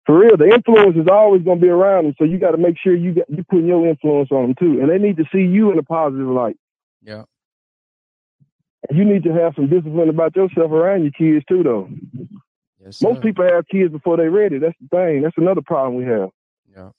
For 0.05 0.17
real, 0.17 0.37
the 0.37 0.47
influence 0.53 0.95
is 0.95 1.07
always 1.11 1.43
going 1.43 1.59
to 1.59 1.61
be 1.61 1.69
around 1.69 2.05
them. 2.05 2.13
So 2.17 2.23
you 2.23 2.37
got 2.37 2.51
to 2.51 2.57
make 2.57 2.77
sure 2.81 2.95
you 2.95 3.15
got, 3.15 3.29
you 3.29 3.43
putting 3.43 3.67
your 3.67 3.85
influence 3.85 4.29
on 4.31 4.43
them 4.43 4.55
too, 4.57 4.79
and 4.79 4.89
they 4.89 4.99
need 4.99 5.17
to 5.17 5.25
see 5.33 5.41
you 5.41 5.69
in 5.73 5.79
a 5.79 5.83
positive 5.83 6.27
light. 6.27 6.55
Yeah. 7.01 7.23
You 8.91 9.05
need 9.05 9.23
to 9.23 9.33
have 9.33 9.53
some 9.55 9.69
discipline 9.69 10.09
about 10.09 10.35
yourself 10.35 10.71
around 10.71 11.03
your 11.03 11.11
kids 11.11 11.45
too, 11.47 11.63
though. 11.63 11.89
Yes. 12.83 13.01
Most 13.01 13.21
people 13.21 13.45
have 13.45 13.67
kids 13.67 13.91
before 13.91 14.17
they're 14.17 14.29
ready. 14.29 14.59
That's 14.59 14.75
the 14.81 14.87
thing. 14.89 15.21
That's 15.21 15.37
another 15.37 15.61
problem 15.65 15.95
we 15.95 16.03
have. 16.05 16.29
Yeah. 16.75 16.89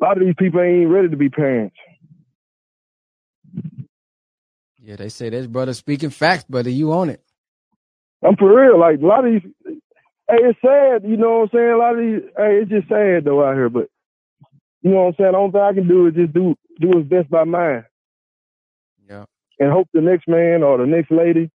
A 0.00 0.04
lot 0.04 0.20
of 0.20 0.24
these 0.24 0.34
people 0.36 0.60
ain't 0.60 0.90
ready 0.90 1.08
to 1.08 1.16
be 1.16 1.28
parents. 1.28 1.76
Yeah, 4.80 4.96
they 4.96 5.10
say 5.10 5.30
this 5.30 5.46
brother 5.46 5.74
speaking 5.74 6.10
facts, 6.10 6.44
brother. 6.44 6.70
You 6.70 6.92
own 6.92 7.10
it. 7.10 7.22
I'm 8.24 8.36
for 8.36 8.54
real. 8.54 8.80
Like 8.80 9.00
a 9.00 9.06
lot 9.06 9.24
of 9.26 9.32
these, 9.32 9.50
hey, 9.64 10.38
it's 10.40 10.58
sad. 10.60 11.08
You 11.08 11.16
know 11.16 11.40
what 11.40 11.42
I'm 11.42 11.48
saying? 11.52 11.70
A 11.70 11.76
lot 11.76 11.92
of 11.92 12.00
these, 12.00 12.30
hey, 12.36 12.60
it's 12.62 12.70
just 12.70 12.88
sad 12.88 13.24
though 13.24 13.44
out 13.44 13.54
here. 13.54 13.68
But 13.68 13.88
you 14.82 14.90
know 14.90 15.02
what 15.02 15.08
I'm 15.08 15.14
saying? 15.18 15.32
The 15.32 15.38
only 15.38 15.52
thing 15.52 15.60
I 15.60 15.72
can 15.74 15.88
do 15.88 16.06
is 16.06 16.14
just 16.14 16.32
do 16.32 16.56
do 16.80 16.88
what's 16.88 17.08
best 17.08 17.30
by 17.30 17.44
mine. 17.44 17.84
And 19.58 19.72
hope 19.72 19.88
the 19.92 20.00
next 20.00 20.28
man 20.28 20.62
or 20.62 20.78
the 20.78 20.86
next 20.86 21.10
lady 21.10 21.50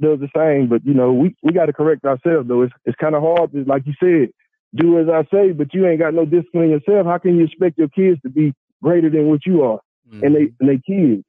does 0.00 0.20
the 0.20 0.28
same. 0.36 0.68
But 0.68 0.84
you 0.84 0.94
know, 0.94 1.12
we 1.12 1.34
we 1.42 1.52
got 1.52 1.66
to 1.66 1.72
correct 1.72 2.04
ourselves 2.04 2.48
though. 2.48 2.62
It's 2.62 2.72
it's 2.84 2.96
kind 2.96 3.14
of 3.14 3.22
hard. 3.22 3.52
To, 3.52 3.64
like 3.64 3.82
you 3.86 3.94
said, 4.00 4.30
do 4.74 4.98
as 5.00 5.08
I 5.08 5.24
say, 5.34 5.52
but 5.52 5.72
you 5.74 5.86
ain't 5.86 6.00
got 6.00 6.14
no 6.14 6.24
discipline 6.24 6.70
yourself. 6.70 7.06
How 7.06 7.18
can 7.18 7.36
you 7.36 7.44
expect 7.44 7.78
your 7.78 7.88
kids 7.88 8.20
to 8.22 8.28
be 8.30 8.54
greater 8.82 9.10
than 9.10 9.26
what 9.28 9.44
you 9.46 9.62
are, 9.62 9.80
Mm-hmm. 10.08 10.24
and 10.24 10.34
they 10.34 10.52
and 10.60 10.68
they 10.68 10.78
kids. 10.86 11.24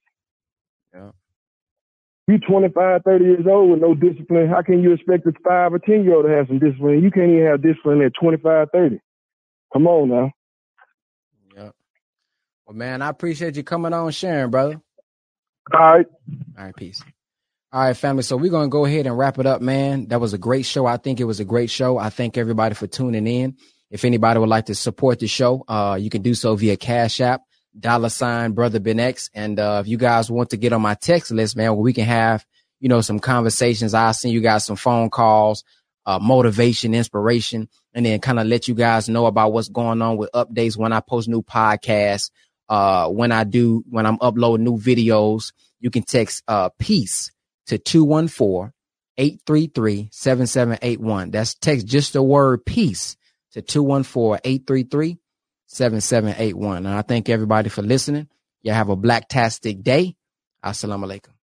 Yeah. 0.93 1.11
You 2.27 2.37
25, 2.37 3.01
30 3.03 3.25
years 3.25 3.45
old 3.49 3.71
with 3.71 3.81
no 3.81 3.95
discipline. 3.95 4.47
How 4.47 4.61
can 4.61 4.83
you 4.83 4.93
expect 4.93 5.25
a 5.25 5.33
five 5.43 5.73
or 5.73 5.79
10 5.79 6.03
year 6.03 6.13
old 6.15 6.25
to 6.25 6.31
have 6.31 6.47
some 6.47 6.59
discipline? 6.59 7.03
You 7.03 7.09
can't 7.11 7.31
even 7.31 7.45
have 7.47 7.61
discipline 7.63 8.01
at 8.03 8.13
25, 8.21 8.67
30. 8.71 8.99
Come 9.73 9.87
on 9.87 10.09
now. 10.09 10.31
Yep. 11.55 11.75
Well, 12.67 12.75
man, 12.77 13.01
I 13.01 13.09
appreciate 13.09 13.55
you 13.57 13.63
coming 13.63 13.93
on, 13.93 14.11
sharing, 14.11 14.51
brother. 14.51 14.79
All 15.73 15.79
right. 15.79 16.05
All 16.57 16.65
right, 16.65 16.75
peace. 16.75 17.03
All 17.71 17.81
right, 17.81 17.95
family. 17.95 18.23
So 18.23 18.35
we're 18.35 18.49
gonna 18.49 18.67
go 18.67 18.85
ahead 18.85 19.05
and 19.05 19.17
wrap 19.17 19.37
it 19.37 19.45
up, 19.45 19.61
man. 19.61 20.07
That 20.07 20.19
was 20.19 20.33
a 20.33 20.39
great 20.39 20.65
show. 20.65 20.87
I 20.87 20.97
think 20.97 21.19
it 21.19 21.25
was 21.25 21.39
a 21.39 21.45
great 21.45 21.69
show. 21.69 21.97
I 21.97 22.09
thank 22.09 22.37
everybody 22.37 22.73
for 22.73 22.87
tuning 22.87 23.27
in. 23.27 23.57
If 23.91 24.05
anybody 24.05 24.39
would 24.39 24.49
like 24.49 24.65
to 24.67 24.75
support 24.75 25.19
the 25.19 25.27
show, 25.27 25.63
uh, 25.67 25.97
you 25.99 26.09
can 26.09 26.21
do 26.21 26.33
so 26.33 26.55
via 26.55 26.77
Cash 26.77 27.21
App, 27.21 27.41
dollar 27.79 28.09
sign 28.09 28.53
brother 28.53 28.79
Ben 28.79 28.99
X. 28.99 29.29
And 29.33 29.59
uh, 29.59 29.81
if 29.83 29.87
you 29.87 29.97
guys 29.97 30.31
want 30.31 30.49
to 30.51 30.57
get 30.57 30.73
on 30.73 30.81
my 30.81 30.95
text 30.95 31.31
list, 31.31 31.55
man, 31.55 31.73
where 31.73 31.81
we 31.81 31.93
can 31.93 32.05
have, 32.05 32.45
you 32.79 32.89
know, 32.89 33.01
some 33.01 33.19
conversations. 33.19 33.93
I'll 33.93 34.13
send 34.13 34.33
you 34.33 34.41
guys 34.41 34.65
some 34.65 34.75
phone 34.75 35.09
calls, 35.09 35.63
uh, 36.05 36.17
motivation, 36.19 36.95
inspiration, 36.95 37.69
and 37.93 38.05
then 38.05 38.19
kind 38.19 38.39
of 38.39 38.47
let 38.47 38.67
you 38.67 38.73
guys 38.73 39.09
know 39.09 39.27
about 39.27 39.53
what's 39.53 39.69
going 39.69 40.01
on 40.01 40.17
with 40.17 40.31
updates 40.33 40.77
when 40.77 40.93
I 40.93 41.01
post 41.01 41.27
new 41.27 41.41
podcasts, 41.43 42.31
uh, 42.69 43.09
when 43.09 43.31
I 43.31 43.43
do, 43.43 43.83
when 43.89 44.05
I'm 44.05 44.17
uploading 44.21 44.63
new 44.63 44.77
videos. 44.77 45.51
You 45.79 45.89
can 45.89 46.03
text 46.03 46.43
uh, 46.47 46.69
peace 46.77 47.31
to 47.67 47.77
214 47.77 48.73
833 49.17 50.09
7781. 50.11 51.31
That's 51.31 51.55
text 51.55 51.87
just 51.87 52.13
the 52.13 52.23
word 52.23 52.65
peace 52.65 53.17
to 53.51 53.61
214 53.61 54.41
833 54.43 55.17
7781. 55.67 56.85
And 56.85 56.87
I 56.87 57.01
thank 57.01 57.29
everybody 57.29 57.69
for 57.69 57.81
listening. 57.81 58.27
Y'all 58.61 58.75
have 58.75 58.89
a 58.89 58.97
blacktastic 58.97 59.83
day. 59.83 60.15
Assalamu 60.63 61.05
alaikum. 61.05 61.38